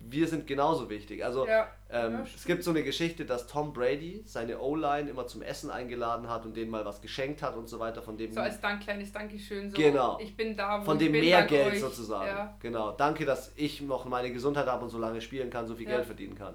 wir 0.00 0.26
sind 0.26 0.46
genauso 0.46 0.88
wichtig. 0.88 1.24
Also 1.24 1.46
Ja, 1.46 1.68
ähm, 1.90 2.12
ja, 2.12 2.26
es 2.34 2.44
gibt 2.44 2.62
so 2.64 2.70
eine 2.70 2.82
Geschichte, 2.82 3.24
dass 3.24 3.46
Tom 3.46 3.72
Brady 3.72 4.22
seine 4.24 4.60
O-Line 4.60 5.10
immer 5.10 5.26
zum 5.26 5.42
Essen 5.42 5.70
eingeladen 5.70 6.28
hat 6.28 6.46
und 6.46 6.56
denen 6.56 6.70
mal 6.70 6.84
was 6.84 7.00
geschenkt 7.00 7.42
hat 7.42 7.56
und 7.56 7.68
so 7.68 7.78
weiter, 7.78 8.02
von 8.02 8.16
dem 8.16 8.32
So 8.32 8.40
als 8.40 8.60
Dank, 8.60 8.82
kleines 8.82 9.12
Dankeschön. 9.12 9.70
So, 9.70 9.76
Genau. 9.76 10.18
Ich 10.20 10.36
bin 10.36 10.56
da, 10.56 10.80
wo 10.80 10.84
von 10.84 10.96
ich 10.96 11.04
dem 11.04 11.12
bin, 11.12 11.24
mehr 11.24 11.42
Geld 11.44 11.74
euch. 11.74 11.80
sozusagen. 11.80 12.26
Ja. 12.26 12.56
Genau. 12.60 12.92
Danke, 12.92 13.24
dass 13.24 13.52
ich 13.56 13.80
noch 13.80 14.04
meine 14.04 14.32
Gesundheit 14.32 14.66
habe 14.66 14.84
und 14.84 14.90
so 14.90 14.98
lange 14.98 15.20
spielen 15.20 15.50
kann, 15.50 15.66
so 15.66 15.74
viel. 15.74 15.86
Geld 15.86 16.06
verdienen 16.06 16.34
kann. 16.34 16.54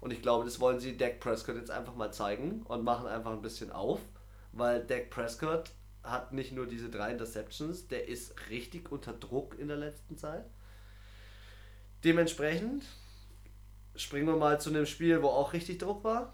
Und 0.00 0.12
ich 0.12 0.20
glaube, 0.20 0.44
das 0.44 0.58
wollen 0.60 0.80
sie 0.80 0.96
Dak 0.96 1.20
Prescott 1.20 1.56
jetzt 1.56 1.70
einfach 1.70 1.94
mal 1.94 2.12
zeigen 2.12 2.62
und 2.68 2.82
machen 2.82 3.06
einfach 3.06 3.30
ein 3.32 3.40
bisschen 3.42 3.70
auf, 3.70 4.00
weil 4.52 4.84
Dak 4.84 5.10
Prescott 5.10 5.70
hat 6.02 6.32
nicht 6.32 6.52
nur 6.52 6.66
diese 6.66 6.90
drei 6.90 7.12
Interceptions, 7.12 7.86
der 7.86 8.08
ist 8.08 8.34
richtig 8.50 8.90
unter 8.90 9.12
Druck 9.12 9.56
in 9.58 9.68
der 9.68 9.76
letzten 9.76 10.16
Zeit. 10.16 10.44
Dementsprechend 12.04 12.84
springen 13.96 14.26
wir 14.26 14.36
mal 14.36 14.60
zu 14.60 14.70
einem 14.70 14.86
Spiel, 14.86 15.22
wo 15.22 15.28
auch 15.28 15.52
richtig 15.52 15.78
Druck 15.78 16.02
war, 16.04 16.32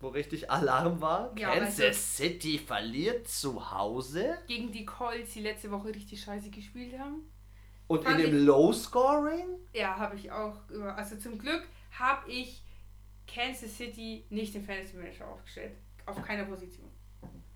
wo 0.00 0.08
richtig 0.08 0.50
Alarm 0.50 1.00
war. 1.00 1.32
Ja, 1.38 1.54
Kansas 1.54 1.80
also- 1.80 1.98
City 2.00 2.58
verliert 2.58 3.28
zu 3.28 3.70
Hause 3.70 4.36
Gegen 4.46 4.72
die 4.72 4.84
Colts, 4.84 5.32
die 5.34 5.40
letzte 5.42 5.70
Woche 5.70 5.88
richtig 5.88 6.20
scheiße 6.22 6.50
gespielt 6.50 6.98
haben. 6.98 7.30
und 7.88 8.00
in 8.00 8.04
Fand 8.04 8.18
dem 8.20 8.36
ich- 8.36 8.44
Low 8.44 8.72
Scoring. 8.72 9.46
Ja, 9.72 9.96
habe 9.96 10.16
ich 10.16 10.32
auch. 10.32 10.56
über- 10.70 10.96
Also 10.96 11.16
zum 11.16 11.38
Glück 11.38 11.62
habe 11.92 12.28
ich 12.30 12.64
Kansas 13.32 13.76
City 13.76 14.24
nicht 14.30 14.54
im 14.56 14.64
Fantasy 14.64 14.96
Manager 14.96 15.28
aufgestellt. 15.28 15.76
Auf 16.04 16.20
keiner 16.22 16.44
Position. 16.46 16.90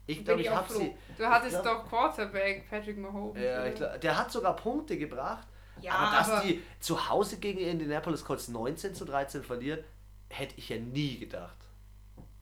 Ich 0.06 0.16
Bin 0.18 0.24
glaube, 0.24 0.40
ich 0.42 0.50
auch 0.50 0.56
habe 0.56 0.72
froh. 0.72 0.78
sie. 0.80 0.94
Du 1.18 1.24
hattest 1.26 1.62
glaub- 1.62 1.82
doch 1.84 1.88
Quarterback 1.88 2.68
Patrick 2.68 2.98
Mahomes. 2.98 3.40
Ja, 3.42 3.68
glaub, 3.70 4.00
der 4.00 4.16
hat 4.18 4.30
sogar 4.32 4.54
Punkte 4.56 4.96
gebracht. 4.98 5.46
Ja, 5.82 5.92
aber 5.94 6.16
dass 6.16 6.30
aber- 6.30 6.42
die 6.46 6.62
zu 6.80 7.08
Hause 7.08 7.38
gegen 7.38 7.58
Indianapolis 7.60 8.24
Colts 8.24 8.48
19 8.48 8.94
zu 8.94 9.04
13 9.04 9.42
verlieren, 9.42 9.80
hätte 10.28 10.54
ich 10.56 10.68
ja 10.68 10.76
nie 10.78 11.18
gedacht. 11.18 11.56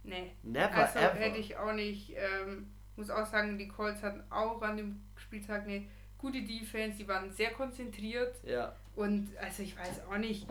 Nee. 0.04 0.32
Never 0.42 0.74
Also 0.74 0.98
ever. 0.98 1.14
hätte 1.14 1.38
ich 1.38 1.56
auch 1.56 1.72
nicht. 1.72 2.14
Ähm, 2.16 2.70
muss 2.96 3.10
auch 3.10 3.26
sagen, 3.26 3.58
die 3.58 3.68
Colts 3.68 4.02
hatten 4.02 4.22
auch 4.30 4.60
an 4.62 4.76
dem 4.76 5.02
Spieltag 5.16 5.64
eine 5.64 5.84
gute 6.16 6.42
Defense. 6.42 6.98
Die 6.98 7.06
waren 7.08 7.30
sehr 7.32 7.50
konzentriert. 7.52 8.34
Ja. 8.44 8.74
Und 8.96 9.30
also 9.40 9.62
ich 9.62 9.76
weiß 9.78 10.02
auch 10.10 10.16
nicht. 10.16 10.46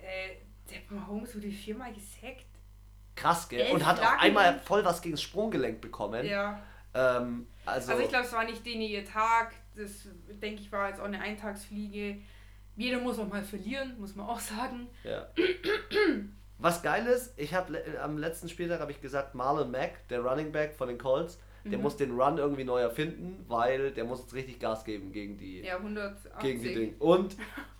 Äh, 0.00 0.36
der 0.70 0.78
Mahomes 0.96 1.34
wurde 1.34 1.50
viermal 1.50 1.92
gesackt. 1.92 2.46
Krass, 3.16 3.48
gell? 3.48 3.60
Elf 3.62 3.72
Und 3.74 3.84
hat 3.86 4.00
auch 4.00 4.18
einmal 4.18 4.58
voll 4.60 4.84
was 4.84 5.02
gegen 5.02 5.14
das 5.14 5.22
Sprunggelenk 5.22 5.80
bekommen. 5.80 6.24
Ja. 6.24 6.62
Ähm, 6.94 7.46
also, 7.66 7.90
Also 7.92 8.02
ich 8.04 8.08
glaube, 8.08 8.24
es 8.26 8.32
war 8.32 8.44
nicht 8.44 8.64
den 8.64 8.80
ihr 8.80 9.04
Tag. 9.04 9.52
Das 9.82 10.08
denke 10.42 10.60
ich 10.62 10.70
war 10.72 10.88
jetzt 10.88 11.00
auch 11.00 11.04
eine 11.04 11.20
Eintagsfliege. 11.20 12.18
Jeder 12.76 12.98
muss 13.00 13.18
auch 13.18 13.28
mal 13.28 13.42
verlieren, 13.42 13.96
muss 13.98 14.14
man 14.16 14.26
auch 14.26 14.40
sagen. 14.40 14.88
ja. 15.04 15.26
Was 16.58 16.82
geil 16.82 17.06
ist, 17.06 17.32
ich 17.38 17.54
habe 17.54 17.72
le 17.72 18.00
am 18.02 18.18
letzten 18.18 18.48
Spieltag 18.50 18.80
habe 18.80 18.92
ich 18.92 19.00
gesagt, 19.00 19.34
Marlon 19.34 19.70
Mack, 19.70 20.06
der 20.08 20.20
Running 20.20 20.52
Back 20.52 20.74
von 20.74 20.88
den 20.88 20.98
Colts, 20.98 21.38
der 21.64 21.78
Mhm. 21.78 21.82
muss 21.84 21.96
den 21.96 22.10
Run 22.20 22.36
irgendwie 22.36 22.64
neu 22.64 22.80
erfinden, 22.80 23.44
weil 23.48 23.92
der 23.92 24.04
muss 24.04 24.20
jetzt 24.20 24.34
richtig 24.34 24.60
Gas 24.60 24.84
geben 24.84 25.10
gegen 25.12 25.38
die 25.38 25.60
Ja, 25.62 25.78
180. 25.78 26.30
gegen 26.40 26.62
die 26.62 26.74
Ding. 26.74 26.94
Und 26.98 27.36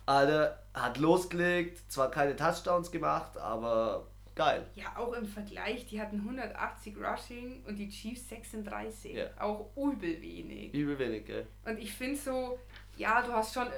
Alter, 0.07 0.63
hat 0.73 0.97
losgelegt, 0.97 1.91
zwar 1.91 2.09
keine 2.09 2.35
Touchdowns 2.35 2.91
gemacht, 2.91 3.37
aber 3.37 4.07
geil. 4.45 4.65
Ja, 4.75 4.97
auch 4.97 5.13
im 5.13 5.25
Vergleich, 5.25 5.85
die 5.87 6.01
hatten 6.01 6.17
180 6.17 6.95
Rushing 6.97 7.63
und 7.65 7.77
die 7.77 7.89
Chiefs 7.89 8.29
36. 8.29 9.13
Ja. 9.13 9.25
Auch 9.39 9.71
übel 9.75 10.21
wenig. 10.21 10.73
Übel 10.73 10.97
wenig, 10.99 11.25
gell? 11.25 11.47
Und 11.65 11.79
ich 11.79 11.93
finde 11.93 12.17
so, 12.17 12.59
ja, 12.97 13.21
du 13.21 13.31
hast 13.31 13.53
schon, 13.53 13.67
äh, 13.67 13.71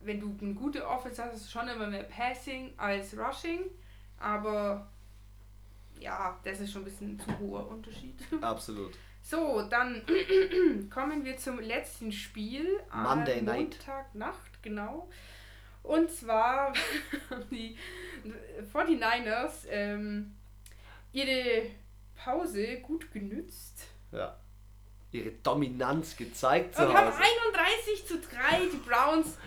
wenn 0.00 0.20
du 0.20 0.36
eine 0.40 0.54
gute 0.54 0.86
Offense 0.86 1.22
hast, 1.22 1.32
hast 1.32 1.46
du 1.46 1.50
schon 1.50 1.68
immer 1.68 1.86
mehr 1.86 2.04
Passing 2.04 2.72
als 2.76 3.16
Rushing. 3.16 3.64
Aber 4.18 4.90
ja, 5.98 6.38
das 6.44 6.60
ist 6.60 6.72
schon 6.72 6.82
ein 6.82 6.86
bisschen 6.86 7.10
ein 7.12 7.18
zu 7.18 7.38
hoher 7.38 7.68
Unterschied. 7.68 8.14
Absolut. 8.40 8.92
So, 9.22 9.62
dann 9.70 10.02
kommen 10.90 11.24
wir 11.24 11.36
zum 11.38 11.58
letzten 11.58 12.12
Spiel 12.12 12.78
Monday 12.92 13.38
am 13.38 13.44
Night. 13.46 13.78
Montagnacht, 13.86 14.62
genau. 14.62 15.08
Und 15.84 16.10
zwar 16.10 16.72
haben 17.30 17.48
die 17.50 17.76
49ers 18.72 19.68
ähm, 19.68 20.34
ihre 21.12 21.70
Pause 22.16 22.80
gut 22.80 23.12
genützt. 23.12 23.86
Ja. 24.10 24.36
ihre 25.12 25.30
Dominanz 25.30 26.16
gezeigt 26.16 26.74
zu 26.74 26.86
Und 26.86 26.94
haben 26.94 27.08
Hause. 27.08 27.18
31 27.52 28.06
zu 28.06 28.18
3 28.18 28.66
die 28.72 28.76
Browns. 28.78 29.38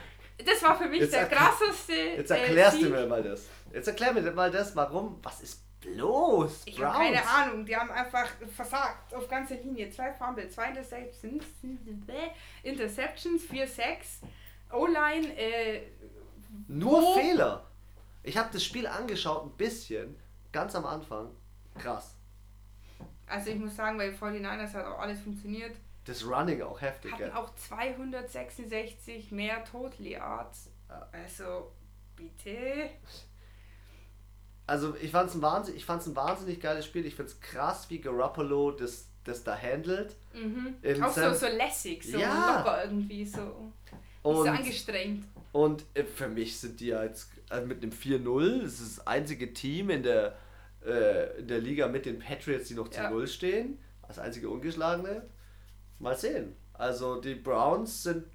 Das 0.46 0.62
war 0.62 0.78
für 0.78 0.88
mich 0.88 1.02
Jetzt 1.02 1.14
der 1.14 1.28
krasseste. 1.28 1.94
Jetzt 1.94 2.32
äh, 2.32 2.38
erklärst 2.38 2.78
du 2.78 2.84
Sieg. 2.84 2.92
mir 2.92 3.08
mal 3.08 3.24
das. 3.24 3.48
Jetzt 3.74 3.88
erklär 3.88 4.14
mir 4.14 4.32
mal 4.32 4.52
das, 4.52 4.76
warum. 4.76 5.20
Was 5.24 5.42
ist 5.42 5.64
bloß? 5.82 6.64
Ich 6.66 6.82
habe 6.82 6.98
keine 6.98 7.28
Ahnung, 7.28 7.66
die 7.66 7.76
haben 7.76 7.90
einfach 7.90 8.28
versagt 8.56 9.14
auf 9.14 9.28
ganzer 9.28 9.56
Linie. 9.56 9.90
Zwei 9.90 10.14
Fumble, 10.14 10.48
zwei 10.50 10.70
Interceptions, 10.70 11.44
Interceptions 12.64 13.44
4 13.46 13.68
6 13.68 14.22
O-Line, 14.72 15.36
äh, 15.38 15.82
Nur 16.68 17.02
Wo? 17.02 17.14
Fehler. 17.20 17.66
Ich 18.24 18.38
habe 18.38 18.50
das 18.52 18.64
Spiel 18.64 18.88
angeschaut, 18.88 19.46
ein 19.46 19.52
bisschen, 19.58 20.16
ganz 20.52 20.76
am 20.76 20.86
Anfang. 20.86 21.30
Krass. 21.78 22.16
also 23.28 23.50
ich 23.52 23.58
muss 23.60 23.76
sagen, 23.76 23.98
bei 23.98 24.10
49ers 24.10 24.74
hat 24.74 24.86
auch 24.86 25.00
alles 25.00 25.20
funktioniert. 25.22 25.76
Das 26.06 26.26
Running 26.26 26.62
auch 26.62 26.80
heftig, 26.82 27.12
Hatten 27.12 27.24
gell? 27.24 27.32
auch 27.34 27.54
266 27.56 29.32
mehr 29.32 29.64
Total 29.66 30.06
Yards. 30.06 30.70
Ja. 30.90 31.08
Also, 31.12 31.72
bitte. 32.16 32.90
Also 34.66 34.96
ich 35.02 35.12
fand's 35.12 35.34
ein 35.36 35.42
wahnsinnig, 35.42 35.82
ich 35.82 35.86
fand's 35.86 36.08
ein 36.08 36.16
wahnsinnig 36.16 36.60
geiles 36.60 36.86
Spiel. 36.86 37.06
Ich 37.06 37.16
find's 37.16 37.40
krass, 37.40 37.90
wie 37.90 38.00
Garoppolo 38.00 38.72
das, 38.72 39.08
das 39.24 39.44
da 39.44 39.58
handelt. 39.58 40.16
Mhm. 40.34 40.76
Auch 41.04 41.12
so, 41.12 41.34
so 41.34 41.48
lässig, 41.48 42.04
so 42.04 42.18
Ja. 42.18 42.58
locker 42.60 42.84
irgendwie, 42.86 43.26
so. 43.26 43.40
Nicht 43.40 43.54
so 44.24 44.30
Und, 44.30 44.48
angestrengt. 44.50 45.26
Und 45.52 45.86
äh, 45.94 46.04
für 46.04 46.28
mich 46.28 46.60
sind 46.60 46.80
die 46.80 46.88
ja 46.88 47.04
jetzt 47.04 47.30
äh, 47.52 47.62
mit 47.62 47.82
einem 47.82 47.92
4-0. 47.92 48.62
Das 48.64 48.80
ist 48.80 48.98
das 49.00 49.08
einzige 49.08 49.54
Team 49.54 49.90
in 49.90 50.04
der, 50.04 50.36
äh, 50.86 51.40
in 51.40 51.48
der 51.48 51.60
Liga 51.60 51.88
mit 51.88 52.06
den 52.06 52.20
Patriots, 52.20 52.68
die 52.68 52.74
noch 52.76 52.90
zu 52.90 53.00
Ja. 53.02 53.10
0 53.10 53.28
stehen. 53.28 53.80
Als 54.04 54.20
einzige 54.20 54.50
ungeschlagene. 54.50 55.28
Mal 56.00 56.18
sehen. 56.18 56.56
Also 56.74 57.20
die 57.20 57.36
Browns 57.36 58.04
sind 58.04 58.26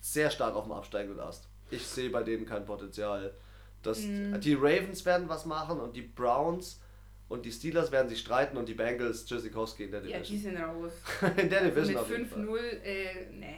sehr 0.00 0.30
stark 0.30 0.54
auf 0.54 0.64
dem 0.64 0.72
absteigenden 0.72 1.20
Ast. 1.20 1.48
Ich 1.70 1.84
sehe 1.86 2.08
bei 2.10 2.22
denen 2.22 2.46
kein 2.46 2.64
Potenzial. 2.64 3.34
Das, 3.82 4.00
Mhm. 4.00 4.40
Die 4.40 4.54
Ravens 4.54 5.04
werden 5.04 5.28
was 5.28 5.44
machen 5.44 5.78
und 5.80 5.94
die 5.96 6.02
Browns 6.02 6.80
und 7.28 7.44
die 7.44 7.52
Steelers 7.52 7.92
werden 7.92 8.08
sich 8.08 8.20
streiten 8.20 8.56
und 8.56 8.68
die 8.68 8.74
Bengals 8.74 9.26
Tschüssikowski 9.26 9.84
in 9.84 9.90
der 9.90 10.04
Ja, 10.06 10.18
die 10.20 10.24
Division. 10.24 10.54
sind 10.54 10.62
raus. 10.62 10.92
in 11.36 11.50
der 11.50 11.62
Mit 11.64 11.76
Division 11.76 12.08
jeden 12.08 12.26
Fall. 12.26 12.38
5-0, 12.44 12.58
äh, 12.82 13.30
ne. 13.32 13.54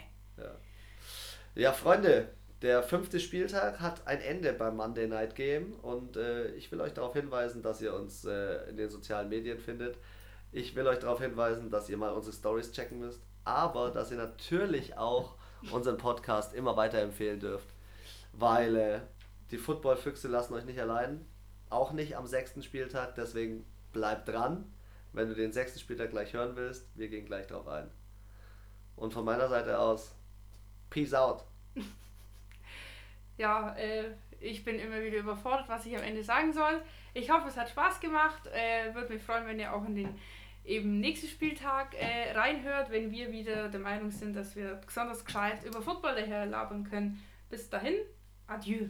Ja, 1.54 1.72
Freunde, 1.72 2.28
der 2.62 2.82
fünfte 2.82 3.20
Spieltag 3.20 3.80
hat 3.80 4.06
ein 4.06 4.20
Ende 4.20 4.52
beim 4.52 4.76
Monday 4.76 5.08
Night 5.08 5.34
Game 5.34 5.72
und 5.80 6.16
äh, 6.16 6.48
ich 6.52 6.70
will 6.70 6.80
euch 6.80 6.92
darauf 6.92 7.14
hinweisen, 7.14 7.62
dass 7.62 7.80
ihr 7.80 7.94
uns 7.94 8.24
äh, 8.26 8.68
in 8.68 8.76
den 8.76 8.90
sozialen 8.90 9.30
Medien 9.30 9.58
findet. 9.58 9.96
Ich 10.52 10.74
will 10.74 10.86
euch 10.86 10.98
darauf 10.98 11.20
hinweisen, 11.20 11.70
dass 11.70 11.88
ihr 11.88 11.96
mal 11.96 12.12
unsere 12.12 12.36
Stories 12.36 12.72
checken 12.72 12.98
müsst, 12.98 13.22
aber 13.44 13.90
dass 13.90 14.10
ihr 14.10 14.18
natürlich 14.18 14.98
auch 14.98 15.36
unseren 15.72 15.96
Podcast 15.96 16.54
immer 16.54 16.76
weiterempfehlen 16.76 17.40
dürft, 17.40 17.68
weil 18.32 18.76
äh, 18.76 19.00
die 19.50 19.58
Football-Füchse 19.58 20.28
lassen 20.28 20.54
euch 20.54 20.64
nicht 20.64 20.80
allein, 20.80 21.24
auch 21.70 21.92
nicht 21.92 22.16
am 22.16 22.26
sechsten 22.26 22.62
Spieltag, 22.62 23.14
deswegen 23.14 23.64
bleibt 23.92 24.28
dran, 24.28 24.70
wenn 25.12 25.28
du 25.28 25.34
den 25.34 25.52
sechsten 25.52 25.78
Spieltag 25.78 26.10
gleich 26.10 26.34
hören 26.34 26.56
willst, 26.56 26.86
wir 26.94 27.08
gehen 27.08 27.24
gleich 27.24 27.46
drauf 27.46 27.66
ein. 27.68 27.90
Und 28.96 29.14
von 29.14 29.24
meiner 29.24 29.48
Seite 29.48 29.78
aus, 29.78 30.14
Peace 30.90 31.14
out. 31.14 31.44
Ja, 33.40 33.74
äh, 33.74 34.04
ich 34.38 34.64
bin 34.64 34.78
immer 34.78 35.00
wieder 35.00 35.16
überfordert, 35.16 35.66
was 35.66 35.86
ich 35.86 35.96
am 35.96 36.02
Ende 36.02 36.22
sagen 36.22 36.52
soll. 36.52 36.82
Ich 37.14 37.30
hoffe, 37.30 37.48
es 37.48 37.56
hat 37.56 37.70
Spaß 37.70 37.98
gemacht. 37.98 38.46
Äh, 38.48 38.94
Würde 38.94 39.14
mich 39.14 39.22
freuen, 39.22 39.46
wenn 39.46 39.58
ihr 39.58 39.72
auch 39.72 39.82
in 39.86 39.94
den 39.94 40.14
eben 40.62 41.00
nächsten 41.00 41.26
Spieltag 41.26 41.94
äh, 41.94 42.32
reinhört, 42.32 42.90
wenn 42.90 43.10
wir 43.10 43.32
wieder 43.32 43.70
der 43.70 43.80
Meinung 43.80 44.10
sind, 44.10 44.36
dass 44.36 44.56
wir 44.56 44.74
besonders 44.84 45.24
gescheit 45.24 45.64
über 45.64 45.80
Football 45.80 46.16
daher 46.16 46.44
labern 46.44 46.84
können. 46.84 47.22
Bis 47.48 47.70
dahin, 47.70 47.94
adieu. 48.46 48.88